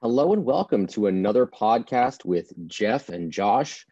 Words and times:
Hello 0.00 0.32
and 0.32 0.44
welcome 0.44 0.86
to 0.86 1.08
another 1.08 1.44
podcast 1.44 2.24
with 2.24 2.52
Geoff 2.68 3.08
and 3.08 3.32
Josh. 3.32 3.84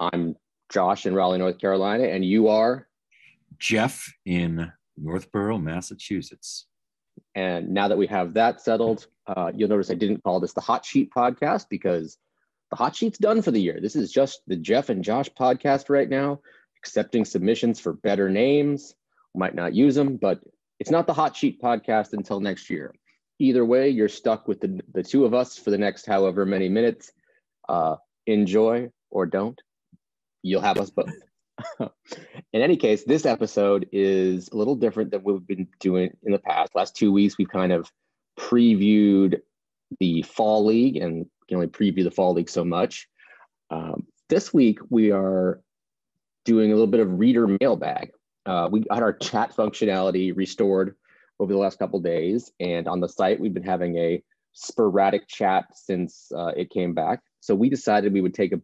I'm 0.00 0.34
Josh 0.68 1.06
in 1.06 1.14
Raleigh, 1.14 1.38
North 1.38 1.60
Carolina, 1.60 2.08
and 2.08 2.24
you 2.24 2.48
are 2.48 2.88
Geoff 3.60 4.12
in 4.26 4.72
Northborough, 4.96 5.58
Massachusetts. 5.58 6.66
And 7.36 7.68
now 7.68 7.86
that 7.86 7.96
we 7.96 8.08
have 8.08 8.34
that 8.34 8.62
settled, 8.62 9.06
uh, 9.28 9.52
you'll 9.54 9.68
notice 9.68 9.92
I 9.92 9.94
didn't 9.94 10.24
call 10.24 10.40
this 10.40 10.54
the 10.54 10.60
Hot 10.60 10.84
Sheet 10.84 11.12
podcast 11.16 11.66
because 11.70 12.18
the 12.72 12.76
Hot 12.76 12.96
Sheet's 12.96 13.18
done 13.18 13.40
for 13.40 13.52
the 13.52 13.62
year. 13.62 13.78
This 13.80 13.94
is 13.94 14.10
just 14.10 14.40
the 14.48 14.56
Geoff 14.56 14.88
and 14.88 15.04
Josh 15.04 15.28
podcast 15.38 15.88
right 15.88 16.10
now, 16.10 16.40
accepting 16.82 17.24
submissions 17.24 17.78
for 17.78 17.92
better 17.92 18.28
names. 18.28 18.96
Might 19.36 19.54
not 19.54 19.72
use 19.72 19.94
them, 19.94 20.16
but 20.16 20.40
it's 20.80 20.90
not 20.90 21.06
the 21.06 21.14
Hot 21.14 21.36
Sheet 21.36 21.62
podcast 21.62 22.12
until 22.12 22.40
next 22.40 22.70
year 22.70 22.92
either 23.38 23.64
way, 23.64 23.88
you're 23.90 24.08
stuck 24.08 24.48
with 24.48 24.60
the, 24.60 24.80
the 24.92 25.02
two 25.02 25.24
of 25.24 25.34
us 25.34 25.58
for 25.58 25.70
the 25.70 25.78
next 25.78 26.06
however 26.06 26.44
many 26.46 26.68
minutes. 26.68 27.12
Uh, 27.68 27.96
enjoy 28.26 28.90
or 29.10 29.26
don't. 29.26 29.60
You'll 30.42 30.60
have 30.60 30.78
us 30.78 30.90
both. 30.90 31.10
in 31.80 32.62
any 32.62 32.76
case, 32.76 33.04
this 33.04 33.26
episode 33.26 33.88
is 33.92 34.48
a 34.48 34.56
little 34.56 34.74
different 34.74 35.10
than 35.10 35.22
we've 35.24 35.46
been 35.46 35.68
doing 35.80 36.10
in 36.22 36.32
the 36.32 36.38
past. 36.38 36.74
Last 36.74 36.96
two 36.96 37.12
weeks, 37.12 37.38
we've 37.38 37.48
kind 37.48 37.72
of 37.72 37.90
previewed 38.38 39.40
the 40.00 40.22
fall 40.22 40.64
league 40.64 40.96
and 40.96 41.26
can 41.48 41.56
only 41.56 41.68
preview 41.68 42.04
the 42.04 42.10
fall 42.10 42.34
league 42.34 42.50
so 42.50 42.64
much. 42.64 43.08
Um, 43.70 44.06
this 44.28 44.52
week, 44.52 44.78
we 44.90 45.12
are 45.12 45.60
doing 46.44 46.70
a 46.70 46.74
little 46.74 46.86
bit 46.86 47.00
of 47.00 47.18
reader 47.18 47.46
mailbag. 47.60 48.10
Uh, 48.46 48.68
we 48.70 48.80
got 48.80 49.02
our 49.02 49.12
chat 49.12 49.54
functionality 49.56 50.36
restored 50.36 50.96
over 51.40 51.52
the 51.52 51.58
last 51.58 51.78
couple 51.78 52.00
days. 52.00 52.52
And 52.60 52.88
on 52.88 53.00
the 53.00 53.08
site, 53.08 53.40
we've 53.40 53.54
been 53.54 53.62
having 53.62 53.96
a 53.96 54.22
sporadic 54.52 55.26
chat 55.28 55.66
since 55.74 56.30
uh, 56.36 56.52
it 56.56 56.70
came 56.70 56.94
back. 56.94 57.20
So 57.40 57.54
we 57.54 57.68
decided 57.68 58.12
we 58.12 58.20
would 58.20 58.34
take 58.34 58.52
a 58.52 58.60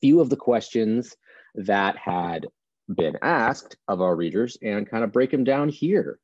few 0.00 0.20
of 0.20 0.30
the 0.30 0.36
questions 0.36 1.16
that 1.54 1.96
had 1.96 2.46
been 2.94 3.16
asked 3.22 3.76
of 3.88 4.00
our 4.00 4.14
readers 4.14 4.58
and 4.62 4.88
kind 4.88 5.04
of 5.04 5.12
break 5.12 5.30
them 5.30 5.44
down 5.44 5.68
here. 5.68 6.18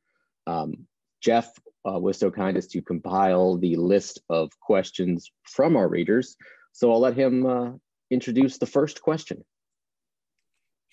Um, 0.46 0.86
Geoff 1.20 1.50
uh, 1.88 1.98
was 1.98 2.18
so 2.18 2.30
kind 2.30 2.56
as 2.56 2.66
to 2.68 2.82
compile 2.82 3.56
the 3.56 3.76
list 3.76 4.20
of 4.28 4.50
questions 4.60 5.30
from 5.44 5.76
our 5.76 5.88
readers. 5.88 6.36
So 6.72 6.92
I'll 6.92 7.00
let 7.00 7.16
him 7.16 7.46
uh, 7.46 7.70
introduce 8.10 8.58
the 8.58 8.66
first 8.66 9.00
question. 9.00 9.44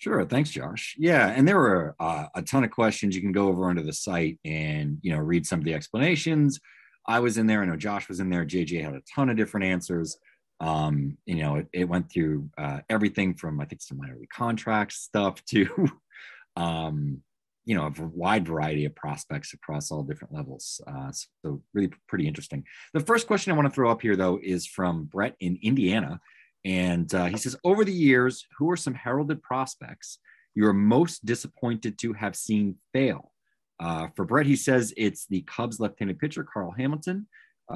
Sure. 0.04 0.22
Thanks, 0.26 0.50
Josh. 0.50 0.94
Yeah, 0.98 1.32
and 1.34 1.48
there 1.48 1.56
were 1.56 1.96
uh, 1.98 2.26
a 2.34 2.42
ton 2.42 2.62
of 2.62 2.70
questions. 2.70 3.16
You 3.16 3.22
can 3.22 3.32
go 3.32 3.48
over 3.48 3.64
onto 3.64 3.82
the 3.82 3.94
site 3.94 4.38
and 4.44 4.98
you 5.00 5.10
know 5.10 5.18
read 5.18 5.46
some 5.46 5.60
of 5.60 5.64
the 5.64 5.72
explanations. 5.72 6.60
I 7.06 7.20
was 7.20 7.38
in 7.38 7.46
there. 7.46 7.62
I 7.62 7.64
know 7.64 7.76
Josh 7.76 8.06
was 8.06 8.20
in 8.20 8.28
there. 8.28 8.44
JJ 8.44 8.84
had 8.84 8.92
a 8.92 9.00
ton 9.14 9.30
of 9.30 9.38
different 9.38 9.64
answers. 9.64 10.18
Um, 10.60 11.16
you 11.24 11.36
know, 11.36 11.56
it, 11.56 11.68
it 11.72 11.88
went 11.88 12.12
through 12.12 12.50
uh, 12.58 12.80
everything 12.90 13.32
from 13.32 13.58
I 13.62 13.64
think 13.64 13.80
some 13.80 13.96
minor 13.96 14.18
contract 14.30 14.92
stuff 14.92 15.42
to, 15.46 15.88
um, 16.56 17.22
you 17.64 17.74
know, 17.74 17.86
a 17.86 18.02
wide 18.02 18.46
variety 18.46 18.84
of 18.84 18.94
prospects 18.94 19.54
across 19.54 19.90
all 19.90 20.02
different 20.02 20.34
levels. 20.34 20.82
Uh, 20.86 21.12
so 21.12 21.62
really 21.72 21.90
pretty 22.08 22.28
interesting. 22.28 22.62
The 22.92 23.00
first 23.00 23.26
question 23.26 23.54
I 23.54 23.56
want 23.56 23.68
to 23.68 23.74
throw 23.74 23.90
up 23.90 24.02
here 24.02 24.16
though 24.16 24.38
is 24.42 24.66
from 24.66 25.04
Brett 25.04 25.34
in 25.40 25.58
Indiana. 25.62 26.20
And 26.64 27.12
uh, 27.14 27.26
he 27.26 27.36
says, 27.36 27.56
over 27.64 27.84
the 27.84 27.92
years, 27.92 28.46
who 28.58 28.70
are 28.70 28.76
some 28.76 28.94
heralded 28.94 29.42
prospects 29.42 30.18
you 30.54 30.66
are 30.66 30.72
most 30.72 31.24
disappointed 31.26 31.98
to 31.98 32.12
have 32.12 32.36
seen 32.36 32.76
fail? 32.92 33.32
Uh, 33.80 34.08
for 34.14 34.24
Brett, 34.24 34.46
he 34.46 34.56
says 34.56 34.94
it's 34.96 35.26
the 35.26 35.42
Cubs 35.42 35.80
left-handed 35.80 36.18
pitcher 36.18 36.44
Carl 36.44 36.70
Hamilton, 36.70 37.26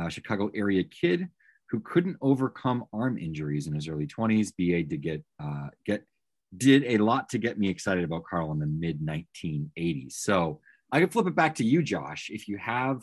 Chicago 0.09 0.51
area 0.55 0.85
kid 0.85 1.29
who 1.71 1.81
couldn't 1.81 2.17
overcome 2.21 2.85
arm 2.93 3.19
injuries 3.19 3.67
in 3.67 3.75
his 3.75 3.89
early 3.89 4.07
20s. 4.07 4.53
BA 4.57 4.89
did 4.89 5.03
get 5.03 5.23
uh, 5.41 5.69
get 5.85 6.05
did 6.57 6.85
a 6.85 6.99
lot 6.99 7.29
to 7.29 7.39
get 7.39 7.59
me 7.59 7.69
excited 7.69 8.05
about 8.05 8.25
Carl 8.25 8.53
in 8.53 8.59
the 8.59 8.67
mid 8.67 9.01
1980s. 9.01 10.13
So 10.13 10.61
I 10.91 11.01
can 11.01 11.11
flip 11.11 11.27
it 11.27 11.37
back 11.37 11.57
to 11.57 11.65
you, 11.65 11.83
Josh. 11.83 12.31
If 12.33 12.49
you 12.49 12.57
have 12.57 13.03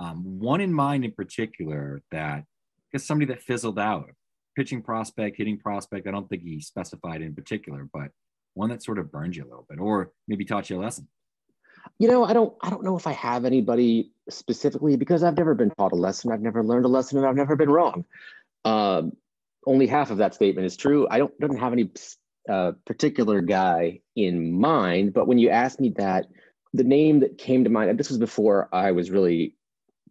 um, 0.00 0.40
one 0.40 0.60
in 0.60 0.72
mind 0.72 1.04
in 1.04 1.12
particular 1.12 2.02
that 2.10 2.44
is 2.92 3.04
somebody 3.04 3.32
that 3.32 3.42
fizzled 3.42 3.78
out, 3.78 4.10
pitching 4.56 4.82
prospect, 4.82 5.36
hitting 5.36 5.58
prospect. 5.58 6.06
I 6.06 6.10
don't 6.10 6.28
think 6.28 6.42
he 6.42 6.60
specified 6.60 7.22
in 7.22 7.34
particular, 7.34 7.88
but 7.92 8.10
one 8.54 8.70
that 8.70 8.82
sort 8.82 8.98
of 8.98 9.10
burned 9.10 9.36
you 9.36 9.44
a 9.44 9.48
little 9.48 9.66
bit, 9.68 9.78
or 9.78 10.12
maybe 10.28 10.44
taught 10.44 10.68
you 10.68 10.78
a 10.78 10.82
lesson. 10.82 11.08
You 11.98 12.08
know, 12.08 12.24
I 12.24 12.32
don't, 12.32 12.54
I 12.62 12.70
don't 12.70 12.84
know 12.84 12.96
if 12.96 13.06
I 13.06 13.12
have 13.12 13.44
anybody 13.44 14.12
specifically 14.28 14.96
because 14.96 15.22
I've 15.22 15.36
never 15.36 15.54
been 15.54 15.70
taught 15.70 15.92
a 15.92 15.96
lesson. 15.96 16.30
I've 16.30 16.40
never 16.42 16.62
learned 16.62 16.84
a 16.84 16.88
lesson, 16.88 17.18
and 17.18 17.26
I've 17.26 17.36
never 17.36 17.56
been 17.56 17.70
wrong. 17.70 18.04
Um, 18.64 19.12
only 19.66 19.86
half 19.86 20.10
of 20.10 20.18
that 20.18 20.34
statement 20.34 20.66
is 20.66 20.76
true. 20.76 21.06
I 21.10 21.18
don't, 21.18 21.38
don't 21.40 21.58
have 21.58 21.72
any 21.72 21.90
uh, 22.48 22.72
particular 22.84 23.40
guy 23.40 24.00
in 24.14 24.52
mind, 24.52 25.12
but 25.12 25.26
when 25.26 25.38
you 25.38 25.48
asked 25.48 25.80
me 25.80 25.90
that, 25.96 26.26
the 26.72 26.84
name 26.84 27.20
that 27.20 27.38
came 27.38 27.64
to 27.64 27.70
mind, 27.70 27.98
this 27.98 28.08
was 28.08 28.18
before 28.18 28.68
I 28.72 28.92
was 28.92 29.10
really 29.10 29.56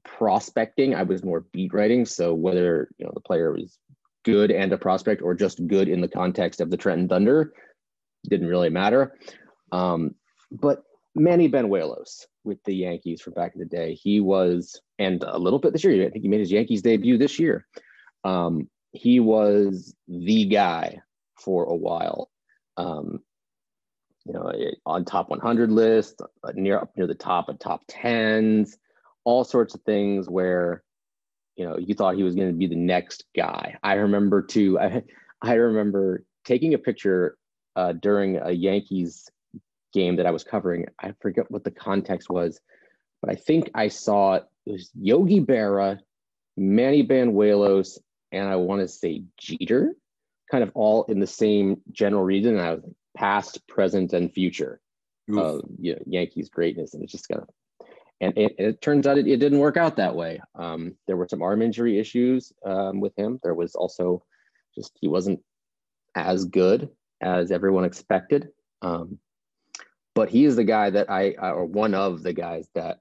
prospecting. 0.04 0.96
I 0.96 1.04
was 1.04 1.24
more 1.24 1.42
beat 1.52 1.74
writing. 1.74 2.06
So 2.06 2.34
whether 2.34 2.90
you 2.98 3.06
know 3.06 3.12
the 3.14 3.22
player 3.22 3.52
was 3.52 3.78
good 4.24 4.52
and 4.52 4.72
a 4.74 4.78
prospect 4.78 5.22
or 5.22 5.34
just 5.34 5.66
good 5.68 5.88
in 5.88 6.02
the 6.02 6.08
context 6.08 6.62
of 6.62 6.70
the 6.70 6.78
Trenton 6.78 7.08
Thunder. 7.08 7.54
Didn't 8.30 8.48
really 8.48 8.70
matter. 8.70 9.18
Um, 9.72 10.16
but 10.52 10.84
Manny 11.16 11.50
Banuelos 11.50 12.26
with 12.44 12.64
the 12.64 12.76
Yankees 12.76 13.22
from 13.22 13.34
back 13.34 13.54
in 13.56 13.60
the 13.60 13.66
day, 13.66 13.94
he 13.94 14.20
was, 14.20 14.80
and 15.00 15.24
a 15.24 15.38
little 15.38 15.60
bit 15.60 15.74
this 15.74 15.84
year, 15.84 16.06
I 16.06 16.10
think 16.10 16.24
he 16.24 16.30
made 16.30 16.40
his 16.40 16.52
Yankees 16.52 16.82
debut 16.82 17.18
this 17.18 17.40
year. 17.40 17.66
Um, 18.24 18.70
he 18.92 19.20
was 19.20 19.96
the 20.08 20.46
guy 20.46 21.00
for 21.36 21.66
a 21.66 21.76
while. 21.76 22.30
Um, 22.78 23.20
you 24.26 24.34
know, 24.34 24.52
on 24.86 25.04
top 25.04 25.30
100 25.30 25.72
list, 25.72 26.22
uh, 26.44 26.52
near 26.54 26.78
up 26.78 26.92
near 26.96 27.08
the 27.08 27.16
top 27.16 27.50
of 27.50 27.58
top 27.58 27.82
tens, 27.88 28.78
all 29.24 29.44
sorts 29.44 29.74
of 29.74 29.82
things 29.82 30.30
where 30.30 30.84
you 31.56 31.66
know 31.66 31.78
you 31.78 31.94
thought 31.94 32.16
he 32.16 32.24
was 32.24 32.36
going 32.36 32.48
to 32.48 32.54
be 32.54 32.68
the 32.68 32.76
next 32.76 33.26
guy. 33.36 33.78
I 33.84 33.94
remember 33.96 34.42
too 34.42 34.80
i, 34.80 35.04
I 35.42 35.54
remember 35.54 36.24
taking 36.46 36.74
a 36.74 36.78
picture 36.78 37.38
uh, 37.76 37.94
during 37.94 38.38
a 38.38 38.52
yankees 38.52 39.30
game 39.94 40.18
that 40.18 40.26
i 40.26 40.32
was 40.32 40.44
covering. 40.44 40.88
I 41.00 41.14
forget 41.22 41.50
what 41.50 41.64
the 41.64 41.72
context 41.72 42.30
was 42.30 42.60
but 43.22 43.32
i 43.32 43.36
think 43.36 43.70
i 43.76 43.88
saw 43.88 44.36
it, 44.36 44.44
was 44.66 44.90
yogi 45.00 45.40
berra 45.40 46.00
manny 46.58 47.06
banuelos 47.06 47.98
and 48.32 48.48
i 48.48 48.56
want 48.56 48.82
to 48.82 48.88
say 48.88 49.24
jeter 49.38 49.96
kind 50.52 50.64
of 50.64 50.72
all 50.76 51.06
in 51.06 51.20
the 51.20 51.28
same 51.28 51.82
general 51.92 52.24
region. 52.24 52.58
And 52.58 52.62
i 52.62 52.74
was 52.74 52.84
like 52.84 52.94
past 53.16 53.66
present 53.68 54.14
and 54.14 54.32
future 54.32 54.82
of 55.38 55.62
you 55.80 55.94
know, 55.94 56.02
yankees 56.06 56.50
greatness. 56.50 56.94
And 56.94 57.04
it's 57.04 57.12
just 57.12 57.30
kind 57.30 57.42
of 57.42 57.50
and 58.22 58.38
it, 58.38 58.56
it, 58.60 58.82
turns 58.82 59.08
out 59.08 59.18
it, 59.18 59.28
it, 59.28 59.38
didn't 59.38 59.60
work 59.60 59.78
out 59.78 59.96
that 59.98 60.16
way. 60.16 60.40
Um, 60.56 60.96
there 61.08 61.18
were 61.18 61.28
some 61.28 61.42
arm 61.42 61.62
injury 61.62 62.00
issues 62.00 62.54
um, 62.64 63.00
with 63.00 63.18
him. 63.18 63.40
There 63.44 63.56
was 63.56 63.74
also 63.74 64.24
just 64.76 64.96
he 65.02 65.08
wasn't 65.08 65.40
as 66.16 66.46
good 66.46 66.90
as 67.20 67.52
everyone 67.52 67.84
expected. 67.84 68.50
Um, 68.84 69.18
but 70.14 70.30
he 70.30 70.46
is 70.46 70.56
the 70.56 70.64
guy 70.64 70.92
that 70.92 71.10
I, 71.10 71.32
or 71.40 71.66
one 71.66 71.96
of 71.96 72.22
the 72.22 72.34
guys 72.34 72.68
that 72.76 73.00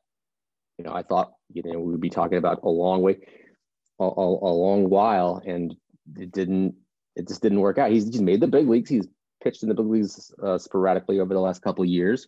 you 0.78 0.84
know 0.84 0.92
I 0.92 1.02
thought 1.02 1.32
you 1.52 1.62
know 1.64 1.78
we 1.78 1.92
would 1.92 2.00
be 2.00 2.10
talking 2.10 2.38
about 2.38 2.62
a 2.62 2.68
long 2.68 3.02
way, 3.02 3.18
a, 3.98 4.04
a, 4.04 4.06
a 4.06 4.52
long 4.54 4.88
while, 4.88 5.42
and 5.44 5.76
it 6.16 6.32
didn't. 6.32 6.74
It 7.14 7.28
just 7.28 7.42
didn't 7.42 7.60
work 7.60 7.76
out. 7.76 7.90
He's, 7.90 8.06
he's 8.06 8.22
made 8.22 8.40
the 8.40 8.46
big 8.46 8.68
leagues. 8.68 8.88
He's 8.88 9.06
pitched 9.42 9.62
in 9.62 9.68
the 9.68 9.74
big 9.74 9.86
leagues 9.86 10.32
uh, 10.42 10.56
sporadically 10.56 11.18
over 11.18 11.34
the 11.34 11.40
last 11.40 11.60
couple 11.60 11.82
of 11.82 11.90
years 11.90 12.26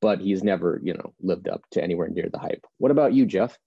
but 0.00 0.20
he's 0.20 0.42
never, 0.42 0.80
you 0.82 0.94
know, 0.94 1.14
lived 1.20 1.48
up 1.48 1.62
to 1.72 1.82
anywhere 1.82 2.08
near 2.08 2.28
the 2.30 2.38
hype. 2.38 2.64
What 2.78 2.90
about 2.90 3.12
you, 3.12 3.26
Geoff? 3.26 3.58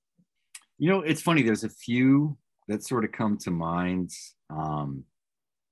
You 0.77 0.89
know, 0.89 1.01
it's 1.01 1.21
funny. 1.21 1.43
There's 1.43 1.63
a 1.63 1.69
few 1.69 2.37
that 2.67 2.83
sort 2.83 3.05
of 3.05 3.11
come 3.11 3.37
to 3.39 3.51
mind, 3.51 4.11
um, 4.49 5.03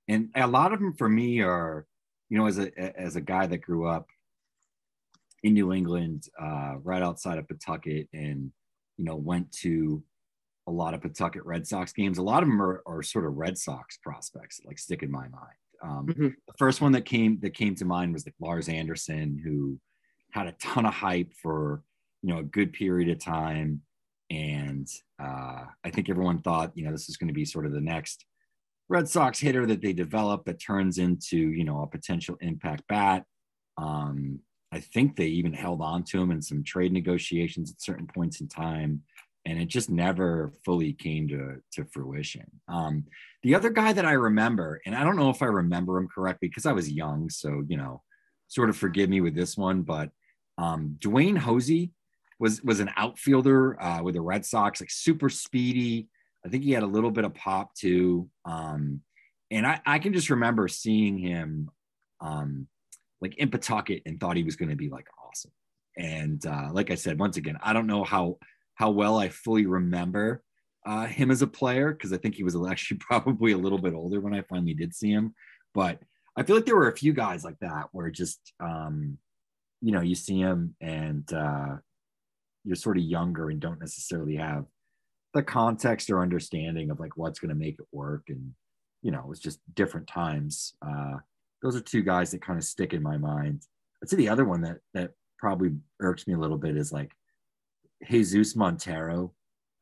and 0.08 0.30
a 0.36 0.48
lot 0.48 0.74
of 0.74 0.80
them 0.80 0.94
for 0.94 1.10
me 1.10 1.42
are, 1.42 1.86
you 2.30 2.38
know, 2.38 2.46
as 2.46 2.60
a 2.60 3.00
as 3.00 3.16
a 3.16 3.22
guy 3.22 3.48
that 3.48 3.60
grew 3.60 3.88
up 3.88 4.08
in 5.44 5.54
New 5.54 5.74
England, 5.74 6.28
uh, 6.40 6.75
right 6.84 7.02
outside 7.02 7.38
of 7.38 7.48
Pawtucket, 7.48 8.08
and 8.13 8.52
you 8.98 9.06
know, 9.06 9.16
went 9.16 9.52
to 9.52 10.04
a 10.68 10.72
lot 10.72 10.94
of 10.94 11.02
Pawtucket 11.02 11.44
Red 11.44 11.66
Sox 11.66 11.92
games. 11.92 12.19
A 12.19 12.24
lot 12.24 12.44
of 12.44 12.50
them 12.50 12.62
are, 12.62 12.84
are 12.86 13.02
sort 13.02 13.25
of 13.25 13.36
Red 13.36 13.58
Sox 13.58 13.98
prospects, 13.98 14.62
like 14.66 14.78
stick 14.78 15.02
in 15.02 15.12
my 15.12 15.28
mind. 15.28 15.58
Um, 15.84 16.06
mm-hmm. 16.08 16.28
The 16.48 16.54
first 16.58 16.81
one 16.81 16.92
that 16.92 17.06
came 17.06 17.40
that 17.42 17.56
came 17.56 17.75
to 17.75 17.86
mind 17.86 18.13
was 18.13 18.25
like 18.25 18.36
Lars 18.40 18.69
Anderson, 18.69 19.42
who 19.44 19.80
had 20.31 20.48
a 20.48 20.54
ton 20.54 20.86
of 20.86 20.94
hype 20.94 21.33
for 21.33 21.83
you 22.22 22.33
know 22.33 22.39
a 22.39 22.44
good 22.44 22.74
period 22.74 23.10
of 23.10 23.19
time 23.19 23.81
and 24.30 24.88
uh, 25.22 25.66
i 25.83 25.89
think 25.89 26.10
everyone 26.10 26.39
thought 26.39 26.72
you 26.75 26.83
know 26.83 26.92
this 26.92 27.10
is 27.10 27.18
going 27.18 27.28
to 27.28 27.33
be 27.33 27.45
sort 27.45 27.66
of 27.66 27.72
the 27.72 27.81
next 27.81 28.25
red 28.89 29.07
sox 29.07 29.39
hitter 29.39 29.66
that 29.66 29.81
they 29.81 29.94
develop 29.94 30.45
that 30.45 30.60
turns 30.60 30.98
into 30.98 31.38
you 31.38 31.63
know 31.63 31.81
a 31.81 31.88
potential 31.88 32.38
impact 32.42 32.83
bat 32.88 33.24
um, 33.78 34.39
i 34.72 34.80
think 34.80 35.16
they 35.16 35.28
even 35.28 35.54
held 35.54 35.81
on 35.81 36.04
to 36.04 36.22
him 36.22 36.31
in 36.31 36.42
some 36.42 36.63
trade 36.63 36.92
negotiations 36.92 37.72
at 37.72 37.81
certain 37.81 38.07
points 38.07 38.42
in 38.42 38.48
time 38.48 39.01
and 39.45 39.60
it 39.60 39.68
just 39.68 39.89
never 39.89 40.54
fully 40.63 40.94
came 40.94 41.27
to 41.27 41.62
to 41.72 41.86
fruition. 41.86 42.45
Um, 42.68 43.06
the 43.44 43.56
other 43.56 43.69
guy 43.69 43.94
that 43.94 44.06
I 44.06 44.13
remember, 44.13 44.81
and 44.86 44.95
I 44.95 45.04
don't 45.04 45.16
know 45.16 45.30
if 45.30 45.42
I 45.42 45.48
remember 45.48 45.98
him 45.98 46.07
correctly 46.07 46.48
because 46.48 46.66
I 46.66 46.74
was 46.74 46.92
young, 46.92 47.30
so 47.30 47.63
you 47.68 47.77
know, 47.77 48.01
sort 48.48 48.69
of 48.69 48.77
forgive 48.77 49.10
me 49.10 49.22
with 49.22 49.36
this 49.36 49.57
one, 49.57 49.81
but 49.81 50.12
um, 50.57 50.98
Dwayne 51.00 51.38
Hosey 51.38 51.92
was 52.39 52.63
was 52.63 52.80
an 52.80 52.89
outfielder 52.95 53.81
uh, 53.81 54.01
with 54.03 54.15
the 54.15 54.21
Red 54.21 54.45
Sox, 54.45 54.81
like 54.81 54.92
super 54.92 55.30
speedy. 55.30 56.07
I 56.45 56.50
think 56.50 56.63
he 56.63 56.71
had 56.71 56.83
a 56.83 56.88
little 56.88 57.12
bit 57.12 57.24
of 57.24 57.33
pop 57.36 57.74
too. 57.75 58.30
Um, 58.45 59.01
and 59.51 59.68
I, 59.68 59.80
I 59.86 60.00
can 60.00 60.13
just 60.13 60.30
remember 60.30 60.68
seeing 60.68 61.18
him 61.18 61.69
um, 62.19 62.68
like 63.21 63.38
in 63.38 63.50
Pawtucket 63.50 64.01
and 64.06 64.19
thought 64.19 64.38
he 64.38 64.44
was 64.44 64.56
going 64.56 64.69
to 64.69 64.75
be 64.75 64.89
like 64.89 65.07
awesome. 65.24 65.51
And 65.98 66.44
uh, 66.45 66.69
like 66.71 66.89
I 66.89 66.95
said, 66.95 67.19
once 67.19 67.38
again, 67.38 67.57
I 67.62 67.74
don't 67.74 67.88
know 67.88 68.03
how 68.03 68.38
how 68.75 68.89
well 68.89 69.19
I 69.19 69.30
fully 69.30 69.65
remember 69.65 70.42
uh, 70.86 71.06
him 71.06 71.30
as 71.30 71.44
a 71.44 71.48
player 71.48 71.92
because 71.92 72.12
I 72.13 72.18
think 72.18 72.36
he 72.36 72.44
was 72.44 72.56
actually 72.69 72.98
probably 72.98 73.51
a 73.51 73.57
little 73.57 73.77
bit 73.77 73.94
older 73.94 74.19
when 74.19 74.33
I 74.33 74.42
finally 74.42 74.74
did 74.74 74.95
see 74.95 75.12
him. 75.12 75.36
But 75.74 76.00
I 76.36 76.44
feel 76.44 76.56
like 76.56 76.65
there 76.65 76.75
were 76.75 76.89
a 76.89 76.98
few 76.98 77.13
guys 77.13 77.44
like 77.44 77.59
that 77.59 77.89
where 77.92 78.09
just 78.09 78.53
um, 78.59 79.18
you 79.81 79.92
know 79.92 80.01
you 80.01 80.16
see 80.16 80.39
him 80.39 80.75
and 80.80 81.31
uh, 81.33 81.75
you're 82.63 82.75
sort 82.75 82.98
of 82.98 83.04
younger 83.04 83.50
and 83.50 83.60
don't 83.60 83.80
necessarily 83.80 84.36
have 84.36 84.66
the 85.33 85.44
context 85.44 86.10
or 86.10 86.22
understanding 86.22 86.92
of 86.92 87.00
like 87.00 87.18
what's 87.18 87.39
going 87.39 87.50
to 87.50 87.56
make 87.56 87.75
it 87.80 87.88
work 87.92 88.24
and 88.28 88.54
you 89.01 89.12
know 89.12 89.28
it's 89.31 89.39
just 89.39 89.60
different 89.74 90.07
times. 90.07 90.75
Uh, 90.86 91.18
those 91.62 91.75
are 91.75 91.81
two 91.81 92.01
guys 92.01 92.31
that 92.31 92.42
kind 92.42 92.57
of 92.57 92.66
stick 92.66 92.94
in 92.94 93.04
my 93.04 93.18
mind. 93.18 93.62
I'd 94.01 94.10
say 94.10 94.18
the 94.18 94.30
other 94.30 94.45
one 94.45 94.62
that 94.62 94.78
that 94.94 95.12
probably 95.39 95.72
irks 96.00 96.27
me 96.27 96.34
a 96.34 96.39
little 96.39 96.57
bit 96.57 96.77
is 96.77 96.92
like 96.92 97.12
jesus 98.10 98.56
montero. 98.56 99.34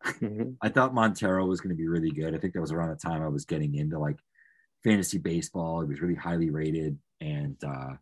Mm-hmm. 0.06 0.52
i 0.62 0.70
thought 0.70 0.94
montero 0.94 1.46
was 1.46 1.60
going 1.60 1.76
to 1.76 1.82
be 1.82 1.90
really 1.90 2.12
good. 2.12 2.34
I 2.34 2.38
think 2.38 2.54
that 2.54 2.62
was 2.62 2.72
around 2.72 2.90
the 2.90 2.96
time 2.96 3.22
i 3.22 3.28
was 3.28 3.44
getting 3.44 3.76
into 3.76 4.00
like 4.00 4.18
fantasy 4.84 5.18
baseball. 5.18 5.82
He 5.82 5.90
was 5.90 6.00
really 6.00 6.16
highly 6.16 6.50
rated 6.50 6.98
and 7.20 7.58
uh, 7.66 7.94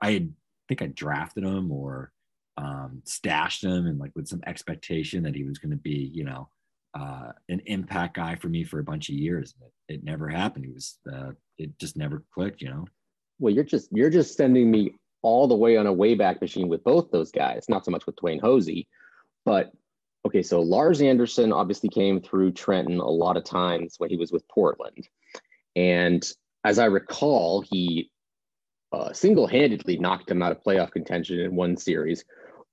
i 0.00 0.12
had 0.12 0.32
think 0.74 0.82
i 0.90 0.92
drafted 0.94 1.44
him 1.44 1.70
or 1.70 2.10
um, 2.58 3.00
stashed 3.04 3.64
him 3.64 3.86
and 3.86 3.98
like 3.98 4.12
with 4.14 4.28
some 4.28 4.42
expectation 4.46 5.22
that 5.22 5.34
he 5.34 5.44
was 5.44 5.58
going 5.58 5.70
to 5.70 5.76
be 5.76 6.10
you 6.12 6.24
know 6.24 6.48
uh, 6.94 7.32
an 7.48 7.60
impact 7.66 8.16
guy 8.16 8.36
for 8.36 8.48
me 8.48 8.64
for 8.64 8.78
a 8.78 8.84
bunch 8.84 9.08
of 9.08 9.14
years. 9.14 9.54
It, 9.88 9.94
it 9.94 10.04
never 10.04 10.28
happened. 10.28 10.66
It 10.66 10.74
was 10.74 10.98
uh, 11.10 11.32
it 11.58 11.78
just 11.78 11.96
never 11.96 12.22
clicked, 12.34 12.60
you 12.60 12.68
know. 12.68 12.86
Well, 13.38 13.52
you're 13.52 13.64
just 13.64 13.88
you're 13.92 14.10
just 14.10 14.36
sending 14.36 14.70
me 14.70 14.94
all 15.22 15.48
the 15.48 15.56
way 15.56 15.76
on 15.76 15.86
a 15.86 15.94
wayback 15.94 16.40
machine 16.40 16.68
with 16.68 16.84
both 16.84 17.10
those 17.10 17.30
guys. 17.30 17.66
Not 17.68 17.84
so 17.84 17.90
much 17.90 18.06
with 18.06 18.16
Dwayne 18.16 18.40
Hosey, 18.40 18.88
but 19.44 19.72
okay. 20.26 20.42
So 20.42 20.60
Lars 20.60 21.00
Anderson 21.00 21.52
obviously 21.52 21.88
came 21.88 22.20
through 22.20 22.52
Trenton 22.52 22.98
a 22.98 23.08
lot 23.08 23.36
of 23.36 23.44
times 23.44 23.94
when 23.98 24.10
he 24.10 24.16
was 24.16 24.32
with 24.32 24.46
Portland, 24.48 25.08
and 25.74 26.22
as 26.64 26.78
I 26.78 26.84
recall, 26.84 27.62
he 27.62 28.10
uh, 28.92 29.12
single-handedly 29.12 29.98
knocked 29.98 30.30
him 30.30 30.42
out 30.42 30.52
of 30.52 30.62
playoff 30.62 30.90
contention 30.90 31.40
in 31.40 31.56
one 31.56 31.76
series. 31.76 32.24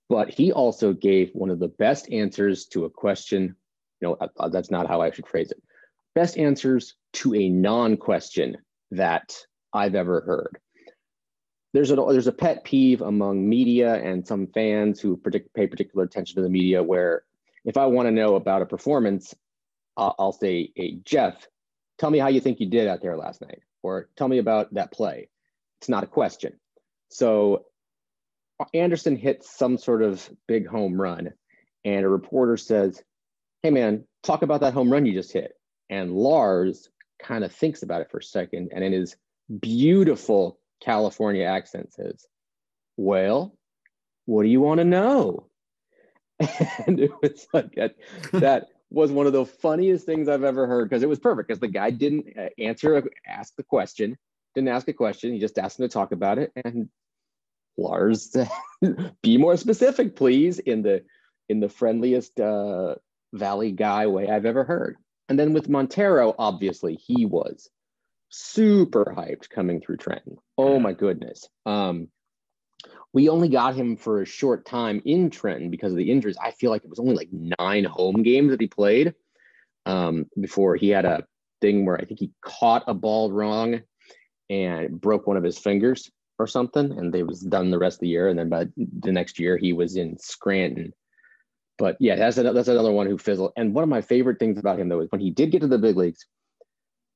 But 0.09 0.29
he 0.29 0.51
also 0.51 0.93
gave 0.93 1.31
one 1.33 1.49
of 1.49 1.59
the 1.59 1.67
best 1.67 2.11
answers 2.11 2.65
to 2.67 2.85
a 2.85 2.89
question 2.89 3.55
You 4.01 4.17
no, 4.19 4.49
that's 4.49 4.71
not 4.71 4.87
how 4.87 5.01
I 5.01 5.11
should 5.11 5.27
phrase 5.27 5.51
it. 5.51 5.61
Best 6.15 6.37
answers 6.37 6.95
to 7.13 7.35
a 7.35 7.49
non-question 7.49 8.57
that 8.91 9.35
I've 9.71 9.95
ever 9.95 10.21
heard. 10.21 10.57
There's 11.73 11.91
a 11.91 11.95
there's 11.95 12.27
a 12.27 12.31
pet 12.31 12.63
peeve 12.63 13.01
among 13.01 13.47
media 13.47 13.95
and 13.95 14.27
some 14.27 14.47
fans 14.47 14.99
who 14.99 15.21
pay 15.53 15.67
particular 15.67 16.03
attention 16.03 16.35
to 16.35 16.41
the 16.41 16.49
media. 16.49 16.81
Where 16.81 17.23
if 17.63 17.77
I 17.77 17.85
want 17.85 18.07
to 18.07 18.11
know 18.11 18.35
about 18.35 18.63
a 18.63 18.65
performance, 18.65 19.35
I'll, 19.95 20.15
I'll 20.17 20.31
say, 20.31 20.71
"Hey 20.75 20.99
Geoff, 21.03 21.47
tell 21.99 22.09
me 22.09 22.17
how 22.17 22.29
you 22.29 22.41
think 22.41 22.59
you 22.59 22.65
did 22.65 22.87
out 22.87 23.03
there 23.03 23.15
last 23.15 23.41
night," 23.41 23.61
or 23.83 24.09
"Tell 24.15 24.27
me 24.27 24.39
about 24.39 24.73
that 24.73 24.91
play." 24.91 25.29
It's 25.79 25.89
not 25.89 26.03
a 26.03 26.07
question. 26.07 26.53
So 27.09 27.65
Anderson 28.73 29.15
hits 29.15 29.55
some 29.57 29.77
sort 29.77 30.03
of 30.03 30.29
big 30.47 30.67
home 30.67 30.99
run, 30.99 31.33
and 31.85 32.05
a 32.05 32.09
reporter 32.09 32.57
says, 32.57 33.01
hey 33.63 33.71
man, 33.71 34.05
talk 34.23 34.41
about 34.41 34.61
that 34.61 34.73
home 34.73 34.91
run 34.91 35.05
you 35.05 35.13
just 35.13 35.31
hit. 35.31 35.53
And 35.89 36.13
Lars 36.13 36.89
kind 37.21 37.43
of 37.43 37.51
thinks 37.51 37.83
about 37.83 38.01
it 38.01 38.11
for 38.11 38.19
a 38.19 38.23
second 38.23 38.69
and 38.73 38.83
in 38.83 38.93
his 38.93 39.15
beautiful 39.59 40.59
California 40.81 41.43
accent 41.43 41.93
says, 41.93 42.25
well, 42.95 43.55
what 44.25 44.43
do 44.43 44.49
you 44.49 44.61
want 44.61 44.79
to 44.79 44.85
know? 44.85 45.47
And 46.87 46.99
it 46.99 47.11
was 47.21 47.47
like 47.53 47.75
that, 47.75 47.95
that 48.31 48.69
was 48.89 49.11
one 49.11 49.27
of 49.27 49.33
the 49.33 49.45
funniest 49.45 50.05
things 50.05 50.29
I've 50.29 50.43
ever 50.43 50.67
heard 50.67 50.89
because 50.89 51.03
it 51.03 51.09
was 51.09 51.19
perfect 51.19 51.49
because 51.49 51.59
the 51.59 51.67
guy 51.67 51.91
didn't 51.91 52.27
uh, 52.37 52.47
answer, 52.57 53.03
ask 53.27 53.55
the 53.55 53.63
question, 53.63 54.17
didn't 54.55 54.69
ask 54.69 54.87
a 54.87 54.93
question. 54.93 55.33
He 55.33 55.39
just 55.39 55.57
asked 55.57 55.79
him 55.79 55.87
to 55.87 55.93
talk 55.93 56.11
about 56.11 56.37
it. 56.37 56.51
And 56.63 56.89
Lars, 57.77 58.35
be 59.21 59.37
more 59.37 59.57
specific, 59.57 60.15
please, 60.15 60.59
in 60.59 60.81
the 60.81 61.03
in 61.47 61.59
the 61.59 61.69
friendliest 61.69 62.39
uh, 62.39 62.95
Valley 63.33 63.71
guy 63.71 64.07
way 64.07 64.29
I've 64.29 64.45
ever 64.45 64.63
heard. 64.63 64.97
And 65.27 65.37
then 65.37 65.53
with 65.53 65.69
Montero, 65.69 66.33
obviously, 66.37 66.95
he 66.95 67.25
was 67.25 67.69
super 68.29 69.05
hyped 69.05 69.49
coming 69.49 69.81
through 69.81 69.97
Trenton. 69.97 70.37
Oh 70.57 70.79
my 70.79 70.93
goodness. 70.93 71.47
Um, 71.65 72.09
we 73.13 73.29
only 73.29 73.49
got 73.49 73.75
him 73.75 73.97
for 73.97 74.21
a 74.21 74.25
short 74.25 74.65
time 74.65 75.01
in 75.05 75.29
Trenton 75.29 75.71
because 75.71 75.91
of 75.91 75.97
the 75.97 76.11
injuries. 76.11 76.37
I 76.41 76.51
feel 76.51 76.69
like 76.69 76.83
it 76.83 76.89
was 76.89 76.99
only 76.99 77.15
like 77.15 77.29
nine 77.31 77.85
home 77.85 78.21
games 78.21 78.51
that 78.51 78.61
he 78.61 78.67
played 78.67 79.15
um, 79.85 80.27
before 80.39 80.75
he 80.75 80.89
had 80.89 81.05
a 81.05 81.25
thing 81.61 81.85
where 81.85 81.97
I 81.97 82.05
think 82.05 82.19
he 82.19 82.31
caught 82.41 82.83
a 82.87 82.93
ball 82.93 83.31
wrong 83.31 83.81
and 84.49 84.99
broke 84.99 85.27
one 85.27 85.37
of 85.37 85.43
his 85.43 85.57
fingers 85.57 86.09
or 86.37 86.47
something, 86.47 86.97
and 86.97 87.13
they 87.13 87.23
was 87.23 87.41
done 87.41 87.69
the 87.69 87.79
rest 87.79 87.97
of 87.97 88.01
the 88.01 88.07
year. 88.07 88.29
And 88.29 88.39
then 88.39 88.49
by 88.49 88.67
the 88.77 89.11
next 89.11 89.39
year, 89.39 89.57
he 89.57 89.73
was 89.73 89.95
in 89.95 90.17
Scranton 90.17 90.93
but 91.79 91.95
yeah, 91.99 92.17
that's 92.17 92.37
a, 92.37 92.43
that's 92.43 92.67
another 92.67 92.91
one 92.91 93.07
who 93.07 93.17
fizzled. 93.17 93.53
And 93.55 93.73
one 93.73 93.83
of 93.83 93.89
my 93.89 94.01
favorite 94.01 94.37
things 94.37 94.59
about 94.59 94.77
him 94.77 94.89
though 94.89 94.99
is 94.99 95.11
when 95.11 95.21
he 95.21 95.31
did 95.31 95.51
get 95.51 95.61
to 95.61 95.67
the 95.67 95.79
big 95.79 95.95
leagues, 95.95 96.27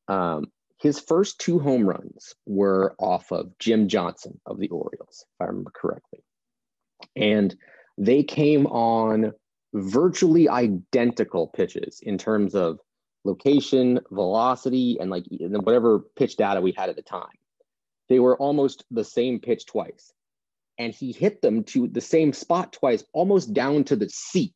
um, 0.08 0.46
his 0.82 1.00
first 1.00 1.40
two 1.40 1.60
home 1.60 1.86
runs 1.86 2.34
were 2.46 2.96
off 2.98 3.32
of 3.32 3.58
Jim 3.60 3.88
Johnson 3.90 4.40
of 4.46 4.58
the 4.58 4.70
Orioles, 4.70 5.26
if 5.36 5.42
I 5.42 5.46
remember 5.46 5.72
correctly, 5.76 6.24
and 7.16 7.56
they 7.98 8.24
came 8.24 8.66
on 8.68 9.34
virtually 9.74 10.50
identical 10.50 11.48
pitches 11.48 12.00
in 12.02 12.18
terms 12.18 12.56
of 12.56 12.80
location, 13.24 14.00
velocity, 14.12 14.98
and 15.00 15.10
like 15.10 15.26
whatever 15.30 16.00
pitch 16.00 16.36
data 16.36 16.62
we 16.62 16.74
had 16.76 16.90
at 16.90 16.96
the 16.96 17.02
time. 17.02 17.38
They 18.10 18.20
were 18.20 18.38
almost 18.38 18.84
the 18.92 19.04
same 19.04 19.40
pitch 19.40 19.66
twice 19.66 20.14
and 20.78 20.94
he 20.94 21.12
hit 21.12 21.42
them 21.42 21.64
to 21.64 21.88
the 21.88 22.02
same 22.02 22.34
spot 22.34 22.74
twice, 22.74 23.04
almost 23.14 23.54
down 23.54 23.84
to 23.86 23.96
the 23.96 24.10
seat 24.10 24.56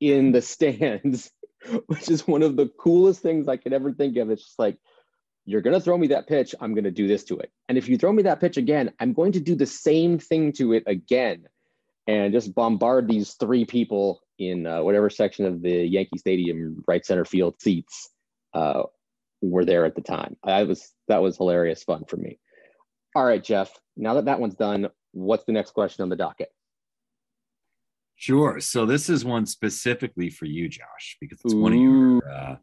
in 0.00 0.32
the 0.32 0.42
stands, 0.42 1.30
which 1.86 2.10
is 2.10 2.26
one 2.26 2.42
of 2.42 2.56
the 2.56 2.68
coolest 2.78 3.22
things 3.22 3.48
I 3.48 3.56
could 3.56 3.72
ever 3.72 3.92
think 3.92 4.16
of. 4.16 4.30
It's 4.30 4.44
just 4.44 4.58
like, 4.58 4.78
you're 5.46 5.60
going 5.60 5.74
to 5.74 5.80
throw 5.80 5.98
me 5.98 6.08
that 6.08 6.26
pitch, 6.26 6.54
I'm 6.58 6.74
going 6.74 6.84
to 6.84 6.90
do 6.90 7.06
this 7.06 7.24
to 7.24 7.38
it. 7.38 7.52
And 7.68 7.76
if 7.76 7.88
you 7.88 7.98
throw 7.98 8.12
me 8.12 8.22
that 8.22 8.40
pitch 8.40 8.56
again, 8.56 8.92
I'm 8.98 9.12
going 9.12 9.32
to 9.32 9.40
do 9.40 9.54
the 9.54 9.66
same 9.66 10.18
thing 10.18 10.52
to 10.54 10.72
it 10.72 10.84
again 10.86 11.44
and 12.06 12.32
just 12.32 12.54
bombard 12.54 13.08
these 13.08 13.34
three 13.34 13.66
people 13.66 14.20
in 14.38 14.66
uh, 14.66 14.82
whatever 14.82 15.10
section 15.10 15.46
of 15.46 15.62
the 15.62 15.86
Yankee 15.86 16.18
Stadium 16.18 16.82
right 16.86 17.04
center 17.04 17.24
field 17.24 17.60
seats 17.60 18.10
uh, 18.52 18.82
were 19.40 19.64
there 19.64 19.84
at 19.84 19.94
the 19.94 20.02
time. 20.02 20.36
I 20.42 20.64
was 20.64 20.92
that 21.08 21.22
was 21.22 21.36
hilarious 21.36 21.82
fun 21.82 22.04
for 22.08 22.16
me. 22.16 22.38
All 23.14 23.24
right, 23.24 23.42
Geoff. 23.42 23.72
Now 23.96 24.14
that 24.14 24.24
that 24.24 24.40
one's 24.40 24.56
done, 24.56 24.88
what's 25.12 25.44
the 25.44 25.52
next 25.52 25.72
question 25.72 26.02
on 26.02 26.08
the 26.08 26.16
docket? 26.16 26.48
Sure. 28.16 28.60
So 28.60 28.86
this 28.86 29.08
is 29.08 29.24
one 29.24 29.46
specifically 29.46 30.30
for 30.30 30.46
you, 30.46 30.68
Josh, 30.68 31.16
because 31.20 31.40
it's 31.44 31.54
Ooh. 31.54 31.60
one 31.60 31.72
of 31.72 31.78
your 31.78 32.32
uh, 32.32 32.56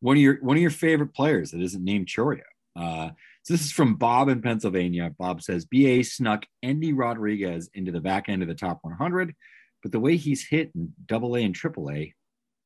one 0.00 0.16
of 0.16 0.22
your 0.22 0.38
one 0.42 0.56
of 0.56 0.60
your 0.60 0.70
favorite 0.70 1.14
players 1.14 1.50
that 1.50 1.62
isn't 1.62 1.84
named 1.84 2.06
Chourio. 2.06 2.42
Uh, 2.78 3.10
so 3.42 3.54
this 3.54 3.64
is 3.64 3.72
from 3.72 3.94
Bob 3.94 4.28
in 4.28 4.42
Pennsylvania. 4.42 5.14
Bob 5.18 5.40
says 5.42 5.64
BA 5.64 6.04
snuck 6.04 6.44
Endy 6.62 6.92
Rodriguez 6.92 7.70
into 7.74 7.92
the 7.92 8.00
back 8.00 8.28
end 8.28 8.42
of 8.42 8.48
the 8.48 8.54
top 8.54 8.80
100, 8.82 9.34
but 9.82 9.92
the 9.92 10.00
way 10.00 10.16
he's 10.16 10.46
hit 10.48 10.70
in 10.74 10.92
Double 11.06 11.36
A 11.36 11.40
and 11.42 11.54
Triple 11.54 11.90
A, 11.90 12.14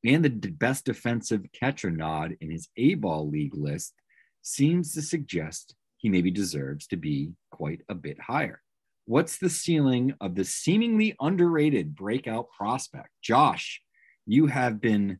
and 0.03 0.25
the 0.25 0.29
best 0.29 0.85
defensive 0.85 1.45
catcher 1.53 1.91
nod 1.91 2.35
in 2.41 2.49
his 2.49 2.69
A 2.77 2.95
ball 2.95 3.29
league 3.29 3.55
list 3.55 3.93
seems 4.41 4.93
to 4.93 5.01
suggest 5.01 5.75
he 5.97 6.09
maybe 6.09 6.31
deserves 6.31 6.87
to 6.87 6.97
be 6.97 7.33
quite 7.51 7.81
a 7.89 7.95
bit 7.95 8.19
higher. 8.19 8.61
What's 9.05 9.37
the 9.37 9.49
ceiling 9.49 10.15
of 10.19 10.35
the 10.35 10.45
seemingly 10.45 11.15
underrated 11.19 11.95
breakout 11.95 12.47
prospect? 12.57 13.09
Josh, 13.21 13.81
you 14.25 14.47
have 14.47 14.81
been 14.81 15.19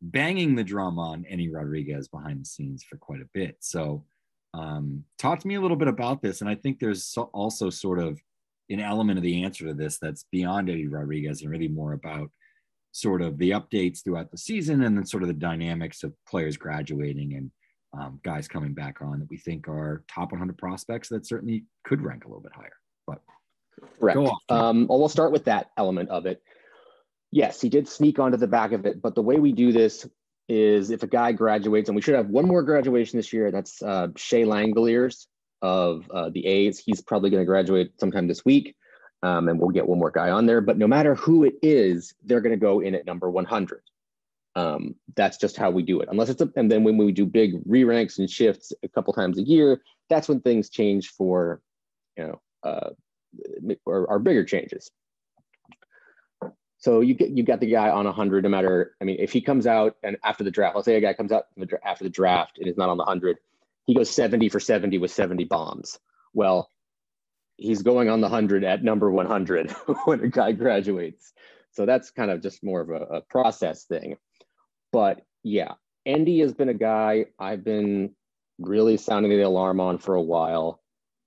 banging 0.00 0.54
the 0.54 0.64
drum 0.64 0.98
on 0.98 1.24
Endy 1.26 1.50
Rodriguez 1.50 2.08
behind 2.08 2.40
the 2.40 2.46
scenes 2.46 2.82
for 2.82 2.96
quite 2.96 3.20
a 3.20 3.28
bit. 3.32 3.56
So, 3.60 4.04
um, 4.54 5.04
talk 5.18 5.40
to 5.40 5.48
me 5.48 5.56
a 5.56 5.60
little 5.60 5.76
bit 5.76 5.88
about 5.88 6.22
this. 6.22 6.40
And 6.40 6.48
I 6.48 6.54
think 6.54 6.78
there's 6.78 7.16
also 7.32 7.70
sort 7.70 7.98
of 7.98 8.20
an 8.70 8.80
element 8.80 9.18
of 9.18 9.22
the 9.22 9.44
answer 9.44 9.66
to 9.66 9.74
this 9.74 9.98
that's 9.98 10.24
beyond 10.32 10.70
Endy 10.70 10.86
Rodriguez 10.86 11.42
and 11.42 11.50
really 11.50 11.68
more 11.68 11.92
about 11.92 12.30
sort 12.92 13.22
of 13.22 13.38
the 13.38 13.50
updates 13.50 14.02
throughout 14.02 14.30
the 14.30 14.38
season 14.38 14.82
and 14.82 14.96
then 14.96 15.04
sort 15.04 15.22
of 15.22 15.26
the 15.26 15.34
dynamics 15.34 16.02
of 16.02 16.14
players 16.28 16.56
graduating 16.56 17.34
and 17.34 17.50
um, 17.92 18.20
guys 18.24 18.48
coming 18.48 18.72
back 18.72 19.00
on 19.02 19.18
that 19.20 19.30
we 19.30 19.36
think 19.36 19.68
are 19.68 20.04
top 20.08 20.32
100 20.32 20.56
prospects 20.58 21.08
that 21.08 21.26
certainly 21.26 21.64
could 21.84 22.02
rank 22.02 22.24
a 22.24 22.28
little 22.28 22.42
bit 22.42 22.52
higher. 22.54 22.76
But 23.06 23.20
Correct. 23.98 24.18
Um, 24.48 24.86
well, 24.86 24.98
we'll 24.98 25.08
start 25.08 25.32
with 25.32 25.44
that 25.44 25.70
element 25.76 26.10
of 26.10 26.26
it. 26.26 26.42
Yes, 27.30 27.60
he 27.60 27.68
did 27.68 27.88
sneak 27.88 28.18
onto 28.18 28.36
the 28.36 28.46
back 28.46 28.72
of 28.72 28.86
it, 28.86 29.02
but 29.02 29.14
the 29.14 29.22
way 29.22 29.38
we 29.38 29.52
do 29.52 29.72
this 29.72 30.08
is 30.48 30.90
if 30.90 31.02
a 31.02 31.06
guy 31.06 31.32
graduates, 31.32 31.88
and 31.88 31.96
we 31.96 32.02
should 32.02 32.14
have 32.14 32.28
one 32.28 32.46
more 32.46 32.62
graduation 32.62 33.18
this 33.18 33.32
year. 33.32 33.50
That's 33.50 33.82
uh, 33.82 34.08
Shea 34.16 34.44
Langeliers 34.44 35.26
of 35.64 36.08
uh, 36.10 36.28
the 36.28 36.44
A's. 36.46 36.78
He's 36.78 37.00
probably 37.00 37.30
going 37.30 37.40
to 37.40 37.46
graduate 37.46 37.98
sometime 37.98 38.28
this 38.28 38.44
week, 38.44 38.76
um, 39.22 39.48
and 39.48 39.58
we'll 39.58 39.70
get 39.70 39.88
one 39.88 39.98
more 39.98 40.10
guy 40.10 40.28
on 40.28 40.44
there. 40.44 40.60
But 40.60 40.76
no 40.76 40.86
matter 40.86 41.14
who 41.14 41.42
it 41.44 41.54
is, 41.62 42.14
they're 42.22 42.42
going 42.42 42.52
to 42.52 42.60
go 42.60 42.80
in 42.80 42.94
at 42.94 43.06
number 43.06 43.30
100. 43.30 43.80
Um, 44.56 44.94
that's 45.16 45.38
just 45.38 45.56
how 45.56 45.70
we 45.70 45.82
do 45.82 46.00
it. 46.00 46.08
Unless 46.12 46.28
it's 46.28 46.42
a, 46.42 46.50
and 46.54 46.70
then 46.70 46.84
when 46.84 46.98
we 46.98 47.12
do 47.12 47.24
big 47.24 47.54
re-ranks 47.64 48.18
and 48.18 48.28
shifts 48.28 48.74
a 48.82 48.88
couple 48.88 49.14
times 49.14 49.38
a 49.38 49.42
year, 49.42 49.80
that's 50.10 50.28
when 50.28 50.42
things 50.42 50.68
change 50.68 51.08
for, 51.08 51.62
you 52.18 52.24
know, 52.24 52.40
uh, 52.62 52.90
or, 53.86 54.06
or 54.06 54.18
bigger 54.18 54.44
changes. 54.44 54.90
So 56.76 57.00
you 57.00 57.14
get 57.14 57.30
you 57.30 57.42
got 57.42 57.60
the 57.60 57.70
guy 57.70 57.88
on 57.88 58.04
100 58.04 58.44
no 58.44 58.50
matter. 58.50 58.94
I 59.00 59.04
mean, 59.06 59.16
if 59.18 59.32
he 59.32 59.40
comes 59.40 59.66
out 59.66 59.96
and 60.02 60.18
after 60.22 60.44
the 60.44 60.50
draft, 60.50 60.76
let's 60.76 60.84
say 60.84 60.96
a 60.96 61.00
guy 61.00 61.14
comes 61.14 61.32
out 61.32 61.46
after 61.82 62.04
the 62.04 62.10
draft 62.10 62.58
and 62.58 62.68
is 62.68 62.76
not 62.76 62.90
on 62.90 62.98
the 62.98 63.04
100, 63.04 63.38
he 63.86 63.94
goes 63.94 64.10
70 64.10 64.48
for 64.48 64.60
70 64.60 64.98
with 64.98 65.10
70 65.10 65.44
bombs. 65.44 65.98
Well, 66.32 66.70
he's 67.56 67.82
going 67.82 68.08
on 68.08 68.20
the 68.20 68.28
100 68.28 68.64
at 68.64 68.82
number 68.82 69.10
100 69.10 69.70
when 70.04 70.20
a 70.20 70.28
guy 70.28 70.52
graduates. 70.52 71.32
So 71.72 71.86
that's 71.86 72.10
kind 72.10 72.30
of 72.30 72.42
just 72.42 72.64
more 72.64 72.80
of 72.80 72.90
a, 72.90 73.16
a 73.16 73.20
process 73.22 73.84
thing. 73.84 74.16
But 74.92 75.22
yeah, 75.42 75.72
Endy 76.06 76.40
has 76.40 76.54
been 76.54 76.68
a 76.68 76.74
guy 76.74 77.26
I've 77.38 77.64
been 77.64 78.14
really 78.58 78.96
sounding 78.96 79.30
the 79.30 79.40
alarm 79.40 79.80
on 79.80 79.98
for 79.98 80.14
a 80.14 80.22
while. 80.22 80.80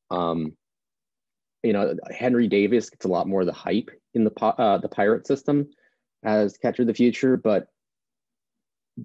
Um, 0.10 0.56
you 1.64 1.74
know, 1.74 1.96
Henry 2.10 2.48
Davis 2.48 2.90
gets 2.90 3.06
a 3.06 3.10
lot 3.10 3.28
more 3.28 3.42
of 3.42 3.48
the 3.48 3.54
hype 3.54 3.90
in 4.14 4.24
the 4.24 4.32
uh, 4.42 4.78
the 4.78 4.88
pirate 4.88 5.28
system 5.28 5.68
as 6.24 6.58
catcher 6.58 6.84
of 6.84 6.88
the 6.88 6.94
future, 6.94 7.36
but 7.36 7.68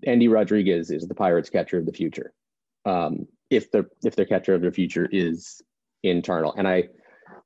Endy 0.04 0.28
Rodriguez 0.28 0.90
is 0.90 1.06
the 1.06 1.14
Pirates 1.14 1.50
catcher 1.50 1.78
of 1.78 1.86
the 1.86 1.92
future. 1.92 2.32
Um, 2.84 3.26
if 3.52 3.70
the 3.70 3.86
if 4.04 4.16
their 4.16 4.26
catcher 4.26 4.54
of 4.54 4.62
the 4.62 4.70
future 4.70 5.08
is 5.10 5.62
internal, 6.02 6.54
and 6.56 6.66
I, 6.66 6.88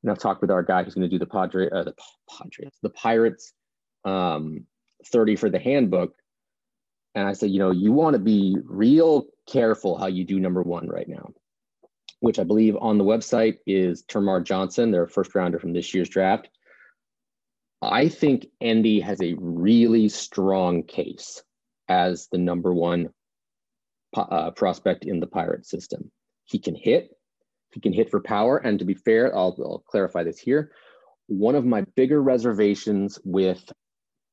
and 0.02 0.10
I've 0.10 0.18
talked 0.18 0.40
with 0.40 0.50
our 0.50 0.62
guy 0.62 0.82
who's 0.82 0.94
going 0.94 1.08
to 1.08 1.14
do 1.14 1.18
the 1.18 1.26
Padre, 1.26 1.68
uh, 1.70 1.84
the 1.84 1.94
Padres, 2.30 2.72
the 2.82 2.90
Pirates, 2.90 3.52
um, 4.04 4.64
thirty 5.06 5.36
for 5.36 5.50
the 5.50 5.58
handbook, 5.58 6.14
and 7.14 7.26
I 7.26 7.32
said, 7.32 7.50
you 7.50 7.58
know, 7.58 7.70
you 7.70 7.92
want 7.92 8.14
to 8.14 8.20
be 8.20 8.56
real 8.64 9.26
careful 9.48 9.98
how 9.98 10.06
you 10.06 10.25
do 10.25 10.40
number 10.40 10.62
one 10.62 10.88
right 10.88 11.08
now 11.08 11.30
which 12.20 12.38
I 12.38 12.44
believe 12.44 12.76
on 12.80 12.98
the 12.98 13.04
website 13.04 13.58
is 13.66 14.02
Termar 14.04 14.42
Johnson, 14.42 14.90
their 14.90 15.06
first 15.06 15.34
rounder 15.34 15.58
from 15.58 15.72
this 15.72 15.92
year's 15.94 16.08
draft. 16.08 16.48
I 17.82 18.08
think 18.08 18.46
Endy 18.60 19.00
has 19.00 19.20
a 19.20 19.36
really 19.38 20.08
strong 20.08 20.82
case 20.82 21.42
as 21.88 22.28
the 22.32 22.38
number 22.38 22.72
one 22.72 23.10
uh, 24.16 24.50
prospect 24.52 25.04
in 25.04 25.20
the 25.20 25.26
Pirate 25.26 25.66
system. 25.66 26.11
He 26.44 26.58
can 26.58 26.75
hit, 26.75 27.11
he 27.73 27.80
can 27.80 27.92
hit 27.92 28.11
for 28.11 28.20
power. 28.20 28.58
And 28.58 28.78
to 28.78 28.85
be 28.85 28.94
fair, 28.94 29.37
I'll, 29.37 29.56
I'll 29.58 29.85
clarify 29.87 30.25
this 30.25 30.38
here. 30.38 30.73
One 31.26 31.54
of 31.54 31.64
my 31.64 31.82
bigger 31.96 32.23
reservations 32.23 33.18
with 33.25 33.73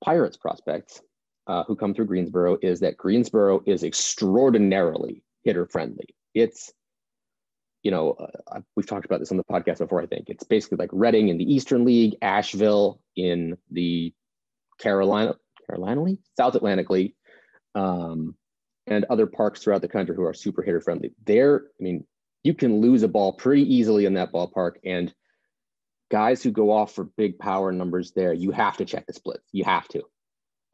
Pirates 0.03 0.37
prospects 0.37 1.01
uh, 1.47 1.63
who 1.63 1.75
come 1.75 1.93
through 1.93 2.05
Greensboro 2.05 2.57
is 2.61 2.79
that 2.81 2.97
Greensboro 2.97 3.61
is 3.65 3.83
extraordinarily 3.83 5.23
hitter 5.43 5.65
friendly. 5.65 6.07
It's 6.33 6.71
you 7.83 7.91
know, 7.91 8.11
uh, 8.47 8.61
we've 8.75 8.87
talked 8.87 9.05
about 9.05 9.19
this 9.19 9.31
on 9.31 9.37
the 9.37 9.43
podcast 9.43 9.79
before. 9.79 10.01
I 10.01 10.05
think 10.05 10.29
it's 10.29 10.45
basically 10.45 10.77
like 10.77 10.89
Reading 10.93 11.27
in 11.27 11.37
the 11.37 11.53
Eastern 11.53 11.83
League, 11.83 12.15
Asheville 12.21 13.01
in 13.17 13.57
the 13.71 14.13
Carolina 14.79 15.35
Carolina 15.67 16.01
League, 16.01 16.19
South 16.37 16.55
Atlantic 16.55 16.89
League, 16.89 17.13
um, 17.75 18.35
and 18.87 19.05
other 19.05 19.27
parks 19.27 19.61
throughout 19.61 19.81
the 19.81 19.87
country 19.87 20.15
who 20.15 20.23
are 20.23 20.33
super 20.33 20.61
hitter 20.61 20.81
friendly. 20.81 21.13
There, 21.25 21.63
I 21.79 21.83
mean, 21.83 22.05
you 22.43 22.53
can 22.53 22.81
lose 22.81 23.03
a 23.03 23.07
ball 23.07 23.33
pretty 23.33 23.73
easily 23.73 24.05
in 24.05 24.15
that 24.15 24.33
ballpark, 24.33 24.73
and 24.83 25.13
guys 26.11 26.43
who 26.43 26.51
go 26.51 26.71
off 26.71 26.93
for 26.93 27.05
big 27.05 27.39
power 27.39 27.71
numbers 27.71 28.11
there, 28.11 28.33
you 28.33 28.51
have 28.51 28.77
to 28.77 28.85
check 28.85 29.05
the 29.07 29.13
splits. 29.13 29.47
You 29.51 29.63
have 29.63 29.87
to. 29.89 30.03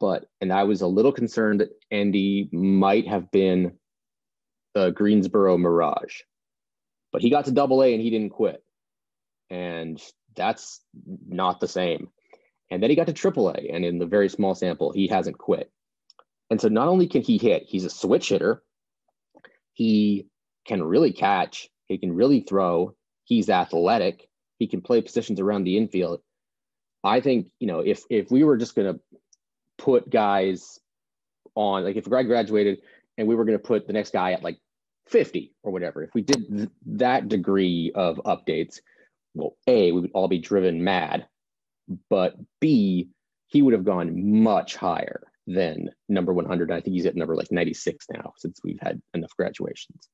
But 0.00 0.26
and 0.40 0.52
I 0.52 0.64
was 0.64 0.80
a 0.80 0.86
little 0.86 1.12
concerned 1.12 1.60
that 1.60 1.70
Endy 1.90 2.48
might 2.52 3.06
have 3.06 3.30
been 3.30 3.76
the 4.74 4.90
Greensboro 4.90 5.58
Mirage 5.58 6.22
but 7.12 7.22
he 7.22 7.30
got 7.30 7.46
to 7.46 7.52
double 7.52 7.82
A 7.82 7.92
and 7.92 8.02
he 8.02 8.10
didn't 8.10 8.30
quit. 8.30 8.62
And 9.48 10.00
that's 10.36 10.80
not 11.26 11.60
the 11.60 11.68
same. 11.68 12.08
And 12.70 12.82
then 12.82 12.90
he 12.90 12.96
got 12.96 13.08
to 13.08 13.12
triple 13.12 13.48
A, 13.50 13.68
and 13.72 13.84
in 13.84 13.98
the 13.98 14.06
very 14.06 14.28
small 14.28 14.54
sample, 14.54 14.92
he 14.92 15.08
hasn't 15.08 15.38
quit. 15.38 15.72
And 16.50 16.60
so 16.60 16.68
not 16.68 16.88
only 16.88 17.06
can 17.06 17.22
he 17.22 17.38
hit, 17.38 17.64
he's 17.66 17.84
a 17.84 17.90
switch 17.90 18.28
hitter. 18.28 18.62
He 19.72 20.26
can 20.66 20.82
really 20.82 21.12
catch, 21.12 21.68
he 21.86 21.96
can 21.96 22.12
really 22.12 22.40
throw, 22.40 22.94
he's 23.24 23.48
athletic, 23.48 24.28
he 24.58 24.66
can 24.66 24.82
play 24.82 25.00
positions 25.00 25.40
around 25.40 25.64
the 25.64 25.76
infield. 25.76 26.20
I 27.02 27.20
think, 27.20 27.46
you 27.60 27.66
know, 27.66 27.80
if 27.80 28.02
if 28.10 28.30
we 28.30 28.44
were 28.44 28.56
just 28.56 28.74
gonna 28.74 28.98
put 29.78 30.10
guys 30.10 30.78
on, 31.54 31.84
like 31.84 31.96
if 31.96 32.08
guy 32.08 32.24
graduated 32.24 32.78
and 33.16 33.26
we 33.26 33.36
were 33.36 33.44
gonna 33.44 33.58
put 33.58 33.86
the 33.86 33.92
next 33.92 34.12
guy 34.12 34.32
at 34.32 34.42
like 34.42 34.58
50 35.06 35.54
or 35.62 35.72
whatever, 35.72 36.02
if 36.02 36.10
we 36.14 36.22
did 36.22 36.48
th- 36.48 36.68
that 36.86 37.28
degree 37.28 37.92
of 37.94 38.16
updates, 38.26 38.80
well, 39.34 39.56
A, 39.66 39.92
we 39.92 40.00
would 40.00 40.10
all 40.12 40.28
be 40.28 40.38
driven 40.38 40.84
mad, 40.84 41.26
but 42.10 42.34
B, 42.60 43.08
he 43.46 43.62
would 43.62 43.72
have 43.72 43.84
gone 43.84 44.42
much 44.42 44.76
higher 44.76 45.29
than 45.54 45.90
number 46.08 46.32
100. 46.32 46.70
I 46.70 46.80
think 46.80 46.94
he's 46.94 47.06
at 47.06 47.16
number 47.16 47.36
like 47.36 47.50
96 47.50 48.06
now 48.12 48.32
since 48.36 48.60
we've 48.64 48.80
had 48.80 49.00
enough 49.14 49.34
graduations. 49.36 50.08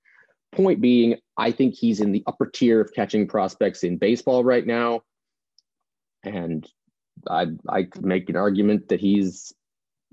Point 0.53 0.81
being, 0.81 1.17
I 1.37 1.51
think 1.51 1.75
he's 1.75 2.01
in 2.01 2.13
the 2.13 2.25
upper 2.27 2.47
tier 2.47 2.81
of 2.81 2.93
catching 2.95 3.27
prospects 3.27 3.85
in 3.85 3.99
baseball 3.99 4.45
right 4.45 4.67
now. 4.67 5.03
And 6.23 6.67
I, 7.29 7.47
I 7.69 7.83
could 7.85 8.05
make 8.05 8.29
an 8.31 8.37
argument 8.37 8.89
that 8.89 9.01
he's 9.01 9.53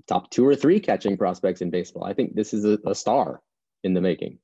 top 0.06 0.30
two 0.30 0.46
or 0.46 0.54
three 0.54 0.80
catching 0.80 1.16
prospects 1.16 1.60
in 1.60 1.70
baseball. 1.70 2.04
I 2.04 2.12
think 2.12 2.34
this 2.34 2.52
is 2.52 2.64
a, 2.64 2.78
a 2.86 2.94
star 2.94 3.40
in 3.82 3.94
the 3.94 4.00
making. 4.00 4.38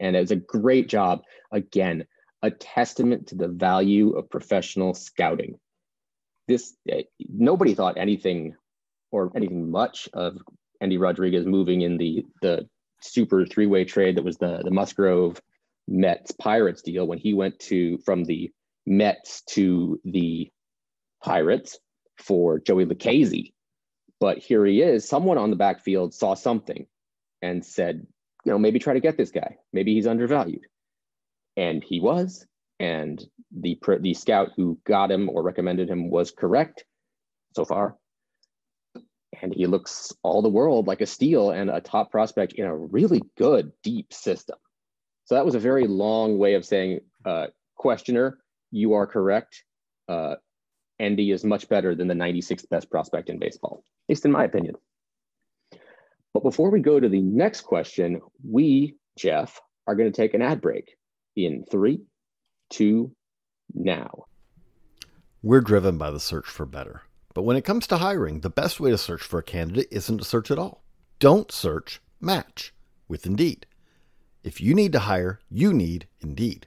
And 0.00 0.16
it 0.16 0.20
was 0.20 0.30
a 0.30 0.36
great 0.36 0.88
job. 0.88 1.22
Again, 1.52 2.06
a 2.42 2.50
testament 2.50 3.28
to 3.28 3.34
the 3.34 3.48
value 3.48 4.12
of 4.16 4.30
professional 4.30 4.94
scouting. 4.94 5.58
This 6.46 6.74
eh, 6.88 7.02
nobody 7.18 7.74
thought 7.74 7.98
anything 7.98 8.54
or 9.10 9.30
anything 9.34 9.70
much 9.70 10.08
of 10.12 10.38
Endy 10.80 10.98
Rodriguez 10.98 11.46
moving 11.46 11.82
in 11.82 11.96
the 11.96 12.24
the 12.42 12.68
super 13.00 13.46
three-way 13.46 13.84
trade 13.84 14.16
that 14.16 14.24
was 14.24 14.36
the 14.38 14.62
the 14.64 14.70
Musgrove 14.70 15.40
Mets 15.86 16.32
Pirates 16.32 16.82
deal 16.82 17.06
when 17.06 17.18
he 17.18 17.34
went 17.34 17.58
to 17.60 17.98
from 17.98 18.24
the 18.24 18.50
Mets 18.86 19.42
to 19.50 20.00
the 20.04 20.50
Pirates 21.22 21.78
for 22.18 22.58
Joey 22.58 22.84
Lucchesi. 22.84 23.52
But 24.20 24.38
here 24.38 24.64
he 24.64 24.82
is. 24.82 25.08
Someone 25.08 25.38
on 25.38 25.50
the 25.50 25.56
backfield 25.56 26.12
saw 26.12 26.34
something 26.34 26.86
and 27.40 27.64
said, 27.64 28.06
you 28.44 28.52
know, 28.52 28.58
maybe 28.58 28.78
try 28.78 28.94
to 28.94 29.00
get 29.00 29.16
this 29.16 29.30
guy. 29.30 29.56
Maybe 29.72 29.94
he's 29.94 30.06
undervalued. 30.06 30.66
And 31.56 31.82
he 31.82 32.00
was. 32.00 32.46
And 32.80 33.24
the 33.56 33.78
the 34.00 34.14
scout 34.14 34.50
who 34.56 34.78
got 34.84 35.10
him 35.10 35.28
or 35.28 35.42
recommended 35.42 35.88
him 35.88 36.10
was 36.10 36.30
correct 36.30 36.84
so 37.54 37.64
far. 37.64 37.96
And 39.40 39.54
he 39.54 39.66
looks 39.66 40.12
all 40.22 40.42
the 40.42 40.48
world 40.48 40.86
like 40.86 41.00
a 41.00 41.06
steal 41.06 41.50
and 41.50 41.70
a 41.70 41.80
top 41.80 42.10
prospect 42.10 42.54
in 42.54 42.64
a 42.64 42.76
really 42.76 43.22
good 43.36 43.72
deep 43.82 44.12
system. 44.12 44.56
So 45.24 45.34
that 45.34 45.44
was 45.44 45.54
a 45.54 45.60
very 45.60 45.86
long 45.86 46.38
way 46.38 46.54
of 46.54 46.64
saying, 46.64 47.00
uh, 47.24 47.48
questioner, 47.76 48.38
you 48.70 48.94
are 48.94 49.06
correct. 49.06 49.62
Uh, 50.08 50.36
Endy 50.98 51.30
is 51.30 51.44
much 51.44 51.68
better 51.68 51.94
than 51.94 52.08
the 52.08 52.14
96th 52.14 52.68
best 52.68 52.90
prospect 52.90 53.28
in 53.28 53.38
baseball, 53.38 53.84
at 53.84 54.12
least 54.12 54.24
in 54.24 54.32
my 54.32 54.44
opinion. 54.44 54.74
But 56.34 56.42
before 56.42 56.70
we 56.70 56.80
go 56.80 56.98
to 56.98 57.08
the 57.08 57.20
next 57.20 57.62
question, 57.62 58.20
we, 58.48 58.96
Geoff, 59.16 59.60
are 59.86 59.94
going 59.94 60.10
to 60.10 60.16
take 60.16 60.34
an 60.34 60.42
ad 60.42 60.60
break 60.60 60.96
in 61.36 61.64
three, 61.70 62.02
two, 62.70 63.14
now. 63.74 64.24
We're 65.42 65.60
driven 65.60 65.98
by 65.98 66.10
the 66.10 66.20
search 66.20 66.46
for 66.46 66.66
better. 66.66 67.02
But 67.38 67.44
when 67.44 67.56
it 67.56 67.64
comes 67.64 67.86
to 67.86 67.98
hiring, 67.98 68.40
the 68.40 68.50
best 68.50 68.80
way 68.80 68.90
to 68.90 68.98
search 68.98 69.22
for 69.22 69.38
a 69.38 69.44
candidate 69.44 69.86
isn't 69.92 70.18
to 70.18 70.24
search 70.24 70.50
at 70.50 70.58
all. 70.58 70.82
Don't 71.20 71.52
search, 71.52 72.00
match 72.20 72.74
with 73.06 73.26
Indeed. 73.26 73.64
If 74.42 74.60
you 74.60 74.74
need 74.74 74.90
to 74.94 74.98
hire, 74.98 75.38
you 75.48 75.72
need 75.72 76.08
Indeed. 76.18 76.66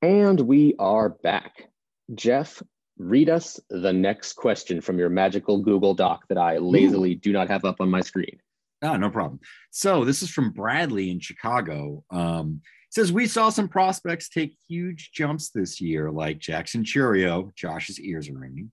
And 0.00 0.40
we 0.40 0.76
are 0.78 1.08
back. 1.08 1.68
Geoff, 2.14 2.62
read 2.98 3.28
us 3.28 3.58
the 3.68 3.92
next 3.92 4.34
question 4.34 4.80
from 4.80 4.96
your 4.96 5.08
magical 5.08 5.60
Google 5.60 5.92
Doc 5.92 6.22
that 6.28 6.38
I 6.38 6.58
lazily 6.58 7.16
do 7.16 7.32
not 7.32 7.48
have 7.48 7.64
up 7.64 7.80
on 7.80 7.90
my 7.90 8.00
screen. 8.00 8.38
Ah, 8.80 8.96
no 8.96 9.10
problem. 9.10 9.40
So 9.72 10.04
this 10.04 10.22
is 10.22 10.30
from 10.30 10.52
Bradley 10.52 11.10
in 11.10 11.18
Chicago. 11.18 12.04
Um, 12.10 12.60
says 12.90 13.12
we 13.12 13.26
saw 13.26 13.48
some 13.48 13.66
prospects 13.66 14.28
take 14.28 14.56
huge 14.68 15.10
jumps 15.12 15.50
this 15.50 15.80
year, 15.80 16.12
like 16.12 16.38
Jackson 16.38 16.84
Chourio. 16.84 17.52
Josh's 17.56 17.98
ears 17.98 18.28
are 18.28 18.38
ringing. 18.38 18.70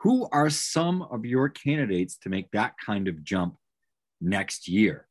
Who 0.00 0.28
are 0.30 0.50
some 0.50 1.00
of 1.00 1.24
your 1.24 1.48
candidates 1.48 2.18
to 2.18 2.28
make 2.28 2.50
that 2.50 2.74
kind 2.84 3.08
of 3.08 3.24
jump 3.24 3.56
next 4.20 4.68
year? 4.68 5.06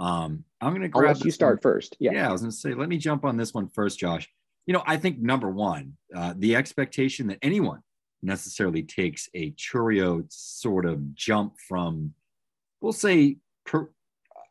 Um, 0.00 0.44
I'm 0.58 0.70
going 0.70 0.82
to 0.82 0.88
grab. 0.88 1.18
You 1.22 1.30
start 1.30 1.56
one. 1.56 1.62
first. 1.74 1.98
Yeah. 2.00 2.12
Yeah, 2.12 2.28
I 2.30 2.32
was 2.32 2.40
going 2.40 2.50
to 2.50 2.56
say, 2.56 2.72
let 2.72 2.88
me 2.88 2.96
jump 2.96 3.26
on 3.26 3.36
this 3.36 3.52
one 3.52 3.68
first, 3.68 3.98
Josh 3.98 4.26
you 4.66 4.72
know, 4.72 4.82
I 4.84 4.96
think 4.96 5.18
number 5.18 5.48
one, 5.48 5.96
uh, 6.14 6.34
the 6.36 6.56
expectation 6.56 7.28
that 7.28 7.38
anyone 7.40 7.80
necessarily 8.22 8.82
takes 8.82 9.28
a 9.34 9.52
Chourio 9.52 10.24
sort 10.28 10.84
of 10.84 11.14
jump 11.14 11.54
from, 11.68 12.14
we'll 12.80 12.92
say, 12.92 13.36
per, 13.64 13.88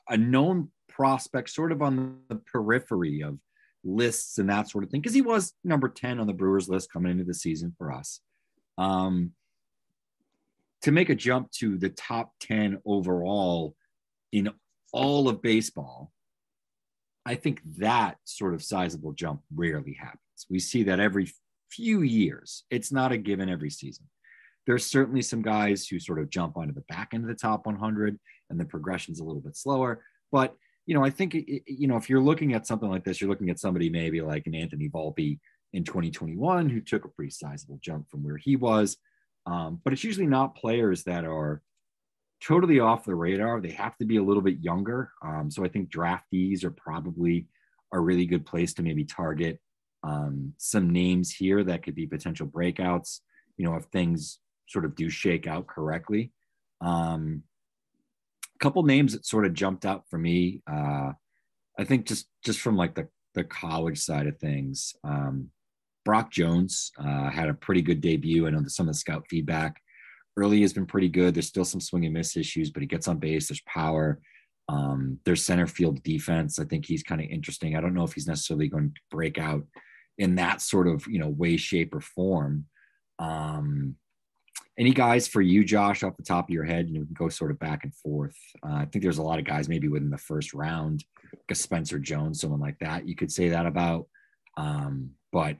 a 0.08 0.17
known 0.17 0.69
prospect 0.88 1.49
sort 1.49 1.73
of 1.73 1.82
on 1.82 2.19
the 2.30 2.36
periphery 2.36 3.21
of 3.21 3.38
lists 3.84 4.38
and 4.38 4.49
that 4.49 4.69
sort 4.69 4.84
of 4.84 4.89
thing, 4.89 5.01
because 5.01 5.13
he 5.13 5.21
was 5.21 5.54
number 5.63 5.89
10 5.89 6.19
on 6.19 6.28
the 6.28 6.34
Brewers 6.34 6.69
list 6.69 6.91
coming 6.91 7.12
into 7.12 7.25
the 7.25 7.34
season 7.34 7.75
for 7.78 7.91
us. 7.91 8.21
Um, 8.78 9.32
to 10.84 10.91
make 10.91 11.10
a 11.10 11.15
jump 11.15 11.51
to 11.51 11.78
the 11.78 11.89
top 11.89 12.34
10 12.41 12.80
overall 12.86 13.75
in 14.32 14.49
all 14.93 15.28
of 15.28 15.41
baseball 15.41 16.12
I 17.25 17.35
think 17.35 17.61
that 17.77 18.17
sort 18.23 18.53
of 18.53 18.63
sizable 18.63 19.13
jump 19.13 19.41
rarely 19.53 19.93
happens. 19.93 20.19
We 20.49 20.59
see 20.59 20.83
that 20.83 20.99
every 20.99 21.31
few 21.69 22.01
years. 22.01 22.63
It's 22.69 22.91
not 22.91 23.11
a 23.11 23.17
given 23.17 23.49
every 23.49 23.69
season. 23.69 24.05
There's 24.67 24.85
certainly 24.85 25.21
some 25.21 25.41
guys 25.41 25.88
who 25.88 25.99
sort 25.99 26.19
of 26.19 26.29
jump 26.29 26.57
onto 26.57 26.73
the 26.73 26.81
back 26.81 27.09
end 27.13 27.23
of 27.23 27.27
the 27.27 27.35
top 27.35 27.65
100 27.65 28.19
and 28.49 28.59
the 28.59 28.65
progression's 28.65 29.19
a 29.19 29.23
little 29.23 29.41
bit 29.41 29.55
slower. 29.55 30.03
But, 30.31 30.55
you 30.85 30.95
know, 30.95 31.03
I 31.03 31.09
think, 31.09 31.33
you 31.33 31.88
know, 31.88 31.97
if 31.97 32.09
you're 32.09 32.21
looking 32.21 32.53
at 32.53 32.65
something 32.65 32.89
like 32.89 33.03
this, 33.03 33.21
you're 33.21 33.29
looking 33.29 33.49
at 33.49 33.59
somebody 33.59 33.89
maybe 33.89 34.21
like 34.21 34.47
an 34.47 34.55
Anthony 34.55 34.89
Volpe 34.89 35.39
in 35.73 35.83
2021 35.83 36.69
who 36.69 36.81
took 36.81 37.05
a 37.05 37.09
pretty 37.09 37.31
sizable 37.31 37.79
jump 37.81 38.09
from 38.09 38.23
where 38.23 38.38
he 38.38 38.55
was. 38.55 38.97
Um, 39.45 39.79
but 39.83 39.93
it's 39.93 40.03
usually 40.03 40.27
not 40.27 40.55
players 40.55 41.03
that 41.03 41.25
are 41.25 41.61
totally 42.41 42.79
off 42.79 43.05
the 43.05 43.15
radar. 43.15 43.61
They 43.61 43.71
have 43.71 43.97
to 43.97 44.05
be 44.05 44.17
a 44.17 44.23
little 44.23 44.41
bit 44.41 44.59
younger. 44.59 45.11
Um, 45.23 45.49
so 45.49 45.63
I 45.63 45.67
think 45.67 45.89
draftees 45.89 46.63
are 46.63 46.71
probably 46.71 47.47
a 47.93 47.99
really 47.99 48.25
good 48.25 48.45
place 48.45 48.73
to 48.75 48.83
maybe 48.83 49.05
target 49.05 49.59
um, 50.03 50.53
some 50.57 50.91
names 50.91 51.31
here 51.31 51.63
that 51.63 51.83
could 51.83 51.95
be 51.95 52.05
potential 52.05 52.47
breakouts, 52.47 53.21
you 53.57 53.65
know, 53.65 53.75
if 53.75 53.85
things 53.85 54.39
sort 54.67 54.85
of 54.85 54.95
do 54.95 55.09
shake 55.09 55.47
out 55.47 55.67
correctly. 55.67 56.31
Um, 56.81 57.43
a 58.55 58.59
couple 58.59 58.83
names 58.83 59.13
that 59.13 59.25
sort 59.25 59.45
of 59.45 59.53
jumped 59.53 59.85
out 59.85 60.03
for 60.09 60.17
me. 60.17 60.61
Uh, 60.71 61.13
I 61.77 61.83
think 61.83 62.05
just 62.05 62.27
just 62.43 62.59
from 62.59 62.77
like 62.77 62.95
the 62.95 63.07
the 63.33 63.43
college 63.43 63.99
side 63.99 64.27
of 64.27 64.37
things, 64.37 64.95
um, 65.03 65.49
Brock 66.05 66.31
Jones 66.31 66.91
uh, 66.97 67.29
had 67.29 67.49
a 67.49 67.53
pretty 67.53 67.81
good 67.81 67.99
debut. 67.99 68.47
I 68.47 68.51
know 68.51 68.61
that 68.61 68.69
some 68.69 68.87
of 68.87 68.93
the 68.93 68.99
scout 68.99 69.25
feedback 69.29 69.81
early 70.37 70.61
has 70.61 70.73
been 70.73 70.85
pretty 70.85 71.09
good. 71.09 71.33
There's 71.33 71.47
still 71.47 71.65
some 71.65 71.81
swing 71.81 72.05
and 72.05 72.13
miss 72.13 72.37
issues, 72.37 72.69
but 72.69 72.81
he 72.81 72.87
gets 72.87 73.07
on 73.07 73.17
base. 73.17 73.47
There's 73.47 73.61
power. 73.61 74.19
Um, 74.67 75.19
there's 75.25 75.43
center 75.45 75.67
field 75.67 76.01
defense. 76.03 76.59
I 76.59 76.65
think 76.65 76.85
he's 76.85 77.03
kind 77.03 77.21
of 77.21 77.27
interesting. 77.27 77.75
I 77.75 77.81
don't 77.81 77.93
know 77.93 78.03
if 78.03 78.13
he's 78.13 78.27
necessarily 78.27 78.67
going 78.67 78.89
to 78.89 79.01
break 79.11 79.37
out 79.37 79.63
in 80.17 80.35
that 80.35 80.61
sort 80.61 80.87
of 80.87 81.05
you 81.07 81.19
know 81.19 81.29
way, 81.29 81.57
shape, 81.57 81.93
or 81.93 82.01
form. 82.01 82.65
Um, 83.19 83.95
any 84.77 84.91
guys 84.91 85.27
for 85.27 85.41
you, 85.41 85.63
Josh, 85.63 86.03
off 86.03 86.17
the 86.17 86.23
top 86.23 86.49
of 86.49 86.53
your 86.53 86.65
head? 86.65 86.89
You 86.89 87.05
can 87.05 87.13
go 87.13 87.29
sort 87.29 87.51
of 87.51 87.59
back 87.59 87.83
and 87.83 87.95
forth. 87.95 88.35
Uh, 88.61 88.73
I 88.73 88.85
think 88.85 89.03
there's 89.03 89.19
a 89.19 89.23
lot 89.23 89.39
of 89.39 89.45
guys 89.45 89.69
maybe 89.69 89.87
within 89.87 90.09
the 90.09 90.17
first 90.17 90.53
round, 90.53 91.05
like 91.31 91.39
a 91.49 91.55
Spencer 91.55 91.97
Jones, 91.97 92.41
someone 92.41 92.59
like 92.59 92.79
that. 92.79 93.07
You 93.07 93.15
could 93.15 93.31
say 93.31 93.49
that 93.49 93.65
about. 93.65 94.07
Um, 94.57 95.11
but 95.31 95.57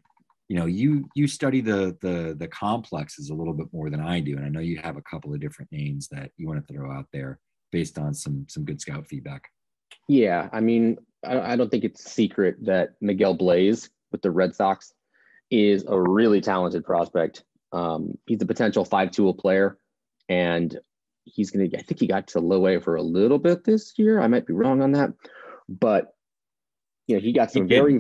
you 0.48 0.56
know 0.56 0.66
you 0.66 1.08
you 1.16 1.28
study 1.28 1.62
the 1.62 1.98
the 2.02 2.36
the 2.38 2.48
complexes 2.48 3.30
a 3.30 3.34
little 3.34 3.54
bit 3.54 3.68
more 3.74 3.90
than 3.90 4.00
i 4.00 4.20
do 4.20 4.36
and 4.36 4.46
i 4.46 4.50
know 4.50 4.60
you 4.60 4.78
have 4.78 4.98
a 4.98 5.02
couple 5.02 5.34
of 5.34 5.40
different 5.40 5.72
names 5.72 6.08
that 6.10 6.32
you 6.38 6.48
want 6.48 6.66
to 6.66 6.74
throw 6.74 6.92
out 6.92 7.06
there 7.12 7.40
based 7.72 7.98
on 7.98 8.14
some 8.14 8.46
some 8.48 8.64
good 8.64 8.80
scout 8.80 9.06
feedback. 9.08 9.50
Yeah 10.08 10.50
i 10.54 10.60
mean 10.60 10.98
i, 11.26 11.54
I 11.54 11.56
don't 11.56 11.70
think 11.70 11.84
it's 11.84 12.12
secret 12.12 12.58
that 12.66 12.92
miguel 13.02 13.38
bleis 13.38 13.90
with 14.12 14.22
the 14.22 14.32
red 14.32 14.56
sox 14.56 14.94
is 15.52 15.86
a 15.88 16.00
really 16.00 16.42
talented 16.42 16.84
prospect. 16.84 17.44
Um, 17.72 18.18
he's 18.26 18.42
a 18.42 18.46
potential 18.46 18.84
five 18.86 19.12
tool 19.12 19.34
player 19.34 19.78
and 20.30 20.78
he's 21.26 21.52
going 21.52 21.70
to 21.70 21.78
i 21.78 21.82
think 21.82 22.00
he 22.00 22.08
got 22.08 22.28
to 22.28 22.40
low 22.40 22.66
a 22.68 22.80
for 22.80 22.96
a 22.96 23.02
little 23.02 23.40
bit 23.40 23.64
this 23.64 23.94
year. 23.98 24.22
I 24.22 24.28
might 24.28 24.46
be 24.46 24.54
wrong 24.54 24.82
on 24.82 24.92
that 24.94 25.14
but 25.68 26.14
you 27.08 27.16
know 27.16 27.22
he 27.22 27.34
got 27.34 27.52
some 27.52 27.64
he 27.64 27.76
very 27.76 28.00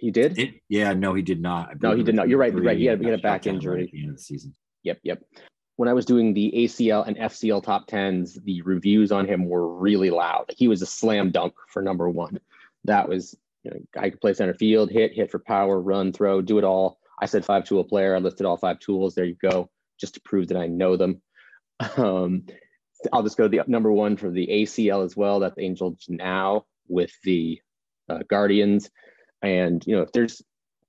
he 0.00 0.10
did? 0.10 0.38
It, 0.38 0.54
yeah, 0.68 0.92
no, 0.92 1.14
he 1.14 1.22
did 1.22 1.40
not. 1.40 1.80
No, 1.82 1.96
he 1.96 2.02
did 2.02 2.14
not. 2.14 2.28
You're 2.28 2.38
right. 2.38 2.54
Right. 2.54 2.78
He 2.78 2.86
had, 2.86 3.00
he 3.00 3.06
had 3.06 3.18
a 3.18 3.22
back 3.22 3.46
injury 3.46 3.84
at 3.84 3.90
the 3.90 4.00
end 4.00 4.10
of 4.10 4.16
the 4.16 4.22
season. 4.22 4.54
Yep. 4.84 5.00
Yep. 5.02 5.22
When 5.76 5.88
I 5.88 5.92
was 5.92 6.06
doing 6.06 6.34
the 6.34 6.52
ACL 6.56 7.06
and 7.06 7.16
FCL 7.16 7.62
top 7.62 7.86
tens, 7.86 8.34
the 8.34 8.62
reviews 8.62 9.12
on 9.12 9.28
him 9.28 9.48
were 9.48 9.76
really 9.78 10.10
loud. 10.10 10.46
He 10.56 10.66
was 10.66 10.82
a 10.82 10.86
slam 10.86 11.30
dunk 11.30 11.54
for 11.68 11.82
number 11.82 12.08
one. 12.08 12.40
That 12.84 13.08
was, 13.08 13.36
you 13.62 13.70
know, 13.70 13.78
guy 13.94 14.10
could 14.10 14.20
play 14.20 14.34
center 14.34 14.54
field, 14.54 14.90
hit, 14.90 15.12
hit 15.12 15.30
for 15.30 15.38
power, 15.38 15.80
run, 15.80 16.12
throw, 16.12 16.42
do 16.42 16.58
it 16.58 16.64
all. 16.64 16.98
I 17.20 17.26
said 17.26 17.44
five 17.44 17.64
tool 17.64 17.84
player. 17.84 18.16
I 18.16 18.18
listed 18.18 18.46
all 18.46 18.56
five 18.56 18.80
tools. 18.80 19.14
There 19.14 19.24
you 19.24 19.36
go, 19.40 19.70
just 20.00 20.14
to 20.14 20.20
prove 20.20 20.48
that 20.48 20.58
I 20.58 20.66
know 20.66 20.96
them. 20.96 21.22
Um, 21.96 22.46
I'll 23.12 23.22
just 23.22 23.36
go 23.36 23.44
to 23.44 23.48
the 23.48 23.62
number 23.68 23.92
one 23.92 24.16
for 24.16 24.30
the 24.30 24.48
ACL 24.48 25.04
as 25.04 25.16
well. 25.16 25.38
That's 25.38 25.58
Angel 25.58 25.94
Genao 25.94 26.64
with 26.88 27.12
the 27.22 27.60
uh, 28.08 28.20
Guardians, 28.28 28.90
and 29.42 29.84
you 29.86 29.96
know 29.96 30.02
if 30.02 30.12
there's 30.12 30.42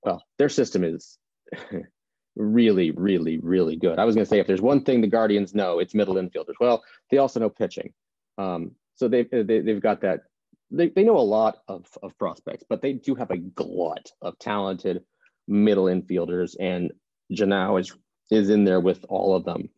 well, 0.04 0.24
their 0.38 0.50
system 0.50 0.84
is 0.84 1.18
really, 2.36 2.92
really, 2.92 3.38
really 3.40 3.76
good. 3.76 4.00
I 4.00 4.06
was 4.06 4.16
going 4.16 4.26
to 4.26 4.30
say 4.30 4.40
if 4.40 4.48
there's 4.48 4.62
one 4.62 4.84
thing 4.84 5.02
the 5.02 5.08
Guardians 5.08 5.54
know, 5.54 5.80
it's 5.80 5.94
middle 5.94 6.16
infielders. 6.16 6.56
Well, 6.60 6.84
they 7.12 7.18
also 7.18 7.40
know 7.40 7.50
pitching, 7.50 7.94
um, 8.38 8.72
so 8.96 9.08
they've 9.08 9.30
they, 9.30 9.60
they've 9.62 9.82
got 9.82 10.02
that. 10.02 10.22
They, 10.72 10.90
they 10.90 11.04
know 11.04 11.18
a 11.18 11.22
lot 11.22 11.58
of, 11.68 11.88
of 12.04 12.16
prospects, 12.20 12.64
but 12.70 12.82
they 12.82 12.94
do 12.94 13.16
have 13.16 13.32
a 13.32 13.38
glut 13.38 14.12
of 14.22 14.38
talented 14.38 15.04
middle 15.48 15.86
infielders, 15.86 16.56
and 16.60 16.92
Genao 17.34 17.80
is 17.80 17.94
is 18.32 18.50
in 18.50 18.64
there 18.64 18.80
with 18.80 19.04
all 19.10 19.36
of 19.36 19.46
them. 19.46 19.70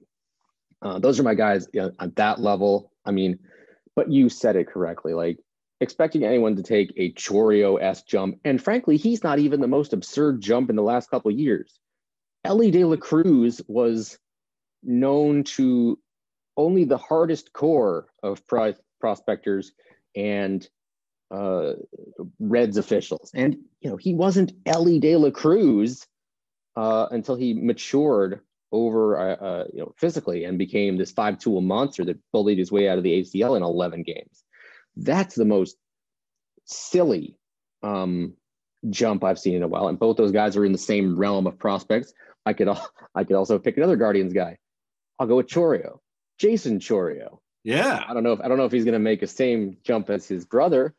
Uh, 0.81 0.99
those 0.99 1.19
are 1.19 1.23
my 1.23 1.35
guys 1.35 1.67
you 1.73 1.81
know, 1.81 1.91
at 1.99 2.15
that 2.15 2.39
level. 2.41 2.91
I 3.05 3.11
mean, 3.11 3.39
but 3.95 4.11
you 4.11 4.29
said 4.29 4.55
it 4.55 4.67
correctly. 4.67 5.13
Like 5.13 5.37
expecting 5.81 6.23
anyone 6.23 6.55
to 6.55 6.63
take 6.63 6.93
a 6.95 7.11
Chourio 7.13 7.81
s 7.81 8.03
jump, 8.03 8.39
and 8.45 8.63
frankly, 8.63 8.95
he's 8.97 9.23
not 9.23 9.39
even 9.39 9.59
the 9.59 9.67
most 9.67 9.91
absurd 9.91 10.39
jump 10.39 10.69
in 10.69 10.75
the 10.75 10.83
last 10.83 11.09
couple 11.09 11.31
years. 11.31 11.79
Elly 12.45 12.71
De 12.71 12.85
La 12.85 12.95
Cruz 12.95 13.61
was 13.67 14.17
known 14.83 15.43
to 15.43 15.99
only 16.55 16.85
the 16.85 16.97
hardest 16.97 17.51
core 17.51 18.07
of 18.23 18.45
pro- 18.47 18.75
prospectors 18.99 19.73
and 20.15 20.67
uh, 21.31 21.73
Reds 22.39 22.77
officials, 22.77 23.31
and 23.33 23.57
you 23.81 23.89
know 23.89 23.97
he 23.97 24.13
wasn't 24.13 24.53
Elly 24.65 24.99
De 24.99 25.15
La 25.15 25.31
Cruz 25.31 26.05
uh, 26.75 27.07
until 27.09 27.35
he 27.35 27.53
matured 27.53 28.41
over 28.71 29.17
uh, 29.17 29.35
uh, 29.35 29.65
you 29.73 29.79
know 29.79 29.93
physically 29.97 30.43
and 30.43 30.57
became 30.57 30.97
this 30.97 31.11
five 31.11 31.39
tool 31.39 31.61
monster 31.61 32.05
that 32.05 32.19
bullied 32.31 32.59
his 32.59 32.71
way 32.71 32.87
out 32.87 32.97
of 32.97 33.03
the 33.03 33.21
ACL 33.21 33.57
in 33.57 33.63
11 33.63 34.03
games. 34.03 34.43
That's 35.03 35.35
the 35.35 35.45
most 35.45 35.77
silly 36.65 37.37
um, 37.83 38.33
jump 38.89 39.23
I've 39.23 39.39
seen 39.39 39.55
in 39.55 39.63
a 39.63 39.67
while, 39.67 39.87
and 39.87 39.99
both 39.99 40.17
those 40.17 40.31
guys 40.31 40.55
are 40.57 40.65
in 40.65 40.71
the 40.71 40.77
same 40.77 41.17
realm 41.17 41.47
of 41.47 41.57
prospects. 41.57 42.13
I 42.45 42.53
could 42.53 42.69
I 43.15 43.23
could 43.23 43.35
also 43.35 43.59
pick 43.59 43.77
another 43.77 43.95
Guardians 43.95 44.33
guy. 44.33 44.57
I'll 45.19 45.27
go 45.27 45.37
with 45.37 45.47
Chourio, 45.47 45.99
Jaison 46.39 46.79
Chourio. 46.79 47.39
Yeah, 47.63 48.03
I 48.07 48.13
don't 48.13 48.23
know 48.23 48.33
if 48.33 48.41
I 48.41 48.47
don't 48.47 48.57
know 48.57 48.65
if 48.65 48.71
he's 48.71 48.85
going 48.85 48.93
to 48.93 48.99
make 48.99 49.19
the 49.19 49.27
same 49.27 49.77
jump 49.83 50.09
as 50.09 50.27
his 50.27 50.45
brother, 50.45 50.95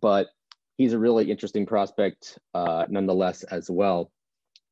but 0.00 0.28
he's 0.76 0.92
a 0.92 0.98
really 0.98 1.30
interesting 1.30 1.66
prospect 1.66 2.38
uh, 2.54 2.86
nonetheless 2.88 3.42
as 3.44 3.70
well. 3.70 4.10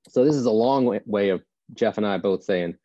So 0.09 0.25
this 0.25 0.37
is 0.37 0.47
a 0.47 0.51
long 0.51 1.01
way 1.05 1.31
of 1.31 1.43
Geoff 1.75 1.99
and 1.99 2.07
I 2.07 2.19
both 2.19 2.45
saying 2.45 2.77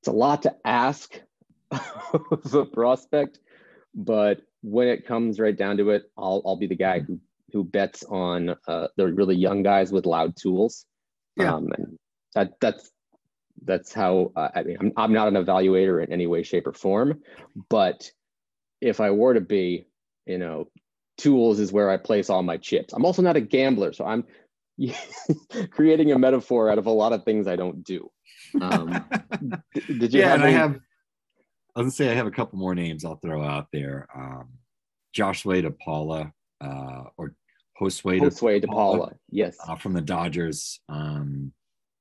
it's 0.00 0.08
a 0.08 0.12
lot 0.12 0.42
to 0.42 0.54
ask 0.64 1.20
of 1.70 2.50
the 2.50 2.64
prospect, 2.64 3.40
but 3.94 4.40
when 4.64 4.88
it 4.88 5.06
comes 5.06 5.38
right 5.38 5.56
down 5.56 5.76
to 5.76 5.90
it, 5.90 6.10
I'll 6.16 6.42
I'll 6.46 6.56
be 6.56 6.66
the 6.66 6.74
guy 6.74 7.00
who 7.00 7.20
who 7.52 7.62
bets 7.62 8.02
on 8.02 8.56
uh, 8.66 8.88
the 8.96 9.12
really 9.12 9.36
young 9.36 9.62
guys 9.62 9.92
with 9.92 10.06
loud 10.06 10.36
tools. 10.36 10.86
Yeah. 11.36 11.54
Um, 11.54 11.68
and 11.76 11.98
that 12.34 12.54
that's 12.60 12.90
that's 13.62 13.92
how 13.92 14.32
uh, 14.34 14.48
I 14.54 14.62
mean 14.62 14.78
I'm 14.80 14.92
I'm 14.96 15.12
not 15.12 15.28
an 15.28 15.34
evaluator 15.34 16.02
in 16.02 16.12
any 16.12 16.26
way, 16.26 16.42
shape, 16.42 16.66
or 16.66 16.72
form, 16.72 17.20
but 17.68 18.10
if 18.80 19.00
I 19.00 19.10
were 19.10 19.34
to 19.34 19.40
be, 19.40 19.86
you 20.26 20.38
know, 20.38 20.68
tools 21.18 21.60
is 21.60 21.70
where 21.70 21.90
I 21.90 21.98
place 21.98 22.30
all 22.30 22.42
my 22.42 22.56
chips. 22.56 22.94
I'm 22.94 23.04
also 23.04 23.22
not 23.22 23.36
a 23.36 23.40
gambler, 23.40 23.92
so 23.92 24.06
I'm 24.06 24.24
creating 25.70 26.10
a 26.12 26.18
metaphor 26.18 26.70
out 26.70 26.78
of 26.78 26.86
a 26.86 26.90
lot 26.90 27.12
of 27.12 27.24
things 27.24 27.46
I 27.46 27.56
don't 27.56 27.84
do. 27.84 28.10
Um, 28.60 29.04
did 29.74 30.14
you? 30.14 30.20
Yeah, 30.20 30.30
have 30.30 30.34
and 30.40 30.42
any... 30.44 30.54
I 30.54 30.58
have. 30.58 30.80
I 31.74 31.80
was 31.80 31.84
gonna 31.86 31.90
say 31.92 32.10
I 32.10 32.14
have 32.14 32.26
a 32.26 32.32
couple 32.32 32.58
more 32.58 32.74
names 32.74 33.04
I'll 33.04 33.16
throw 33.16 33.42
out 33.42 33.68
there. 33.72 34.06
Um, 34.14 34.48
Joshua 35.12 35.62
DePaula 35.62 36.32
uh, 36.60 37.04
or 37.16 37.34
Josue 37.80 38.20
Josue 38.20 38.64
DePaula, 38.64 39.14
yes, 39.30 39.56
uh, 39.66 39.76
from 39.76 39.92
the 39.92 40.00
Dodgers. 40.00 40.80
Um, 40.88 41.52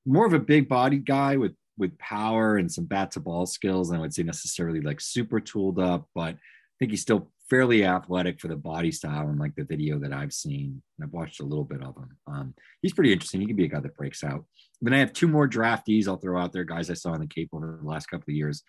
more 0.06 0.26
of 0.26 0.34
a 0.34 0.40
big 0.40 0.70
body 0.70 0.98
guy 0.98 1.38
with 1.38 1.54
with 1.78 1.98
power 1.98 2.58
and 2.58 2.72
some 2.72 2.86
bat 2.86 3.12
to 3.12 3.20
ball 3.20 3.46
skills. 3.46 3.92
I 3.92 3.98
would 3.98 4.14
say 4.14 4.24
necessarily 4.24 4.82
like 4.82 5.02
super 5.02 5.40
tooled 5.40 5.80
up, 5.80 6.08
but 6.14 6.36
I 6.36 6.76
think 6.80 6.92
he's 6.92 7.02
still 7.02 7.32
fairly 7.50 7.84
athletic 7.84 8.40
for 8.40 8.48
the 8.48 8.56
body 8.56 8.92
style 8.92 9.28
and 9.28 9.40
like 9.40 9.56
the 9.56 9.64
video 9.64 10.00
that 10.00 10.14
I've 10.14 10.34
seen. 10.34 10.82
And 10.98 11.06
I've 11.06 11.14
watched 11.14 11.40
a 11.40 11.46
little 11.46 11.64
bit 11.64 11.82
of 11.82 11.96
him. 11.98 12.18
Um, 12.28 12.54
he's 12.82 12.94
pretty 12.94 13.12
interesting. 13.12 13.42
He 13.42 13.48
could 13.48 13.58
be 13.58 13.66
a 13.66 13.70
guy 13.70 13.80
that 13.80 13.98
breaks 13.98 14.24
out. 14.24 14.46
Then 14.82 14.94
I 14.94 15.00
have 15.00 15.14
two 15.14 15.28
more 15.28 15.48
draftees 15.48 16.08
I'll 16.08 16.18
throw 16.18 16.40
out 16.40 16.54
there, 16.54 16.64
guys 16.64 16.90
I 16.90 16.94
saw 16.94 17.14
in 17.14 17.22
the 17.22 17.28
Cape 17.28 17.50
over 17.54 17.80
the 17.82 17.88
last 17.88 18.08
couple 18.08 18.32
of 18.32 18.36
years. 18.36 18.64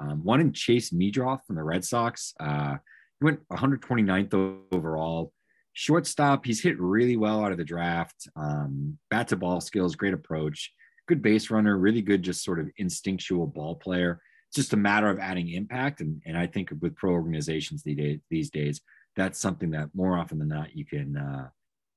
Um, 0.00 0.24
one 0.24 0.40
in 0.40 0.52
Chase 0.52 0.92
Meadroth 0.92 1.46
from 1.46 1.56
the 1.56 1.62
Red 1.62 1.84
Sox. 1.84 2.34
Uh, 2.40 2.76
he 3.20 3.24
went 3.24 3.46
129th 3.48 4.64
overall. 4.72 5.32
Shortstop, 5.72 6.44
he's 6.44 6.62
hit 6.62 6.80
really 6.80 7.16
well 7.16 7.44
out 7.44 7.52
of 7.52 7.58
the 7.58 7.64
draft. 7.64 8.28
Um, 8.34 8.98
bat 9.10 9.28
to 9.28 9.36
ball 9.36 9.60
skills, 9.60 9.94
great 9.94 10.14
approach, 10.14 10.72
good 11.06 11.22
base 11.22 11.50
runner, 11.50 11.76
really 11.76 12.02
good, 12.02 12.22
just 12.22 12.42
sort 12.42 12.58
of 12.58 12.68
instinctual 12.78 13.46
ball 13.46 13.76
player 13.76 14.20
it's 14.50 14.56
just 14.56 14.72
a 14.72 14.76
matter 14.76 15.08
of 15.08 15.20
adding 15.20 15.50
impact. 15.50 16.00
And, 16.00 16.20
and 16.26 16.36
I 16.36 16.48
think 16.48 16.72
with 16.80 16.96
pro 16.96 17.12
organizations 17.12 17.84
these 17.84 17.96
days, 17.96 18.20
these 18.30 18.50
days, 18.50 18.80
that's 19.14 19.38
something 19.38 19.70
that 19.70 19.90
more 19.94 20.18
often 20.18 20.40
than 20.40 20.48
not 20.48 20.74
you 20.74 20.84
can 20.84 21.16
uh, 21.16 21.48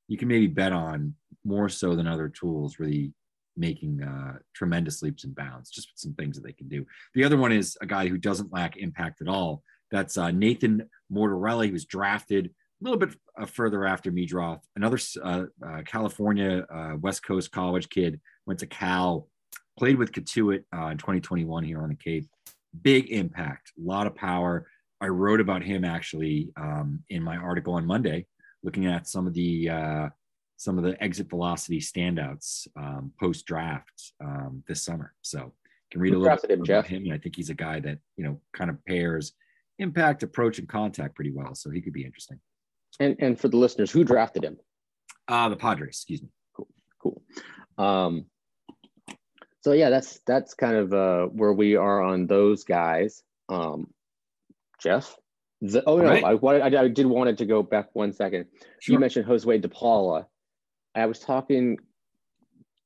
you 0.07 0.17
can 0.17 0.27
maybe 0.27 0.47
bet 0.47 0.71
on 0.71 1.15
more 1.43 1.67
so 1.67 1.95
than 1.95 2.05
other 2.07 2.29
tools 2.29 2.77
really 2.77 3.11
making 3.55 4.01
uh, 4.01 4.37
tremendous 4.55 5.01
leaps 5.01 5.23
and 5.23 5.35
bounds 5.35 5.69
just 5.69 5.89
some 5.95 6.13
things 6.13 6.35
that 6.35 6.43
they 6.43 6.53
can 6.53 6.67
do. 6.67 6.85
The 7.13 7.23
other 7.23 7.37
one 7.37 7.51
is 7.51 7.77
a 7.81 7.85
guy 7.85 8.07
who 8.07 8.17
doesn't 8.17 8.53
lack 8.53 8.77
impact 8.77 9.21
at 9.21 9.27
all. 9.27 9.63
That's 9.91 10.17
uh, 10.17 10.31
Nathan 10.31 10.89
Martorella, 11.11 11.65
He 11.65 11.71
was 11.71 11.85
drafted 11.85 12.47
a 12.47 12.83
little 12.83 12.99
bit 12.99 13.15
uh, 13.39 13.45
further 13.45 13.85
after 13.85 14.11
Meadroth, 14.11 14.61
another 14.75 14.99
uh, 15.23 15.43
uh, 15.65 15.81
California 15.85 16.65
uh, 16.73 16.95
West 16.99 17.23
Coast 17.23 17.51
college 17.51 17.87
kid, 17.89 18.19
went 18.45 18.59
to 18.59 18.67
Cal, 18.67 19.27
played 19.77 19.97
with 19.97 20.11
Cotuit 20.11 20.63
in 20.73 20.97
2021 20.97 21.63
here 21.63 21.81
on 21.81 21.89
the 21.89 21.95
Cape 21.95 22.27
big 22.81 23.09
impact, 23.11 23.71
a 23.77 23.85
lot 23.85 24.07
of 24.07 24.15
power. 24.15 24.67
I 25.01 25.07
wrote 25.07 25.41
about 25.41 25.63
him 25.63 25.83
actually 25.83 26.51
um, 26.55 27.03
in 27.09 27.21
my 27.21 27.37
article 27.37 27.75
on 27.75 27.85
Monday, 27.85 28.25
looking 28.63 28.85
at 28.85 29.07
some 29.07 29.27
of 29.27 29.33
the 29.33 29.69
uh, 29.69 30.09
some 30.63 30.77
of 30.77 30.83
the 30.83 31.01
exit 31.03 31.29
velocity 31.29 31.79
standouts 31.79 32.67
um, 32.77 33.11
post 33.19 33.45
draft 33.45 34.13
um, 34.23 34.63
this 34.67 34.83
summer. 34.83 35.13
So 35.21 35.51
can 35.91 36.01
read 36.01 36.13
a 36.13 36.17
little 36.17 36.37
bit 36.37 36.51
him, 36.51 36.59
about 36.59 36.65
Geoff? 36.65 36.85
him. 36.87 37.03
And 37.03 37.13
I 37.13 37.17
think 37.17 37.35
he's 37.35 37.49
a 37.49 37.55
guy 37.55 37.79
that 37.81 37.99
you 38.17 38.23
know 38.23 38.39
kind 38.53 38.69
of 38.69 38.83
pairs 38.85 39.33
impact, 39.79 40.23
approach, 40.23 40.59
and 40.59 40.67
contact 40.67 41.15
pretty 41.15 41.31
well. 41.31 41.53
So 41.55 41.69
he 41.69 41.81
could 41.81 41.93
be 41.93 42.05
interesting. 42.05 42.39
And 42.99 43.15
and 43.19 43.39
for 43.39 43.47
the 43.47 43.57
listeners, 43.57 43.91
who 43.91 44.03
drafted 44.03 44.43
him? 44.43 44.57
Uh 45.27 45.49
the 45.49 45.55
Padres. 45.55 45.89
Excuse 45.89 46.21
me. 46.21 46.29
Cool. 46.55 46.67
Cool. 47.01 47.21
Um, 47.77 48.25
so 49.61 49.71
yeah, 49.71 49.89
that's 49.89 50.19
that's 50.25 50.53
kind 50.53 50.75
of 50.75 50.93
uh, 50.93 51.25
where 51.27 51.53
we 51.53 51.75
are 51.75 52.01
on 52.01 52.27
those 52.27 52.63
guys. 52.63 53.23
Um, 53.49 53.87
Geoff, 54.81 55.15
the, 55.61 55.83
oh 55.85 55.97
no, 55.97 56.03
right. 56.03 56.23
I 56.23 56.33
wanted 56.33 56.75
I, 56.75 56.83
I, 56.83 56.87
did 56.89 57.05
wanted 57.05 57.37
to 57.37 57.45
go 57.45 57.63
back 57.63 57.89
one 57.93 58.11
second. 58.11 58.47
Sure. 58.79 58.93
You 58.93 58.99
mentioned 58.99 59.25
Josue 59.25 59.63
DePaula. 59.63 60.25
I 60.95 61.05
was 61.05 61.19
talking 61.19 61.77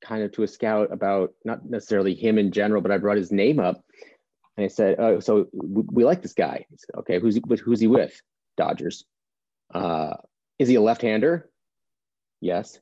kind 0.01 0.23
of 0.23 0.31
to 0.33 0.43
a 0.43 0.47
scout 0.47 0.91
about 0.91 1.33
not 1.43 1.69
necessarily 1.69 2.13
him 2.13 2.37
in 2.37 2.51
general, 2.51 2.81
but 2.81 2.91
I 2.91 2.97
brought 2.97 3.17
his 3.17 3.31
name 3.31 3.59
up 3.59 3.83
and 4.55 4.65
I 4.65 4.67
said, 4.67 4.95
"Oh, 4.99 5.19
so 5.19 5.47
we, 5.53 5.83
we 5.91 6.05
like 6.05 6.21
this 6.21 6.33
guy." 6.33 6.65
Said, 6.75 6.99
"Okay, 6.99 7.19
who's 7.19 7.35
he, 7.35 7.43
who's 7.63 7.79
he 7.79 7.87
with?" 7.87 8.19
Dodgers. 8.55 9.05
Uh, 9.73 10.15
is 10.57 10.67
he 10.67 10.75
a 10.75 10.81
left-hander? 10.81 11.49
Yes. 12.41 12.79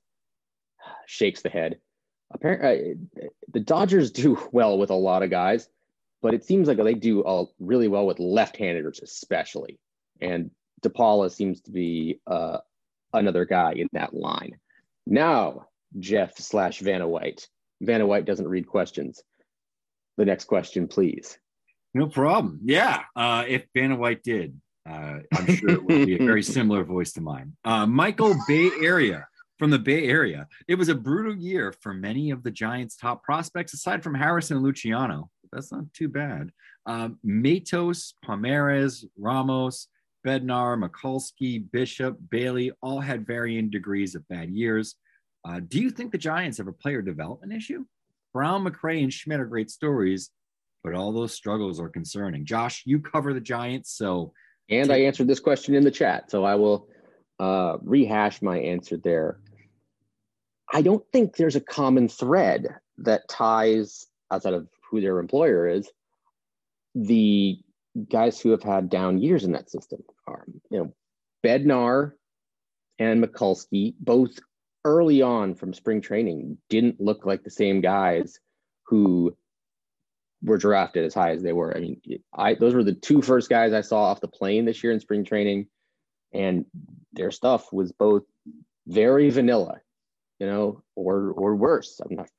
Shakes 1.08 1.42
the 1.42 1.50
head 1.50 1.80
apparently 2.32 2.96
uh, 3.22 3.28
the 3.54 3.60
Dodgers 3.60 4.12
do 4.12 4.38
well 4.52 4.78
with 4.78 4.90
a 4.90 4.96
lot 4.96 5.24
of 5.24 5.30
guys, 5.30 5.68
but 6.22 6.34
it 6.34 6.44
seems 6.44 6.68
like 6.68 6.78
they 6.78 6.94
do 6.94 7.22
all 7.22 7.54
really 7.60 7.88
well 7.88 8.06
with 8.06 8.20
left-handers, 8.20 9.00
especially. 9.02 9.80
And 10.22 10.52
DePaula 10.82 11.32
seems 11.32 11.62
to 11.62 11.72
be 11.72 12.20
uh, 12.28 12.60
another 13.14 13.46
guy 13.46 13.74
in 13.74 13.88
that 13.94 14.14
line. 14.14 14.58
Now, 15.06 15.68
Geoff 16.00 16.38
slash 16.38 16.80
Vanna 16.80 17.08
White. 17.08 17.48
Vanna 17.82 18.06
White 18.06 18.26
doesn't 18.26 18.48
read 18.48 18.68
questions. 18.68 19.22
The 20.18 20.26
next 20.26 20.46
question, 20.46 20.88
please. 20.88 21.38
No 21.94 22.08
problem. 22.08 22.60
Yeah, 22.64 23.04
uh, 23.16 23.46
if 23.48 23.66
Vanna 23.74 23.96
White 23.96 24.24
did, 24.24 24.60
uh, 24.90 25.20
I'm 25.34 25.56
sure 25.56 25.70
it 25.72 25.84
would 25.84 26.06
be 26.06 26.16
a 26.16 26.26
very 26.26 26.44
similar 26.58 26.84
voice 26.84 27.14
to 27.14 27.22
mine. 27.22 27.56
Uh, 27.64 27.86
Michael 27.86 28.36
Bay 28.48 28.70
Area 28.82 29.28
from 29.58 29.72
the 29.72 29.80
Bay 29.80 30.08
Area. 30.08 30.48
It 30.68 30.76
was 30.76 30.90
a 30.90 30.96
brutal 30.96 31.36
year 31.36 31.74
for 31.82 31.94
many 31.94 32.32
of 32.32 32.44
the 32.44 32.52
Giants' 32.52 32.98
top 32.98 33.24
prospects, 33.24 33.74
aside 33.74 34.04
from 34.04 34.14
Harrison 34.14 34.58
and 34.58 34.66
Luciano. 34.66 35.30
That's 35.52 35.72
not 35.72 35.86
too 35.94 36.10
bad. 36.10 36.52
Um, 36.86 37.18
Matos, 37.24 38.16
Pomeranz, 38.26 39.06
Ramos, 39.18 39.88
Bednar, 40.26 40.78
Mikulski, 40.82 41.64
Bishop, 41.72 42.18
Bailey 42.30 42.72
all 42.82 43.00
had 43.00 43.28
varying 43.28 43.70
degrees 43.70 44.16
of 44.16 44.28
bad 44.28 44.50
years. 44.50 44.96
Uh, 45.48 45.60
do 45.68 45.80
you 45.80 45.92
think 45.92 46.12
the 46.12 46.18
Giants 46.18 46.58
have 46.58 46.68
a 46.68 46.74
player 46.74 47.02
development 47.02 47.54
issue? 47.54 47.86
Brown, 48.34 48.66
McCray, 48.66 49.04
and 49.04 49.14
Schmidt 49.14 49.40
are 49.40 49.46
great 49.46 49.70
stories, 49.70 50.32
but 50.84 50.94
all 50.94 51.12
those 51.12 51.34
struggles 51.34 51.80
are 51.80 51.90
concerning. 51.90 52.46
Josh, 52.46 52.84
you 52.86 53.00
cover 53.00 53.34
the 53.34 53.40
Giants, 53.40 53.96
so 53.96 54.34
and 54.70 54.92
I 54.92 55.02
answered 55.02 55.28
this 55.28 55.40
question 55.40 55.76
in 55.76 55.84
the 55.84 55.92
chat, 55.92 56.32
so 56.32 56.44
I 56.44 56.56
will 56.56 56.88
uh, 57.40 57.78
rehash 57.84 58.42
my 58.42 58.58
answer 58.58 58.98
there. 58.98 59.40
I 60.74 60.82
don't 60.82 61.06
think 61.14 61.36
there's 61.36 61.56
a 61.56 61.62
common 61.62 62.10
thread 62.10 62.68
that 62.98 63.30
ties 63.30 64.08
outside 64.32 64.56
of 64.56 64.68
who 64.90 65.02
their 65.02 65.20
employer 65.20 65.68
is 65.68 65.88
the 66.96 67.60
guys 68.10 68.40
who 68.40 68.52
have 68.52 68.64
had 68.64 68.90
down 68.90 69.18
years 69.18 69.44
in 69.44 69.54
that 69.54 69.70
system 69.70 70.02
are 70.28 70.46
you 70.70 70.80
know 70.80 70.94
bednar 71.46 72.12
and 73.00 73.24
mikulski 73.24 73.94
both 74.00 74.40
early 74.84 75.22
on 75.22 75.56
from 75.56 75.74
spring 75.74 76.02
training 76.02 76.58
didn't 76.70 77.02
look 77.02 77.26
like 77.26 77.44
the 77.44 77.50
same 77.50 77.82
guys 77.82 78.40
who 78.84 79.36
were 80.44 80.58
drafted 80.58 81.04
as 81.04 81.14
high 81.14 81.32
as 81.32 81.42
they 81.42 81.54
were. 81.54 81.76
I 81.76 81.80
mean, 81.80 82.02
I 82.34 82.54
those 82.54 82.76
were 82.76 82.84
the 82.84 82.94
two 82.94 83.22
first 83.22 83.50
guys 83.50 83.74
I 83.74 83.82
saw 83.82 84.04
off 84.04 84.22
the 84.22 84.28
plane 84.28 84.66
this 84.66 84.84
year 84.84 84.94
in 84.94 85.00
spring 85.00 85.26
training, 85.26 85.68
and 86.34 86.66
their 87.14 87.32
stuff 87.32 87.74
was 87.74 87.92
both 87.92 88.24
very 88.88 89.30
vanilla, 89.32 89.80
you 90.40 90.46
know, 90.46 90.84
or 90.96 91.32
or 91.32 91.56
worse. 91.56 92.00
I'm 92.00 92.16
not 92.16 92.30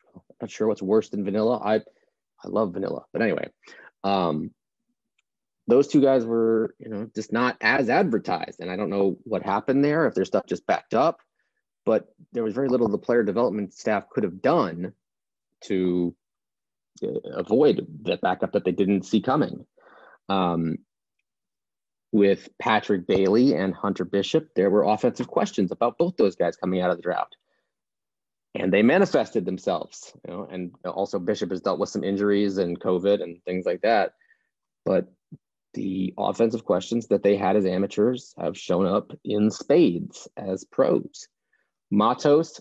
not 0.41 0.51
sure 0.51 0.69
what's 0.69 0.83
worse 0.83 1.09
than 1.09 1.25
vanilla. 1.25 1.59
I 1.59 1.77
I 1.77 2.49
love 2.49 2.75
vanilla, 2.75 3.05
but 3.13 3.23
anyway, 3.23 3.51
um, 4.05 4.53
those 5.67 5.89
two 5.89 6.01
guys 6.01 6.25
were 6.25 6.75
you 6.79 6.89
know 6.89 7.11
just 7.15 7.33
not 7.33 7.57
as 7.61 7.89
advertised, 7.89 8.61
and 8.61 8.71
I 8.71 8.77
don't 8.77 8.91
know 8.91 9.19
what 9.25 9.43
happened 9.43 9.85
there 9.85 10.07
if 10.07 10.15
their 10.15 10.25
stuff 10.25 10.47
just 10.47 10.67
backed 10.67 10.95
up, 10.95 11.21
but 11.85 12.07
there 12.33 12.45
was 12.45 12.55
very 12.55 12.69
little 12.69 12.89
the 12.89 12.99
player 12.99 13.23
development 13.23 13.75
staff 13.75 14.09
could 14.11 14.25
have 14.25 14.43
done 14.43 14.93
to 15.65 16.15
uh, 17.03 17.09
avoid 17.35 17.87
that 18.03 18.21
backup 18.21 18.53
that 18.53 18.65
they 18.65 18.73
didn't 18.73 19.05
see 19.05 19.21
coming. 19.21 19.67
Um, 20.29 20.79
with 22.13 22.49
Patrick 22.59 23.07
Bailey 23.07 23.55
and 23.55 23.75
Hunter 23.75 24.05
Bishop, 24.05 24.49
there 24.55 24.71
were 24.71 24.85
offensive 24.85 25.29
questions 25.29 25.71
about 25.71 25.99
both 25.99 26.17
those 26.17 26.37
guys 26.37 26.57
coming 26.57 26.81
out 26.81 26.91
of 26.91 26.97
the 26.97 27.03
draft. 27.03 27.37
And 28.55 28.73
they 28.73 28.83
manifested 28.83 29.45
themselves, 29.45 30.15
you 30.27 30.33
know, 30.33 30.49
and 30.51 30.75
also 30.85 31.19
Bishop 31.19 31.51
has 31.51 31.61
dealt 31.61 31.79
with 31.79 31.91
some 31.91 32.03
injuries 32.03 32.57
and 32.57 32.81
COVID 32.81 33.23
and 33.23 33.43
things 33.45 33.67
like 33.67 33.83
that. 33.83 34.13
But 34.87 35.13
the 35.75 36.15
offensive 36.17 36.65
questions 36.65 37.09
that 37.09 37.23
they 37.23 37.37
had 37.37 37.57
as 37.57 37.67
amateurs 37.67 38.35
have 38.39 38.57
shown 38.57 38.87
up 38.87 39.13
in 39.25 39.51
spades 39.51 40.29
as 40.37 40.65
pros. 40.65 41.29
Matos, 41.91 42.61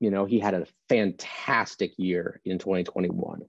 you 0.00 0.10
know, 0.10 0.24
he 0.24 0.38
had 0.38 0.54
a 0.54 0.66
fantastic 0.88 1.92
year 1.96 2.40
in 2.44 2.58
2021. 2.58 3.42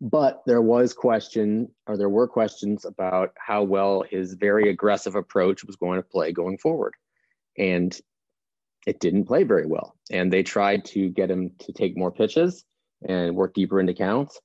But 0.00 0.42
there 0.46 0.60
was 0.60 0.92
question, 0.92 1.68
or 1.86 1.96
there 1.96 2.08
were 2.08 2.28
questions 2.28 2.84
about 2.84 3.30
how 3.38 3.62
well 3.62 4.02
his 4.02 4.34
very 4.34 4.68
aggressive 4.68 5.14
approach 5.14 5.64
was 5.64 5.76
going 5.76 5.98
to 5.98 6.08
play 6.08 6.32
going 6.32 6.58
forward. 6.58 6.94
And 7.56 7.98
it 8.86 9.00
didn't 9.00 9.24
play 9.24 9.42
very 9.42 9.66
well. 9.66 9.96
And 10.10 10.32
they 10.32 10.42
tried 10.42 10.84
to 10.86 11.08
get 11.08 11.30
him 11.30 11.52
to 11.60 11.72
take 11.72 11.96
more 11.96 12.12
pitches 12.12 12.64
and 13.06 13.34
work 13.34 13.54
deeper 13.54 13.80
into 13.80 13.94
counts. 13.94 14.40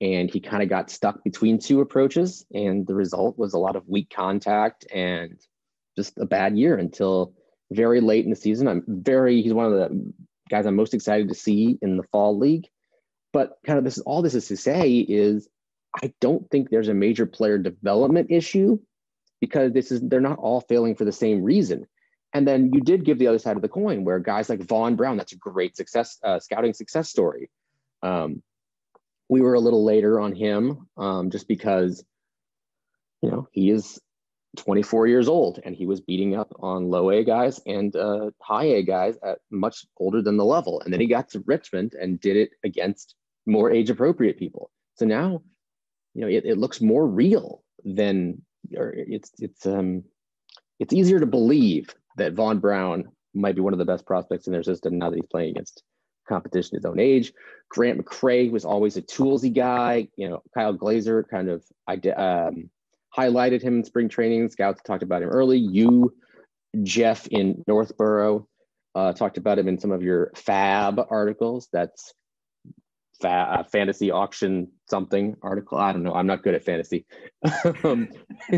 And 0.00 0.30
he 0.30 0.40
kind 0.40 0.62
of 0.62 0.68
got 0.68 0.90
stuck 0.90 1.24
between 1.24 1.58
two 1.58 1.80
approaches. 1.80 2.46
And 2.52 2.86
the 2.86 2.94
result 2.94 3.36
was 3.36 3.54
a 3.54 3.58
lot 3.58 3.76
of 3.76 3.88
weak 3.88 4.10
contact 4.14 4.86
and 4.92 5.38
just 5.96 6.18
a 6.18 6.26
bad 6.26 6.56
year 6.56 6.76
until 6.76 7.34
very 7.72 8.00
late 8.00 8.24
in 8.24 8.30
the 8.30 8.36
season. 8.36 8.68
I'm 8.68 8.84
very, 8.86 9.42
he's 9.42 9.52
one 9.52 9.66
of 9.66 9.72
the 9.72 10.12
guys 10.48 10.66
I'm 10.66 10.76
most 10.76 10.94
excited 10.94 11.28
to 11.28 11.34
see 11.34 11.78
in 11.82 11.96
the 11.96 12.04
fall 12.04 12.38
league. 12.38 12.68
But 13.32 13.58
kind 13.66 13.78
of 13.78 13.84
this 13.84 13.98
is 13.98 14.02
all 14.04 14.22
this 14.22 14.34
is 14.34 14.48
to 14.48 14.56
say 14.56 14.98
is 14.98 15.48
I 15.94 16.12
don't 16.20 16.48
think 16.50 16.70
there's 16.70 16.88
a 16.88 16.94
major 16.94 17.26
player 17.26 17.58
development 17.58 18.30
issue 18.30 18.78
because 19.40 19.72
this 19.72 19.90
is 19.90 20.00
they're 20.00 20.20
not 20.20 20.38
all 20.38 20.60
failing 20.60 20.94
for 20.94 21.04
the 21.04 21.12
same 21.12 21.42
reason. 21.42 21.86
And 22.32 22.46
then 22.46 22.72
you 22.72 22.80
did 22.80 23.04
give 23.04 23.18
the 23.18 23.26
other 23.26 23.38
side 23.38 23.56
of 23.56 23.62
the 23.62 23.68
coin 23.68 24.04
where 24.04 24.18
guys 24.18 24.48
like 24.48 24.62
Vaughn 24.62 24.96
Brown, 24.96 25.16
that's 25.16 25.32
a 25.32 25.36
great 25.36 25.76
success 25.76 26.18
uh, 26.22 26.38
scouting 26.38 26.74
success 26.74 27.08
story. 27.08 27.50
Um, 28.02 28.42
we 29.28 29.40
were 29.40 29.54
a 29.54 29.60
little 29.60 29.84
later 29.84 30.18
on 30.20 30.34
him 30.34 30.88
um, 30.96 31.30
just 31.30 31.48
because 31.48 32.04
you 33.22 33.30
know 33.30 33.48
he 33.52 33.70
is 33.70 34.00
24 34.56 35.06
years 35.06 35.28
old 35.28 35.60
and 35.64 35.74
he 35.74 35.86
was 35.86 36.00
beating 36.00 36.34
up 36.34 36.52
on 36.60 36.90
low 36.90 37.10
A 37.10 37.24
guys 37.24 37.60
and 37.66 37.94
uh, 37.94 38.30
high 38.40 38.64
A 38.64 38.82
guys 38.82 39.16
at 39.22 39.38
much 39.50 39.86
older 39.98 40.22
than 40.22 40.36
the 40.36 40.44
level. 40.44 40.80
And 40.80 40.92
then 40.92 41.00
he 41.00 41.06
got 41.06 41.30
to 41.30 41.44
Richmond 41.46 41.94
and 41.94 42.20
did 42.20 42.36
it 42.36 42.50
against 42.64 43.14
more 43.46 43.70
age 43.70 43.90
appropriate 43.90 44.38
people. 44.38 44.70
So 44.96 45.04
now, 45.04 45.42
you 46.14 46.22
know, 46.22 46.28
it, 46.28 46.44
it 46.44 46.58
looks 46.58 46.80
more 46.80 47.06
real 47.06 47.62
than, 47.84 48.42
or 48.76 48.92
it's, 48.96 49.30
it's, 49.38 49.66
um, 49.66 50.04
it's 50.80 50.92
easier 50.92 51.20
to 51.20 51.26
believe 51.26 51.94
that 52.16 52.32
Vaughn 52.32 52.58
Brown 52.58 53.08
might 53.34 53.54
be 53.54 53.60
one 53.60 53.74
of 53.74 53.78
the 53.78 53.84
best 53.84 54.06
prospects 54.06 54.46
in 54.46 54.52
their 54.52 54.62
system 54.62 54.98
now 54.98 55.10
that 55.10 55.16
he's 55.16 55.30
playing 55.30 55.50
against 55.50 55.82
competition 56.28 56.76
his 56.76 56.84
own 56.84 56.98
age. 56.98 57.32
Grant 57.70 58.02
McCray 58.02 58.50
was 58.50 58.64
always 58.64 58.96
a 58.96 59.02
toolsy 59.02 59.54
guy. 59.54 60.08
You 60.16 60.28
know, 60.28 60.42
Kyle 60.54 60.72
Glaser 60.72 61.24
kind 61.24 61.48
of 61.48 61.64
um, 61.88 62.70
highlighted 63.16 63.62
him 63.62 63.78
in 63.78 63.84
spring 63.84 64.08
training. 64.08 64.48
Scouts 64.48 64.80
talked 64.86 65.02
about 65.02 65.22
him 65.22 65.28
early. 65.28 65.58
You, 65.58 66.14
Geoff 66.82 67.26
in 67.28 67.64
Northborough, 67.66 68.46
uh, 68.94 69.12
talked 69.12 69.38
about 69.38 69.58
him 69.58 69.68
in 69.68 69.78
some 69.78 69.92
of 69.92 70.02
your 70.02 70.32
Fab 70.34 71.00
articles. 71.10 71.68
That's 71.72 72.14
fa- 73.20 73.58
uh, 73.58 73.62
fantasy 73.64 74.10
auction 74.10 74.68
something 74.88 75.36
article. 75.42 75.78
I 75.78 75.92
don't 75.92 76.02
know. 76.02 76.14
I'm 76.14 76.26
not 76.26 76.42
good 76.42 76.54
at 76.54 76.64
fantasy 76.64 77.06
um, 77.84 78.08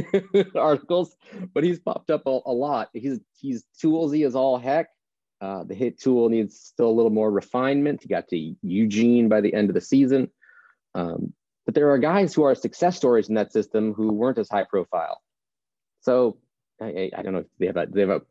articles, 0.55 1.17
but 1.55 1.65
he's 1.65 1.81
popped 1.81 2.11
up 2.11 2.23
a, 2.27 2.41
a, 2.47 2.53
lot. 2.53 2.89
He's 2.93 3.21
he's 3.39 3.65
toolsy 3.83 4.27
as 4.27 4.35
all 4.35 4.59
heck. 4.59 4.89
Uh, 5.41 5.65
the 5.65 5.75
hit 5.75 5.99
tool 5.99 6.29
needs 6.29 6.59
still 6.61 6.89
a 6.89 6.93
little 6.93 7.11
more 7.11 7.31
refinement. 7.31 8.03
He 8.03 8.09
got 8.09 8.29
to 8.29 8.55
Eugene 8.63 9.29
by 9.29 9.41
the 9.41 9.55
end 9.55 9.71
of 9.71 9.75
the 9.75 9.81
season. 9.81 10.31
Um, 10.95 11.33
but 11.65 11.75
there 11.75 11.91
are 11.91 11.99
guys 11.99 12.35
who 12.35 12.43
are 12.43 12.55
success 12.55 12.97
stories 12.97 13.29
in 13.29 13.37
that 13.37 13.53
system 13.53 13.95
who 13.95 14.13
weren't 14.13 14.39
as 14.39 14.49
high 14.49 14.65
profile. 14.65 15.23
So 16.01 16.39
I, 16.81 17.11
I 17.17 17.23
don't 17.23 17.33
know 17.33 17.41
if 17.41 17.47
they 17.59 17.67
have 17.67 17.77
a 17.77 17.87
they 17.87 18.01
have 18.01 18.11
a 18.11 18.23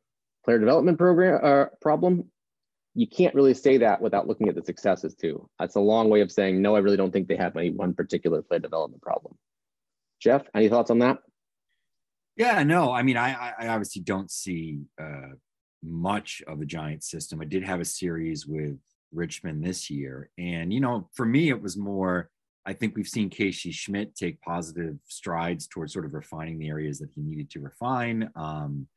player 0.44 0.60
development 0.60 0.98
program 0.98 1.40
uh, 1.44 1.66
problem. 1.82 2.26
You 2.96 3.08
can't 3.08 3.36
really 3.36 3.54
say 3.54 3.78
that 3.78 4.02
without 4.02 4.28
looking 4.28 4.50
at 4.50 4.56
the 4.56 4.64
successes 4.64 5.16
too. 5.16 5.50
That's 5.60 5.76
a 5.76 5.80
long 5.80 6.10
way 6.10 6.22
of 6.22 6.32
saying 6.32 6.62
no. 6.62 6.76
I 6.76 6.80
really 6.80 6.98
don't 6.98 7.12
think 7.12 7.28
they 7.28 7.38
have 7.38 7.56
any 7.56 7.70
one 7.70 7.94
particular 7.94 8.42
player 8.42 8.60
development 8.60 9.02
problem. 9.02 9.38
Geoff, 10.20 10.44
any 10.54 10.68
thoughts 10.68 10.92
on 10.92 11.00
that? 11.00 11.20
Yeah, 12.36 12.64
no. 12.64 12.92
I 12.92 13.04
mean, 13.04 13.18
I 13.18 13.54
I 13.58 13.68
obviously 13.68 14.02
don't 14.02 14.30
see 14.30 14.82
uh, 15.00 15.34
much 15.84 16.42
of 16.48 16.60
the 16.60 16.66
Giant 16.66 17.04
system. 17.04 17.42
I 17.42 17.46
did 17.46 17.64
have 17.64 17.80
a 17.80 17.86
series 17.86 18.46
with 18.46 18.78
Richmond 19.12 19.64
this 19.64 19.90
year, 19.90 20.30
and 20.38 20.72
you 20.74 20.80
know, 20.80 21.10
for 21.14 21.26
me, 21.26 21.50
it 21.50 21.62
was 21.62 21.78
more 21.78 22.30
I 22.66 22.74
think 22.74 22.96
we've 22.96 23.08
seen 23.08 23.30
Casey 23.30 23.72
Schmidt 23.72 24.16
take 24.16 24.40
positive 24.42 24.98
strides 25.08 25.66
towards 25.68 25.92
sort 25.92 26.06
of 26.06 26.14
refining 26.14 26.60
the 26.60 26.68
areas 26.68 27.00
that 27.00 27.10
he 27.16 27.22
needed 27.22 27.50
to 27.52 27.62
refine. 27.62 28.30
Um, 28.36 28.88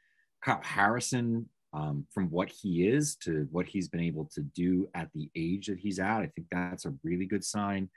Kyle 0.45 0.61
Harrison, 0.63 1.49
um, 1.73 2.07
from 2.13 2.29
what 2.31 2.51
he 2.51 2.87
is 2.87 3.17
to 3.23 3.49
what 3.51 3.67
he's 3.67 3.89
been 3.89 4.03
able 4.03 4.29
to 4.35 4.43
do 4.43 4.89
at 4.95 5.09
the 5.15 5.31
age 5.35 5.69
that 5.69 5.79
he's 5.79 5.99
at, 5.99 6.19
I 6.19 6.27
think 6.27 6.49
that's 6.51 6.85
a 6.85 6.95
really 7.03 7.25
good 7.25 7.45
sign. 7.45 7.89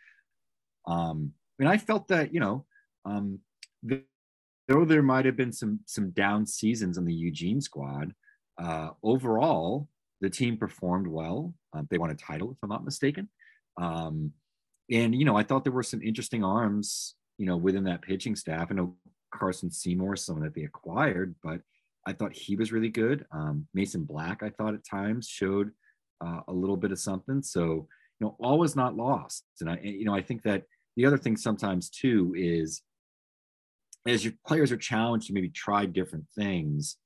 Um, 0.87 1.33
and 1.59 1.67
I 1.67 1.77
felt 1.77 2.07
that, 2.07 2.33
you 2.33 2.39
know, 2.39 2.65
um, 3.03 3.39
though 3.83 4.85
there 4.85 5.03
might 5.03 5.25
have 5.25 5.35
been 5.35 5.51
some 5.51 5.81
some 5.85 6.11
down 6.11 6.45
seasons 6.45 6.97
on 6.97 7.05
the 7.05 7.13
Eugene 7.13 7.59
squad, 7.59 8.13
uh, 8.57 8.89
overall 9.03 9.87
the 10.21 10.29
team 10.29 10.57
performed 10.57 11.07
well. 11.07 11.53
Uh, 11.75 11.83
they 11.89 11.97
won 11.97 12.09
a 12.09 12.15
title, 12.15 12.51
if 12.51 12.57
I'm 12.63 12.69
not 12.69 12.85
mistaken. 12.85 13.29
Um, 13.79 14.31
and 14.91 15.13
you 15.13 15.25
know, 15.25 15.35
I 15.35 15.43
thought 15.43 15.63
there 15.63 15.73
were 15.73 15.83
some 15.83 16.01
interesting 16.01 16.43
arms, 16.43 17.15
you 17.37 17.45
know, 17.45 17.57
within 17.57 17.83
that 17.85 18.01
pitching 18.01 18.35
staff. 18.35 18.67
I 18.71 18.75
know 18.75 18.95
Carson 19.33 19.71
Seymour, 19.71 20.15
someone 20.15 20.43
that 20.45 20.55
they 20.55 20.63
acquired, 20.63 21.35
but 21.43 21.61
I 22.07 22.13
thought 22.13 22.35
he 22.35 22.55
was 22.55 22.71
really 22.71 22.89
good. 22.89 23.25
Um, 23.31 23.67
Mason 23.73 24.03
Black, 24.03 24.43
I 24.43 24.49
thought 24.49 24.73
at 24.73 24.87
times 24.87 25.27
showed 25.27 25.71
uh, 26.21 26.41
a 26.47 26.53
little 26.53 26.77
bit 26.77 26.91
of 26.91 26.99
something. 26.99 27.41
So 27.41 27.87
you 28.19 28.27
know, 28.27 28.35
all 28.39 28.59
was 28.59 28.75
not 28.75 28.95
lost. 28.95 29.43
And 29.59 29.69
I, 29.69 29.79
you 29.81 30.05
know, 30.05 30.15
I 30.15 30.21
think 30.21 30.43
that 30.43 30.63
the 30.95 31.05
other 31.05 31.17
thing 31.17 31.35
sometimes 31.35 31.89
too 31.89 32.33
is 32.37 32.81
as 34.07 34.23
your 34.23 34.33
players 34.47 34.71
are 34.71 34.77
challenged 34.77 35.27
to 35.27 35.33
maybe 35.33 35.49
try 35.49 35.85
different 35.85 36.25
things, 36.35 36.97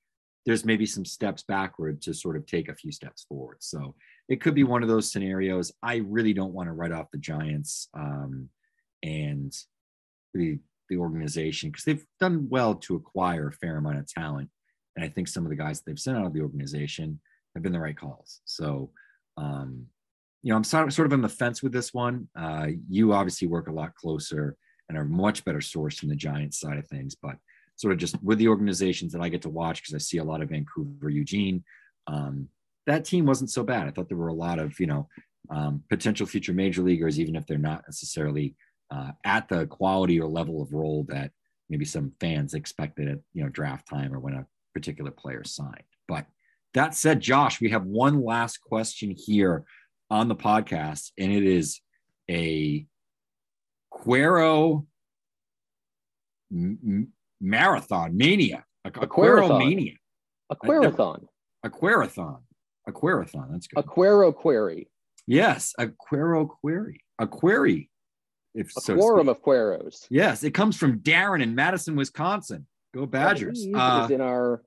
there's 0.45 0.65
maybe 0.65 0.86
some 0.86 1.06
steps 1.06 1.43
backward 1.43 2.02
to 2.02 2.13
sort 2.13 2.36
of 2.38 2.45
take 2.45 2.69
a 2.69 2.75
few 2.75 2.91
steps 2.91 3.25
forward. 3.28 3.58
So 3.60 3.95
it 4.30 4.41
could 4.41 4.56
be 4.56 4.63
one 4.63 4.84
of 4.84 4.89
those 4.89 5.12
scenarios. 5.12 5.71
I 5.84 5.97
really 5.97 6.34
don't 6.34 6.54
want 6.54 6.67
to 6.67 6.73
write 6.73 6.91
off 6.91 7.12
the 7.12 7.17
Giants 7.17 7.89
um, 7.93 8.49
and 9.04 9.54
the 10.34 10.60
the 10.89 10.97
organization 10.97 11.69
because 11.69 11.84
they've 11.86 12.06
done 12.19 12.47
well 12.49 12.73
to 12.73 12.95
acquire 12.95 13.47
a 13.47 13.54
fair 13.54 13.78
amount 13.78 13.99
of 13.99 14.08
talent, 14.08 14.49
and 14.95 15.06
I 15.06 15.10
think 15.10 15.28
some 15.28 15.45
of 15.45 15.49
the 15.49 15.56
guys 15.56 15.80
that 15.80 15.86
they've 15.86 15.99
sent 15.99 16.17
out 16.17 16.25
of 16.25 16.34
the 16.34 16.41
organization 16.41 17.19
have 17.54 17.63
been 17.63 17.73
the 17.73 17.80
right 17.80 17.97
calls. 17.97 18.41
So, 18.45 18.91
um, 19.38 19.86
you 20.41 20.52
know, 20.52 20.56
I'm 20.56 20.63
sort 20.63 20.88
of, 20.88 20.93
sort 20.93 21.06
of 21.06 21.13
on 21.13 21.21
the 21.21 21.30
fence 21.30 21.62
with 21.62 21.71
this 21.71 21.93
one. 21.93 22.28
Uh, 22.36 22.67
you 22.89 23.13
obviously 23.13 23.47
work 23.47 23.67
a 23.67 23.73
lot 23.73 23.95
closer 23.95 24.56
and 24.88 24.97
are 24.97 25.06
much 25.06 25.45
better 25.45 25.60
sourced 25.60 25.99
from 25.99 26.10
the 26.10 26.15
Giants 26.15 26.60
side 26.60 26.78
of 26.78 26.88
things, 26.88 27.15
but 27.15 27.36
sort 27.80 27.94
of 27.94 27.98
just 27.98 28.22
with 28.22 28.38
the 28.39 28.50
organizations 28.50 29.13
that 29.13 29.22
I 29.22 29.30
get 29.30 29.42
to 29.44 29.50
watch 29.50 29.82
because 29.82 29.96
I 29.96 30.00
see 30.00 30.18
a 30.18 30.24
lot 30.24 30.42
of 30.42 30.50
Vancouver, 30.50 31.10
Eugene. 31.10 31.63
Um, 32.08 32.50
that 32.88 33.06
team 33.06 33.26
wasn't 33.26 33.52
so 33.52 33.63
bad. 33.63 33.88
I 33.88 33.92
thought 33.92 34.10
there 34.10 34.18
were 34.18 34.28
a 34.28 34.34
lot 34.34 34.60
of 34.60 34.78
you 34.82 34.88
know 34.88 35.08
um, 35.50 35.82
potential 35.89 36.28
future 36.28 36.52
major 36.52 36.82
leaguers, 36.82 37.22
even 37.22 37.38
if 37.38 37.48
they're 37.48 37.58
not 37.58 37.84
necessarily 37.88 38.54
uh, 38.92 39.12
at 39.24 39.48
the 39.48 39.65
quality 39.68 40.20
or 40.20 40.28
level 40.28 40.62
of 40.62 40.74
role 40.74 41.06
that 41.08 41.32
maybe 41.70 41.86
some 41.86 42.12
fans 42.20 42.54
expected 42.54 43.08
at 43.08 43.20
you 43.34 43.44
know 43.44 43.50
draft 43.50 43.88
time 43.88 44.13
or 44.13 44.20
when 44.20 44.34
a 44.34 44.46
particular 44.74 45.12
player 45.12 45.46
signed. 45.46 45.84
But 46.06 46.26
that 46.74 46.96
said, 46.96 47.22
Josh, 47.22 47.62
we 47.62 47.70
have 47.70 47.86
one 47.86 48.26
last 48.26 48.58
question 48.58 49.15
here 49.18 49.63
on 50.10 50.28
the 50.28 50.36
podcast, 50.36 51.12
and 51.18 51.32
it 51.32 51.44
is 51.44 51.80
a 52.30 52.86
Quero 53.89 54.86
m- 56.52 57.13
marathon 57.41 58.15
mania, 58.15 58.65
a, 58.86 58.89
a 58.89 59.08
Quero 59.08 59.58
mania, 59.58 59.93
Aquarathon, 60.52 61.25
Aquarathon, 61.65 62.41
Aquarathon. 62.88 63.52
That's 63.52 63.67
good. 63.67 63.84
Aquaro 63.84 64.36
query. 64.36 64.89
Yes, 65.28 65.73
a 65.78 65.88
Quero 65.88 66.45
query, 66.45 67.04
a 67.19 67.28
query. 67.28 67.89
If 68.56 68.75
a 68.75 68.82
so 68.82 68.95
quorum 68.95 69.30
of 69.30 69.43
Queros. 69.43 70.08
Yes, 70.10 70.43
it 70.43 70.52
comes 70.52 70.75
from 70.75 70.99
Darren 70.99 71.41
in 71.41 71.54
Madison, 71.54 71.95
Wisconsin. 71.95 72.65
Go 72.95 73.06
Badgers! 73.06 73.63
He's 73.63 73.75
uh, 73.75 74.08
in 74.10 74.21
our 74.21 74.63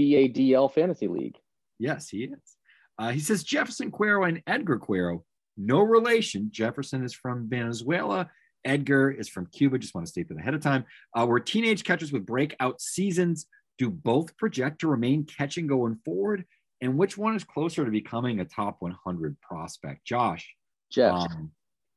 BADL 0.00 0.72
fantasy 0.72 1.06
league. 1.06 1.36
Yes, 1.78 2.08
he 2.08 2.24
is. 2.24 2.56
Uh, 2.98 3.10
he 3.10 3.20
says 3.20 3.44
Jefferson 3.44 3.92
Quero 3.92 4.24
and 4.24 4.42
Edgar 4.46 4.78
Quero, 4.78 5.24
no 5.58 5.82
relation. 5.82 6.48
Jefferson 6.50 7.04
is 7.04 7.12
from 7.12 7.48
Venezuela. 7.48 8.30
Edgar 8.66 9.10
is 9.10 9.28
from 9.28 9.46
Cuba. 9.46 9.78
Just 9.78 9.94
want 9.94 10.06
to 10.06 10.10
state 10.10 10.28
that 10.28 10.38
ahead 10.38 10.54
of 10.54 10.60
time. 10.60 10.84
Uh, 11.14 11.24
we're 11.26 11.38
teenage 11.38 11.84
catchers 11.84 12.12
with 12.12 12.26
breakout 12.26 12.80
seasons. 12.80 13.46
Do 13.78 13.90
both 13.90 14.36
project 14.36 14.80
to 14.80 14.88
remain 14.88 15.24
catching 15.24 15.66
going 15.66 15.98
forward? 16.04 16.44
And 16.80 16.98
which 16.98 17.16
one 17.16 17.34
is 17.34 17.44
closer 17.44 17.84
to 17.84 17.90
becoming 17.90 18.40
a 18.40 18.44
top 18.44 18.76
100 18.80 19.40
prospect? 19.40 20.04
Josh. 20.04 20.54
Geoff. 20.90 21.30
Um, 21.30 21.52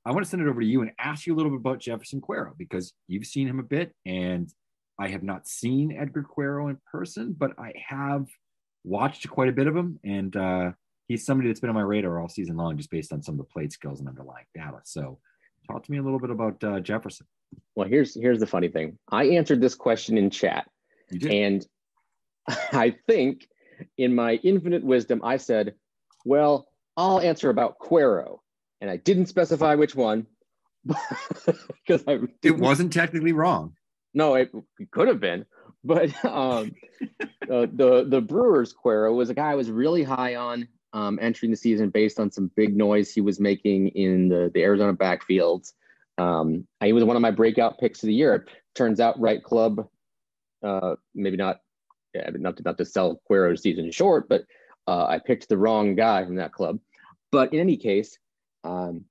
I 0.05 0.12
want 0.12 0.23
to 0.23 0.29
send 0.29 0.41
it 0.41 0.47
over 0.47 0.62
to 0.62 0.65
you 0.65 0.82
and 0.82 0.91
ask 0.97 1.27
you 1.27 1.36
a 1.36 1.38
little 1.38 1.51
bit 1.51 1.60
about 1.60 1.79
Jefferson 1.79 2.21
Quero 2.21 2.53
because 2.58 2.93
you've 3.08 3.25
seen 3.25 3.47
him 3.47 3.60
a 3.60 3.63
bit, 3.63 3.93
and 4.05 4.49
I 4.97 5.10
have 5.10 5.23
not 5.23 5.47
seen 5.47 5.91
Edgar 5.91 6.23
Quero 6.23 6.69
in 6.69 6.77
person, 6.91 7.36
but 7.38 7.51
I 7.60 7.73
have 7.88 8.27
watched 8.84 9.29
quite 9.29 9.49
a 9.49 9.53
bit 9.53 9.67
of 9.67 9.75
him, 9.75 9.99
and 10.03 10.36
uh, 10.36 10.71
he's 11.08 11.25
somebody 11.25 11.49
that's 11.49 11.60
been 11.60 11.69
on 11.69 11.75
my 11.75 11.82
radar 11.82 12.19
all 12.19 12.29
season 12.29 12.55
long, 12.58 12.77
just 12.77 12.89
based 12.89 13.12
on 13.12 13.21
some 13.21 13.34
of 13.34 13.39
the 13.39 13.51
plate 13.51 13.73
skills 13.73 13.99
and 13.99 14.10
underlying 14.10 14.45
data. 14.55 14.79
So, 14.84 15.19
talk 15.69 15.84
to 15.84 15.91
me 15.91 15.97
a 15.97 16.03
little 16.03 16.19
bit 16.19 16.29
about 16.29 16.63
uh, 16.63 16.79
Jefferson. 16.79 17.25
Well, 17.75 17.88
here's 17.88 18.13
here's 18.13 18.39
the 18.39 18.47
funny 18.47 18.67
thing. 18.69 18.97
I 19.12 19.25
answered 19.25 19.62
this 19.62 19.75
question 19.75 20.17
in 20.17 20.29
chat, 20.29 20.67
and 21.29 21.65
I 22.47 22.95
think 23.08 23.47
in 23.97 24.15
my 24.15 24.34
infinite 24.43 24.84
wisdom, 24.84 25.21
I 25.23 25.38
said, 25.38 25.75
"Well, 26.25 26.67
I'll 26.97 27.19
answer 27.19 27.49
about 27.49 27.79
Quero," 27.79 28.41
and 28.82 28.89
I 28.89 28.97
didn't 28.97 29.27
specify 29.27 29.75
which 29.75 29.95
one 29.95 30.27
because 30.86 32.03
I 32.08 32.19
it 32.43 32.58
wasn't 32.58 32.93
technically 32.93 33.34
wrong. 33.34 33.73
No, 34.13 34.36
it, 34.36 34.51
it 34.79 34.91
could 34.91 35.08
have 35.08 35.19
been, 35.19 35.45
but 35.84 36.13
um, 36.25 36.73
uh, 37.21 37.67
the 37.71 38.05
the 38.08 38.21
Brewers 38.21 38.73
Quero 38.73 39.13
was 39.13 39.29
a 39.29 39.34
guy 39.34 39.51
I 39.51 39.55
was 39.55 39.69
really 39.69 40.03
high 40.03 40.36
on 40.36 40.67
um, 40.93 41.19
entering 41.21 41.52
the 41.52 41.58
season 41.58 41.89
based 41.89 42.19
on 42.19 42.32
some 42.32 42.52
big 42.56 42.75
noise 42.75 43.13
he 43.13 43.21
was 43.21 43.39
making 43.39 43.89
in 43.89 44.30
the, 44.30 44.52
the 44.54 44.63
Arizona 44.63 44.93
backfields. 44.93 45.73
Um, 46.17 46.67
he 46.84 46.93
was 46.93 47.04
one 47.04 47.15
of 47.15 47.21
my 47.21 47.32
breakout 47.32 47.80
picks 47.80 48.04
of 48.04 48.08
the 48.08 48.13
year. 48.13 48.45
Turns 48.75 48.99
out, 48.99 49.19
right 49.19 49.43
club, 49.43 49.88
uh, 50.63 50.95
maybe 51.15 51.38
not, 51.38 51.60
yeah, 52.13 52.30
not 52.34 52.58
to, 52.58 52.63
not 52.63 52.78
to 52.78 52.86
sell 52.86 53.21
Quero's 53.25 53.62
season 53.62 53.91
short, 53.91 54.28
but 54.28 54.43
uh, 54.88 55.06
I 55.06 55.19
picked 55.19 55.47
the 55.47 55.58
wrong 55.58 55.95
guy 55.95 56.21
in 56.23 56.36
that 56.36 56.54
club. 56.54 56.80
But 57.32 57.54
in 57.54 57.60
any 57.60 57.78
case, 57.78 58.17
um, 58.63 59.06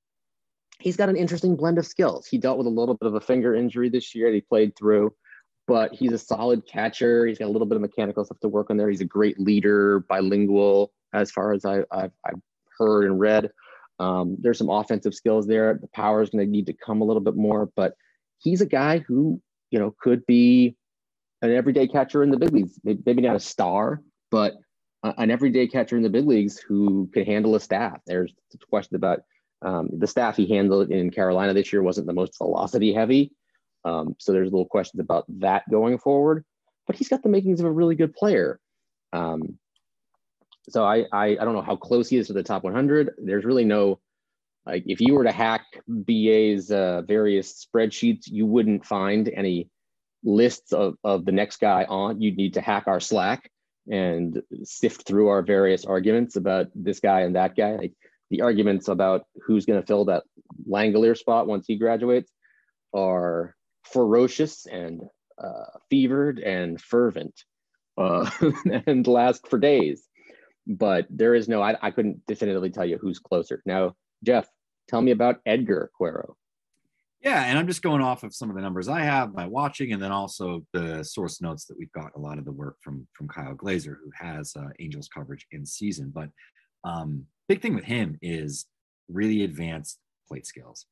he's 0.81 0.97
got 0.97 1.09
an 1.09 1.17
interesting 1.17 1.57
blend 1.57 1.79
of 1.79 1.87
skills. 1.87 2.27
He 2.27 2.39
dealt 2.39 2.59
with 2.59 2.67
a 2.67 2.71
little 2.71 2.95
bit 2.95 3.07
of 3.07 3.15
a 3.15 3.21
finger 3.21 3.55
injury 3.55 3.89
this 3.89 4.15
year 4.15 4.29
that 4.29 4.35
he 4.35 4.41
played 4.41 4.77
through, 4.77 5.15
but 5.67 5.95
he's 5.95 6.13
a 6.13 6.19
solid 6.19 6.67
catcher. 6.67 7.27
He's 7.27 7.39
got 7.39 7.47
a 7.47 7.53
little 7.53 7.67
bit 7.67 7.77
of 7.77 7.83
mechanical 7.83 8.25
stuff 8.25 8.41
to 8.41 8.49
work 8.49 8.71
on 8.71 8.77
there. 8.77 8.91
He's 8.91 9.01
a 9.01 9.07
great 9.07 9.39
leader, 9.39 10.01
bilingual, 10.01 10.93
as 11.13 11.31
far 11.31 11.53
as 11.53 11.65
I, 11.65 11.85
have 11.93 12.13
heard 12.79 13.05
and 13.05 13.19
read. 13.19 13.51
Um, 13.99 14.37
there's 14.41 14.59
some 14.59 14.71
offensive 14.71 15.15
skills 15.15 15.47
there. 15.47 15.79
The 15.81 15.89
power 15.89 16.23
is 16.23 16.31
going 16.31 16.45
to 16.45 16.51
need 16.51 16.67
to 16.67 16.73
come 16.73 17.01
a 17.01 17.05
little 17.05 17.23
bit 17.23 17.37
more, 17.37 17.71
but 17.75 17.95
he's 18.39 18.61
a 18.61 18.67
guy 18.67 18.99
who, 18.99 19.41
you 19.71 19.79
know, 19.79 19.95
could 20.01 20.25
be 20.27 20.77
an 21.43 21.53
everyday 21.53 21.89
catcher 21.89 22.23
in 22.23 22.31
the 22.31 22.39
big 22.39 22.53
leagues. 22.53 22.79
Maybe 22.85 23.23
not 23.23 23.37
a 23.37 23.41
star, 23.41 24.03
but 24.31 24.55
an 25.03 25.31
everyday 25.31 25.67
catcher 25.67 25.97
in 25.97 26.03
the 26.03 26.11
big 26.11 26.27
leagues 26.27 26.59
who 26.59 27.09
could 27.13 27.27
handle 27.27 27.55
a 27.55 27.61
staff. 27.61 28.01
There's 28.07 28.33
a 28.55 28.67
question 28.67 28.97
about 28.97 29.21
um, 29.63 29.89
the 29.97 30.07
staff 30.07 30.37
he 30.37 30.47
handled 30.47 30.91
in 30.91 31.11
Carolina 31.11 31.55
this 31.55 31.73
year 31.73 31.83
wasn't 31.83 32.07
the 32.07 32.13
most 32.13 32.37
velocity 32.39 32.93
heavy. 32.93 33.33
Um, 33.85 34.15
so 34.19 34.33
there's 34.33 34.51
little 34.51 34.67
questions 34.67 35.01
about 35.01 35.25
that 35.41 35.63
going 35.71 35.99
forward, 35.99 36.45
but 36.87 36.97
he's 36.97 37.09
got 37.09 37.23
the 37.23 37.29
makings 37.29 37.61
of 37.61 37.67
a 37.67 37.73
really 37.73 37.95
good 37.95 38.13
player. 38.13 38.61
Um, 39.13 39.59
so 40.69 40.85
I, 40.85 41.07
I, 41.13 41.27
I 41.29 41.45
don't 41.45 41.55
know 41.55 41.63
how 41.63 41.77
close 41.77 42.09
he 42.09 42.17
is 42.17 42.27
to 42.29 42.33
the 42.33 42.43
top 42.43 42.65
100. 42.65 43.15
There's 43.19 43.45
really 43.45 43.65
no 43.65 44.01
like 44.67 44.85
if 44.87 45.01
you 45.01 45.15
were 45.15 45.25
to 45.25 45.33
hack 45.33 45.65
BA's 45.89 46.71
uh, 46.71 47.03
various 47.07 47.67
spreadsheets, 47.67 48.25
you 48.27 48.45
wouldn't 48.45 48.85
find 48.85 49.29
any 49.29 49.71
lists 50.23 50.73
of, 50.73 50.97
of 51.03 51.25
the 51.25 51.33
next 51.33 51.59
guy 51.59 51.85
on. 51.85 52.21
You'd 52.21 52.37
need 52.37 52.55
to 52.55 52.61
hack 52.61 52.85
our 52.87 53.01
Slack 53.01 53.51
and 53.91 54.43
sift 54.65 55.07
through 55.07 55.29
our 55.29 55.41
various 55.41 55.87
arguments 55.87 56.37
about 56.37 56.67
this 56.75 57.01
guy 57.01 57.23
and 57.23 57.35
that 57.35 57.57
guy. 57.57 57.77
Like 57.77 57.93
the 58.31 58.43
arguments 58.43 58.89
about 58.89 59.23
who's 59.47 59.65
going 59.65 59.81
to 59.81 59.87
fill 59.87 60.05
that 60.07 60.25
Langelier 60.69 61.17
spot 61.17 61.47
once 61.47 61.65
he 61.67 61.77
graduates 61.77 62.31
are 62.95 63.55
ferocious 63.85 64.67
and 64.67 65.01
uh, 65.43 65.79
fevered 65.89 66.41
and 66.41 66.79
fervent 66.79 67.43
uh, 67.97 68.29
and 68.87 69.07
last 69.07 69.49
for 69.49 69.59
days 69.59 70.09
but 70.69 71.07
there 71.09 71.35
is 71.35 71.49
no, 71.49 71.63
I, 71.63 71.77
I 71.81 71.91
couldn't 71.91 72.25
definitively 72.27 72.71
tell 72.71 72.85
you 72.85 72.99
who's 72.99 73.19
closer. 73.19 73.63
Now, 73.65 73.97
Geoff, 74.23 74.47
tell 74.87 75.01
me 75.01 75.13
about 75.13 75.41
Edgar 75.47 75.91
Quero. 75.97 76.37
Yeah, 77.23 77.45
and 77.47 77.59
I'm 77.59 77.67
just 77.67 77.83
going 77.83 78.01
off 78.01 78.23
of 78.23 78.33
some 78.33 78.49
of 78.49 78.55
the 78.55 78.63
numbers 78.63 78.89
I 78.89 79.01
have 79.01 79.35
by 79.35 79.47
watching, 79.47 79.93
and 79.93 80.01
then 80.01 80.13
also 80.13 80.65
the 80.73 81.03
source 81.03 81.41
notes 81.41 81.65
that 81.65 81.77
we've 81.77 81.91
got 81.91 82.13
a 82.15 82.19
lot 82.21 82.39
of 82.39 82.45
the 82.45 82.53
work 82.53 82.77
from 82.81 83.09
from 83.13 83.27
Kyle 83.27 83.55
Glaser, 83.55 83.99
who 84.03 84.11
has 84.15 84.55
uh, 84.55 84.69
Angels 84.79 85.09
coverage 85.09 85.45
in 85.51 85.67
season. 85.67 86.13
But 86.15 86.29
um, 86.85 87.25
big 87.49 87.61
thing 87.61 87.75
with 87.75 87.85
him 87.85 88.19
is 88.23 88.67
really 89.09 89.43
advanced 89.43 89.99
plate 90.29 90.47
skills. 90.47 90.87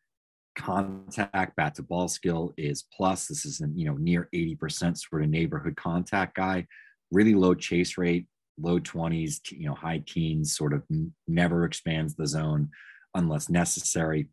Contact 0.56 1.54
bat 1.54 1.76
to 1.76 1.84
ball 1.84 2.08
skill 2.08 2.52
is 2.56 2.86
plus. 2.92 3.28
This 3.28 3.44
is 3.44 3.62
you 3.76 3.86
know 3.86 3.94
near 3.96 4.28
80% 4.34 4.98
sort 4.98 5.22
of 5.22 5.28
neighborhood 5.28 5.76
contact 5.76 6.34
guy. 6.34 6.66
Really 7.12 7.34
low 7.34 7.54
chase 7.54 7.96
rate, 7.96 8.26
low 8.58 8.78
20s, 8.78 9.40
you 9.50 9.66
know, 9.66 9.74
high 9.74 10.02
teens, 10.06 10.56
sort 10.56 10.72
of 10.72 10.82
never 11.26 11.64
expands 11.64 12.14
the 12.14 12.26
zone 12.26 12.70
unless 13.14 13.48
necessary. 13.48 14.28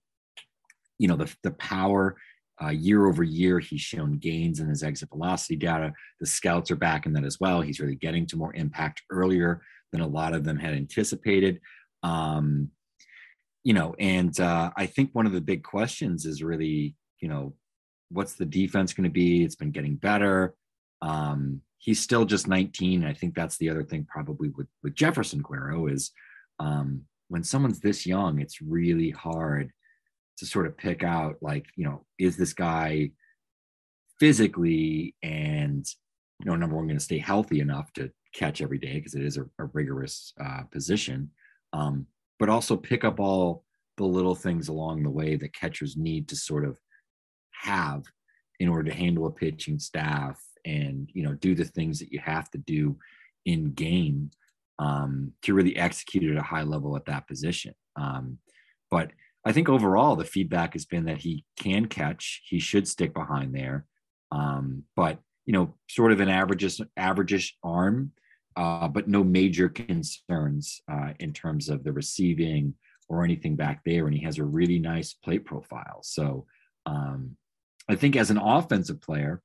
You 1.00 1.08
know, 1.08 1.16
the, 1.16 1.34
the 1.44 1.52
power 1.52 2.16
uh, 2.64 2.70
year 2.70 3.08
over 3.08 3.24
year, 3.24 3.60
he's 3.60 3.82
shown 3.82 4.18
gains 4.18 4.60
in 4.60 4.68
his 4.68 4.84
exit 4.84 5.10
velocity 5.10 5.56
data. 5.56 5.92
The 6.20 6.26
scouts 6.26 6.72
are 6.72 6.76
back 6.76 7.06
in 7.06 7.14
that 7.14 7.26
as 7.26 7.40
well. 7.40 7.62
He's 7.62 7.80
really 7.80 7.96
getting 7.96 8.26
to 8.28 8.38
more 8.38 8.54
impact 8.56 9.02
earlier 9.10 9.62
than 9.92 10.02
a 10.02 10.08
lot 10.08 10.34
of 10.34 10.44
them 10.44 10.58
had 10.58 10.74
anticipated. 10.74 11.60
Um, 12.04 12.70
you 13.64 13.74
know, 13.74 13.96
and 13.98 14.38
uh, 14.40 14.72
I 14.76 14.86
think 14.86 15.12
one 15.14 15.26
of 15.26 15.32
the 15.32 15.42
big 15.42 15.64
questions 15.64 16.26
is 16.26 16.44
really, 16.44 16.96
you 17.22 17.30
know, 17.30 17.54
what's 18.10 18.34
the 18.34 18.46
defense 18.46 18.94
going 18.94 19.06
to 19.06 19.10
be? 19.10 19.44
It's 19.44 19.56
been 19.56 19.72
getting 19.72 19.96
better. 19.96 20.54
Um, 21.02 21.62
he's 21.84 22.00
still 22.00 22.24
just 22.24 22.48
19. 22.48 23.04
I 23.04 23.14
think 23.14 23.36
that's 23.36 23.58
the 23.58 23.70
other 23.70 23.84
thing 23.84 24.08
probably 24.10 24.48
with, 24.48 24.68
with 24.84 24.96
Jefferson 24.96 25.44
Quero 25.44 25.88
is 25.88 26.12
um, 26.60 27.02
when 27.28 27.44
someone's 27.44 27.82
this 27.82 28.06
young, 28.06 28.40
it's 28.40 28.62
really 28.62 29.10
hard 29.10 29.70
to 30.38 30.46
sort 30.46 30.66
of 30.66 30.78
pick 30.78 31.04
out 31.04 31.36
like, 31.42 31.66
you 31.76 31.84
know, 31.84 32.06
is 32.18 32.38
this 32.38 32.54
guy 32.54 33.12
physically 34.18 35.14
and, 35.24 35.86
you 36.40 36.46
know, 36.46 36.56
number 36.56 36.78
one, 36.78 36.88
going 36.88 36.98
to 36.98 37.04
stay 37.04 37.18
healthy 37.18 37.60
enough 37.60 37.92
to 37.94 38.10
catch 38.34 38.62
every 38.62 38.78
day 38.78 38.94
because 38.94 39.16
it 39.16 39.22
is 39.22 39.36
a, 39.36 39.44
a 39.60 39.66
rigorous 39.74 40.32
uh, 40.42 40.62
position, 40.72 41.30
um, 41.74 42.08
but 42.40 42.48
also 42.48 42.78
pick 42.78 43.04
up 43.04 43.20
all 43.20 43.66
the 43.98 44.06
little 44.06 44.36
things 44.36 44.70
along 44.70 45.04
the 45.04 45.10
way 45.10 45.36
that 45.36 45.54
catchers 45.54 45.98
need 45.98 46.30
to 46.30 46.38
sort 46.38 46.64
of 46.64 46.78
have 47.52 48.04
in 48.62 48.70
order 48.70 48.90
to 48.90 48.96
handle 48.96 49.28
a 49.28 49.32
pitching 49.32 49.78
staff 49.78 50.42
and 50.66 51.10
you 51.14 51.24
know 51.24 51.34
do 51.34 51.56
the 51.56 51.66
things 51.66 52.00
that 52.00 52.12
you 52.12 52.20
have 52.20 52.50
to 52.52 52.58
do 52.58 52.98
in 53.46 53.74
game 53.74 54.32
um, 54.80 55.34
to 55.42 55.54
really 55.54 55.76
execute 55.76 56.32
at 56.32 56.42
a 56.42 56.46
high 56.46 56.64
level 56.64 56.96
at 56.96 57.06
that 57.06 57.28
position. 57.28 57.74
Um, 57.96 58.40
but 58.90 59.12
I 59.46 59.52
think 59.52 59.70
overall 59.70 60.16
the 60.16 60.26
feedback 60.26 60.74
has 60.74 60.86
been 60.86 61.06
that 61.06 61.18
he 61.18 61.46
can 61.58 61.88
catch. 61.88 62.42
He 62.46 62.60
should 62.60 62.88
stick 62.88 63.14
behind 63.14 63.54
there, 63.54 63.86
um, 64.32 64.84
but 64.96 65.20
you 65.46 65.54
know, 65.54 65.76
sort 65.90 66.12
of 66.12 66.20
an 66.20 66.30
average 66.30 66.82
average 66.96 67.58
arm, 67.64 68.12
uh, 68.56 68.88
but 68.88 69.08
no 69.08 69.24
major 69.24 69.70
concerns 69.70 70.82
uh, 70.90 71.14
in 71.20 71.34
terms 71.34 71.70
of 71.70 71.84
the 71.84 71.92
receiving 71.92 72.76
or 73.10 73.24
anything 73.24 73.56
back 73.56 73.82
there. 73.86 74.06
And 74.06 74.16
he 74.16 74.24
has 74.24 74.40
a 74.40 74.46
really 74.46 74.80
nice 74.80 75.14
plate 75.14 75.46
profile. 75.46 76.00
So 76.04 76.46
um, 76.86 77.36
I 77.90 77.96
think 77.96 78.16
as 78.16 78.32
an 78.32 78.38
offensive 78.38 79.02
player, 79.02 79.42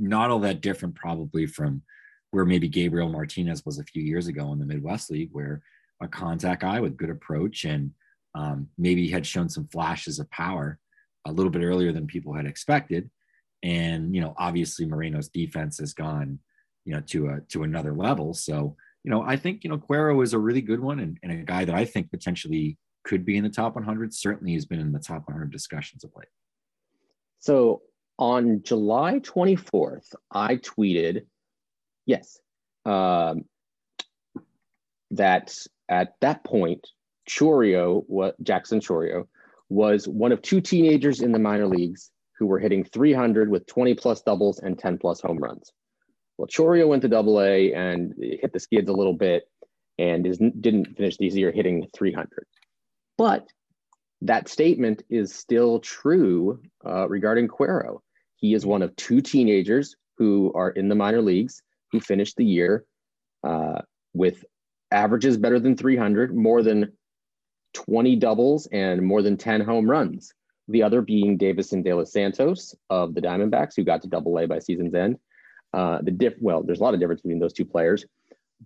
not 0.00 0.30
all 0.30 0.40
that 0.40 0.60
different 0.60 0.94
probably 0.94 1.46
from 1.46 1.82
where 2.30 2.44
maybe 2.44 2.68
Gabriel 2.68 3.08
Martinez 3.08 3.64
was 3.64 3.78
a 3.78 3.84
few 3.84 4.02
years 4.02 4.28
ago 4.28 4.52
in 4.52 4.58
the 4.58 4.66
Midwest 4.66 5.10
League, 5.10 5.30
where 5.32 5.62
a 6.00 6.08
contact 6.08 6.62
guy 6.62 6.80
with 6.80 6.96
good 6.96 7.10
approach 7.10 7.64
and 7.64 7.92
um, 8.34 8.68
maybe 8.78 9.08
had 9.08 9.26
shown 9.26 9.48
some 9.48 9.66
flashes 9.66 10.18
of 10.18 10.30
power 10.30 10.78
a 11.26 11.32
little 11.32 11.50
bit 11.50 11.62
earlier 11.62 11.92
than 11.92 12.06
people 12.06 12.32
had 12.32 12.46
expected. 12.46 13.10
And 13.62 14.14
you 14.14 14.20
know, 14.20 14.34
obviously 14.38 14.86
Moreno's 14.86 15.28
defense 15.28 15.78
has 15.78 15.92
gone, 15.92 16.38
you 16.84 16.94
know, 16.94 17.00
to 17.08 17.28
a 17.28 17.40
to 17.48 17.64
another 17.64 17.92
level. 17.92 18.32
So 18.32 18.76
you 19.04 19.10
know, 19.10 19.22
I 19.22 19.36
think 19.36 19.64
you 19.64 19.70
know 19.70 19.78
Quero 19.78 20.20
is 20.20 20.32
a 20.32 20.38
really 20.38 20.62
good 20.62 20.80
one 20.80 21.00
and, 21.00 21.18
and 21.22 21.32
a 21.32 21.36
guy 21.36 21.64
that 21.64 21.74
I 21.74 21.84
think 21.84 22.10
potentially 22.10 22.78
could 23.04 23.24
be 23.24 23.36
in 23.36 23.44
the 23.44 23.50
top 23.50 23.74
100. 23.74 24.14
Certainly, 24.14 24.54
has 24.54 24.66
been 24.66 24.80
in 24.80 24.92
the 24.92 24.98
top 24.98 25.26
100 25.26 25.50
discussions 25.50 26.04
of 26.04 26.10
late. 26.16 26.28
So 27.40 27.82
on 28.20 28.62
July 28.62 29.18
24th, 29.20 30.14
I 30.30 30.56
tweeted, 30.56 31.22
yes, 32.04 32.38
um, 32.84 33.46
that 35.12 35.56
at 35.88 36.14
that 36.20 36.44
point, 36.44 36.86
Chourio, 37.28 38.04
what 38.06 38.40
Jackson 38.42 38.80
Chourio, 38.80 39.26
was 39.70 40.06
one 40.06 40.32
of 40.32 40.42
two 40.42 40.60
teenagers 40.60 41.20
in 41.20 41.32
the 41.32 41.38
minor 41.38 41.66
leagues 41.66 42.10
who 42.38 42.46
were 42.46 42.58
hitting 42.58 42.84
300 42.84 43.50
with 43.50 43.66
20 43.66 43.94
plus 43.94 44.20
doubles 44.20 44.58
and 44.58 44.78
10 44.78 44.98
plus 44.98 45.20
home 45.20 45.38
runs. 45.38 45.72
Well, 46.36 46.46
Chourio 46.46 46.88
went 46.88 47.02
to 47.02 47.08
Double 47.08 47.40
A 47.40 47.72
and 47.72 48.14
hit 48.18 48.52
the 48.52 48.60
skids 48.60 48.88
a 48.88 48.94
little 48.94 49.14
bit, 49.14 49.44
and 49.98 50.26
is, 50.26 50.38
didn't 50.38 50.96
finish 50.96 51.16
the 51.16 51.28
year 51.28 51.52
hitting 51.52 51.86
300. 51.94 52.46
But 53.16 53.46
that 54.22 54.48
statement 54.48 55.02
is 55.08 55.34
still 55.34 55.80
true 55.80 56.60
uh, 56.84 57.08
regarding 57.08 57.48
Quero. 57.48 58.02
He 58.40 58.54
is 58.54 58.66
one 58.66 58.82
of 58.82 58.94
two 58.96 59.20
teenagers 59.20 59.96
who 60.18 60.52
are 60.54 60.70
in 60.70 60.88
the 60.88 60.94
minor 60.94 61.22
leagues 61.22 61.62
who 61.92 62.00
finished 62.00 62.36
the 62.36 62.44
year 62.44 62.84
uh, 63.44 63.80
with 64.14 64.44
averages 64.90 65.36
better 65.36 65.58
than 65.58 65.76
300, 65.76 66.34
more 66.34 66.62
than 66.62 66.92
20 67.74 68.16
doubles, 68.16 68.66
and 68.72 69.02
more 69.02 69.22
than 69.22 69.36
10 69.36 69.60
home 69.60 69.88
runs. 69.88 70.32
The 70.68 70.82
other 70.82 71.00
being 71.02 71.38
Deyvison 71.38 71.82
De 71.84 71.92
Los 71.92 72.12
Santos 72.12 72.74
of 72.90 73.14
the 73.14 73.20
Diamondbacks, 73.20 73.74
who 73.76 73.84
got 73.84 74.02
to 74.02 74.08
double 74.08 74.38
A 74.38 74.46
by 74.46 74.58
season's 74.58 74.94
end. 74.94 75.18
Uh, 75.72 76.00
the 76.02 76.10
diff, 76.10 76.34
well, 76.40 76.62
there's 76.62 76.80
a 76.80 76.82
lot 76.82 76.94
of 76.94 77.00
difference 77.00 77.22
between 77.22 77.38
those 77.38 77.52
two 77.52 77.64
players, 77.64 78.04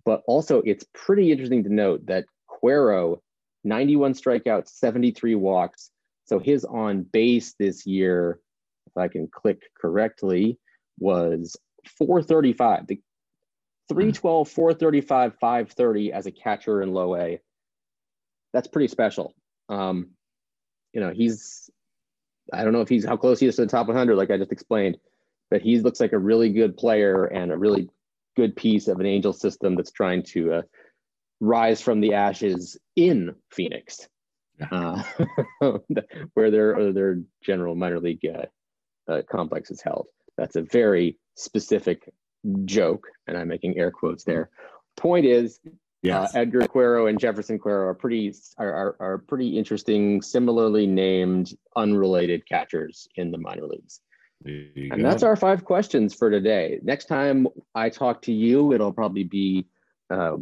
but 0.05 0.23
also 0.27 0.61
it's 0.65 0.85
pretty 0.93 1.31
interesting 1.31 1.63
to 1.63 1.73
note 1.73 2.05
that 2.07 2.25
Quero 2.47 3.21
91 3.63 4.13
strikeouts, 4.13 4.69
73 4.69 5.35
walks. 5.35 5.91
So 6.25 6.39
his 6.39 6.65
on 6.65 7.03
base 7.03 7.53
this 7.59 7.85
year, 7.85 8.39
if 8.95 9.01
I 9.01 9.07
can 9.07 9.27
click 9.27 9.61
correctly, 9.79 10.57
was 10.99 11.55
435. 11.97 12.87
The 12.87 13.01
312, 13.89 14.49
435, 14.49 15.33
530 15.39 16.13
as 16.13 16.25
a 16.25 16.31
catcher 16.31 16.81
in 16.81 16.93
low 16.93 17.15
A. 17.15 17.39
That's 18.53 18.67
pretty 18.67 18.87
special. 18.87 19.35
Um, 19.69 20.11
you 20.93 21.01
know, 21.01 21.11
he's, 21.11 21.69
I 22.53 22.63
don't 22.63 22.73
know 22.73 22.81
if 22.81 22.89
he's 22.89 23.05
how 23.05 23.17
close 23.17 23.39
he 23.39 23.47
is 23.47 23.57
to 23.57 23.63
the 23.63 23.67
top 23.67 23.87
100, 23.87 24.15
like 24.15 24.31
I 24.31 24.37
just 24.37 24.51
explained, 24.51 24.97
but 25.51 25.61
he 25.61 25.79
looks 25.79 25.99
like 25.99 26.13
a 26.13 26.17
really 26.17 26.49
good 26.49 26.77
player 26.77 27.25
and 27.25 27.51
a 27.51 27.57
really 27.57 27.89
good 28.35 28.55
piece 28.55 28.87
of 28.87 28.99
an 28.99 29.05
angel 29.05 29.33
system 29.33 29.75
that's 29.75 29.91
trying 29.91 30.23
to 30.23 30.53
uh, 30.53 30.61
rise 31.39 31.81
from 31.81 31.99
the 31.99 32.13
ashes 32.13 32.77
in 32.95 33.35
Phoenix, 33.51 34.07
uh, 34.71 35.03
where 36.33 36.51
their 36.51 36.93
their 36.93 37.21
general 37.43 37.75
minor 37.75 37.99
league 37.99 38.25
uh, 38.25 38.45
uh, 39.07 39.21
complex 39.29 39.71
is 39.71 39.81
held. 39.81 40.07
That's 40.37 40.55
a 40.55 40.61
very 40.61 41.17
specific 41.35 42.11
joke, 42.65 43.07
and 43.27 43.37
I'm 43.37 43.47
making 43.47 43.77
air 43.77 43.91
quotes 43.91 44.23
there. 44.23 44.49
Point 44.97 45.25
is, 45.25 45.59
uh. 46.03 46.27
Edgar 46.35 46.67
Quero 46.67 47.07
and 47.07 47.19
Jefferson 47.19 47.57
Quero 47.57 47.87
are 47.87 47.93
pretty 47.93 48.33
are, 48.57 48.73
are, 48.73 48.95
are 48.99 49.17
pretty 49.17 49.57
interesting, 49.57 50.21
similarly 50.21 50.85
named, 50.85 51.53
unrelated 51.75 52.47
catchers 52.47 53.07
in 53.15 53.31
the 53.31 53.37
minor 53.37 53.65
leagues. 53.65 54.01
And 54.45 54.91
go. 54.91 55.03
that's 55.09 55.23
our 55.23 55.35
five 55.35 55.65
questions 55.65 56.13
for 56.13 56.29
today. 56.29 56.79
Next 56.83 57.05
time 57.05 57.47
I 57.73 57.89
talk 57.89 58.21
to 58.23 58.33
you, 58.33 58.73
it'll 58.73 58.93
probably 58.93 59.23
be 59.23 59.65
uh, 60.11 60.37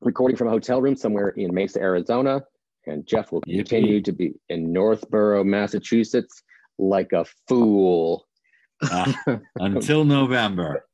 recording 0.00 0.36
from 0.36 0.48
a 0.48 0.50
hotel 0.50 0.82
room 0.82 0.96
somewhere 0.96 1.28
in 1.28 1.54
Mesa, 1.54 1.80
Arizona. 1.80 2.42
And 2.86 3.06
Geoff 3.06 3.32
will 3.32 3.40
continue 3.40 4.02
to 4.02 4.12
be 4.12 4.34
in 4.48 4.72
Northborough, 4.72 5.44
Massachusetts, 5.44 6.42
like 6.78 7.12
a 7.12 7.24
fool. 7.48 8.26
Uh, 8.82 9.12
until 9.56 10.04
November. 10.04 10.86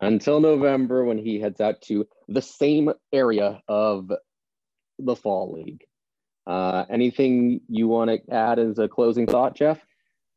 until 0.00 0.40
November, 0.40 1.04
when 1.04 1.18
he 1.18 1.40
heads 1.40 1.60
out 1.60 1.80
to 1.82 2.06
the 2.28 2.42
same 2.42 2.92
area 3.12 3.60
of 3.68 4.12
the 4.98 5.16
Fall 5.16 5.52
League. 5.52 5.84
Uh, 6.46 6.84
anything 6.90 7.60
you 7.68 7.88
want 7.88 8.10
to 8.10 8.34
add 8.34 8.58
as 8.58 8.78
a 8.78 8.88
closing 8.88 9.26
thought, 9.26 9.54
Geoff? 9.54 9.78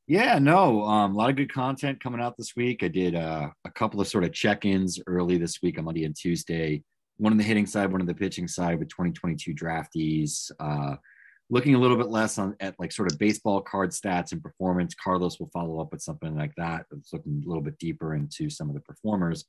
Yeah, 0.07 0.39
no, 0.39 0.83
um, 0.83 1.13
a 1.13 1.17
lot 1.17 1.29
of 1.29 1.37
good 1.37 1.53
content 1.53 2.03
coming 2.03 2.19
out 2.19 2.35
this 2.37 2.55
week. 2.55 2.83
I 2.83 2.89
did 2.89 3.15
uh, 3.15 3.49
a 3.63 3.71
couple 3.71 4.01
of 4.01 4.07
sort 4.07 4.25
of 4.25 4.33
check-ins 4.33 4.99
early 5.07 5.37
this 5.37 5.61
week 5.61 5.77
on 5.77 5.85
Monday 5.85 6.03
and 6.03 6.15
Tuesday 6.15 6.83
one 7.21 7.31
on 7.31 7.37
the 7.37 7.43
hitting 7.43 7.67
side, 7.67 7.91
one 7.91 8.01
on 8.01 8.07
the 8.07 8.15
pitching 8.15 8.47
side 8.47 8.79
with 8.79 8.89
2022 8.89 9.53
draftees. 9.53 10.51
Uh, 10.59 10.95
looking 11.51 11.75
a 11.75 11.79
little 11.79 11.97
bit 11.97 12.07
less 12.07 12.37
on 12.37 12.55
at 12.61 12.79
like 12.79 12.93
sort 12.93 13.11
of 13.11 13.19
baseball 13.19 13.61
card 13.61 13.91
stats 13.91 14.31
and 14.31 14.41
performance. 14.41 14.95
Carlos 14.95 15.39
will 15.39 15.49
follow 15.53 15.81
up 15.81 15.91
with 15.91 16.01
something 16.01 16.35
like 16.35 16.55
that. 16.55 16.85
It's 16.97 17.13
looking 17.13 17.43
a 17.45 17.47
little 17.47 17.61
bit 17.61 17.77
deeper 17.77 18.15
into 18.15 18.49
some 18.49 18.69
of 18.69 18.73
the 18.73 18.81
performers. 18.81 19.45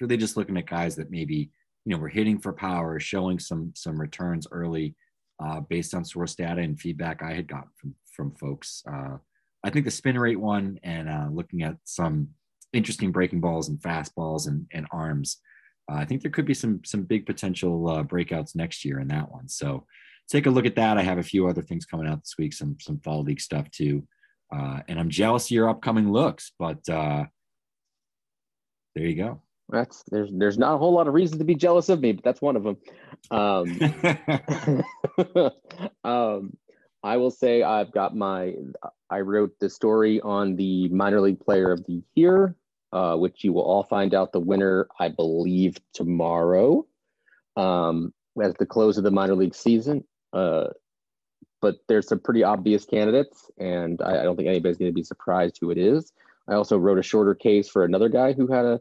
Really 0.00 0.18
just 0.18 0.36
looking 0.36 0.58
at 0.58 0.66
guys 0.66 0.94
that 0.96 1.10
maybe 1.10 1.50
you 1.84 1.92
know 1.92 1.98
were 1.98 2.08
hitting 2.08 2.38
for 2.38 2.52
power, 2.52 3.00
showing 3.00 3.38
some 3.38 3.72
some 3.74 3.98
returns 3.98 4.46
early 4.52 4.94
uh, 5.42 5.60
based 5.60 5.94
on 5.94 6.04
source 6.04 6.34
data 6.34 6.60
and 6.60 6.78
feedback 6.78 7.22
I 7.22 7.32
had 7.32 7.48
gotten 7.48 7.70
from 7.76 7.94
from 8.12 8.34
folks. 8.34 8.84
Uh, 8.88 9.16
I 9.64 9.70
think 9.70 9.86
the 9.86 9.90
spin 9.90 10.18
rate 10.18 10.38
one 10.38 10.78
and 10.84 11.08
uh, 11.08 11.28
looking 11.32 11.62
at 11.62 11.76
some 11.84 12.28
interesting 12.74 13.10
breaking 13.10 13.40
balls 13.40 13.68
and 13.68 13.80
fastballs 13.80 14.46
and, 14.46 14.66
and 14.72 14.86
arms 14.92 15.38
uh, 15.90 15.94
I 15.94 16.04
think 16.04 16.22
there 16.22 16.30
could 16.30 16.46
be 16.46 16.54
some 16.54 16.80
some 16.84 17.02
big 17.02 17.26
potential 17.26 17.88
uh, 17.88 18.02
breakouts 18.02 18.56
next 18.56 18.84
year 18.84 19.00
in 19.00 19.08
that 19.08 19.30
one. 19.30 19.48
So 19.48 19.86
take 20.28 20.46
a 20.46 20.50
look 20.50 20.66
at 20.66 20.76
that. 20.76 20.98
I 20.98 21.02
have 21.02 21.18
a 21.18 21.22
few 21.22 21.48
other 21.48 21.62
things 21.62 21.84
coming 21.84 22.06
out 22.06 22.20
this 22.22 22.34
week, 22.38 22.52
some 22.52 22.76
some 22.80 22.98
fall 23.00 23.22
league 23.22 23.40
stuff 23.40 23.70
too, 23.70 24.06
uh, 24.54 24.80
and 24.88 24.98
I'm 24.98 25.10
jealous 25.10 25.46
of 25.46 25.52
your 25.52 25.68
upcoming 25.68 26.10
looks. 26.12 26.52
But 26.58 26.88
uh, 26.88 27.24
there 28.94 29.06
you 29.06 29.16
go. 29.16 29.42
That's 29.68 30.04
there's 30.10 30.30
there's 30.32 30.58
not 30.58 30.74
a 30.74 30.78
whole 30.78 30.92
lot 30.92 31.08
of 31.08 31.14
reason 31.14 31.38
to 31.38 31.44
be 31.44 31.54
jealous 31.54 31.88
of 31.88 32.00
me, 32.00 32.12
but 32.12 32.24
that's 32.24 32.42
one 32.42 32.56
of 32.56 32.62
them. 32.62 32.76
Um, 33.30 33.80
um, 36.04 36.56
I 37.02 37.16
will 37.16 37.30
say 37.30 37.62
I've 37.62 37.92
got 37.92 38.14
my 38.16 38.54
I 39.10 39.20
wrote 39.20 39.52
the 39.60 39.70
story 39.70 40.20
on 40.20 40.56
the 40.56 40.88
minor 40.88 41.20
league 41.20 41.40
player 41.40 41.72
of 41.72 41.84
the 41.86 42.02
year 42.14 42.56
uh, 42.92 43.16
which 43.16 43.44
you 43.44 43.52
will 43.52 43.62
all 43.62 43.82
find 43.82 44.14
out 44.14 44.32
the 44.32 44.40
winner, 44.40 44.88
I 44.98 45.08
believe, 45.08 45.76
tomorrow 45.92 46.86
um, 47.56 48.12
at 48.42 48.56
the 48.58 48.66
close 48.66 48.96
of 48.96 49.04
the 49.04 49.10
minor 49.10 49.34
league 49.34 49.54
season. 49.54 50.04
Uh, 50.32 50.68
but 51.62 51.76
there's 51.88 52.08
some 52.08 52.20
pretty 52.20 52.44
obvious 52.44 52.84
candidates, 52.84 53.50
and 53.58 54.00
I, 54.02 54.20
I 54.20 54.22
don't 54.24 54.36
think 54.36 54.48
anybody's 54.48 54.76
going 54.76 54.90
to 54.90 54.94
be 54.94 55.02
surprised 55.02 55.58
who 55.60 55.70
it 55.70 55.78
is. 55.78 56.12
I 56.48 56.54
also 56.54 56.78
wrote 56.78 56.98
a 56.98 57.02
shorter 57.02 57.34
case 57.34 57.68
for 57.68 57.84
another 57.84 58.08
guy 58.08 58.32
who 58.32 58.46
had 58.46 58.64
a 58.64 58.80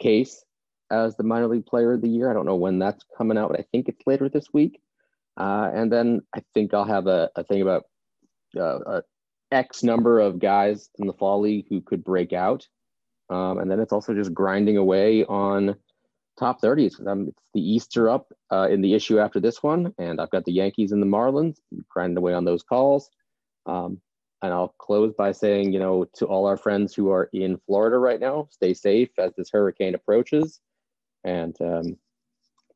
case 0.00 0.44
as 0.90 1.16
the 1.16 1.22
minor 1.22 1.46
league 1.46 1.66
player 1.66 1.92
of 1.92 2.00
the 2.00 2.08
year. 2.08 2.30
I 2.30 2.34
don't 2.34 2.46
know 2.46 2.56
when 2.56 2.78
that's 2.78 3.04
coming 3.16 3.38
out, 3.38 3.50
but 3.50 3.60
I 3.60 3.64
think 3.70 3.88
it's 3.88 4.06
later 4.06 4.28
this 4.28 4.52
week. 4.52 4.80
Uh, 5.36 5.70
and 5.72 5.92
then 5.92 6.22
I 6.34 6.42
think 6.54 6.74
I'll 6.74 6.84
have 6.84 7.06
a, 7.06 7.30
a 7.36 7.44
thing 7.44 7.62
about 7.62 7.84
uh, 8.56 8.78
a 8.78 9.02
X 9.52 9.82
number 9.82 10.18
of 10.18 10.38
guys 10.38 10.90
in 10.98 11.06
the 11.06 11.12
fall 11.12 11.40
league 11.40 11.66
who 11.68 11.80
could 11.80 12.02
break 12.02 12.32
out. 12.32 12.66
Um, 13.30 13.58
and 13.58 13.70
then 13.70 13.78
it's 13.80 13.92
also 13.92 14.14
just 14.14 14.34
grinding 14.34 14.76
away 14.76 15.24
on 15.24 15.76
top 16.38 16.60
30s. 16.62 17.06
Um, 17.06 17.28
it's 17.28 17.50
the 17.54 17.60
Easter 17.60 18.08
up 18.08 18.32
uh, 18.52 18.68
in 18.70 18.80
the 18.80 18.94
issue 18.94 19.18
after 19.18 19.40
this 19.40 19.62
one, 19.62 19.92
and 19.98 20.20
I've 20.20 20.30
got 20.30 20.44
the 20.44 20.52
Yankees 20.52 20.92
and 20.92 21.02
the 21.02 21.06
Marlins 21.06 21.56
grinding 21.88 22.18
away 22.18 22.34
on 22.34 22.44
those 22.44 22.62
calls. 22.62 23.10
Um, 23.66 24.00
and 24.42 24.52
I'll 24.52 24.74
close 24.78 25.12
by 25.14 25.32
saying, 25.32 25.72
you 25.72 25.80
know, 25.80 26.06
to 26.14 26.26
all 26.26 26.46
our 26.46 26.56
friends 26.56 26.94
who 26.94 27.10
are 27.10 27.28
in 27.32 27.58
Florida 27.66 27.98
right 27.98 28.20
now, 28.20 28.48
stay 28.50 28.72
safe 28.72 29.10
as 29.18 29.32
this 29.36 29.50
hurricane 29.50 29.94
approaches. 29.94 30.60
And 31.24 31.56
um, 31.60 31.96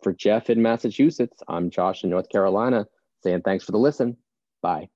for 0.02 0.12
Geoff 0.12 0.50
in 0.50 0.60
Massachusetts, 0.60 1.40
I'm 1.48 1.70
Josh 1.70 2.02
in 2.02 2.10
North 2.10 2.28
Carolina 2.28 2.86
saying 3.22 3.42
thanks 3.42 3.64
for 3.64 3.72
the 3.72 3.78
listen. 3.78 4.16
Bye. 4.60 4.91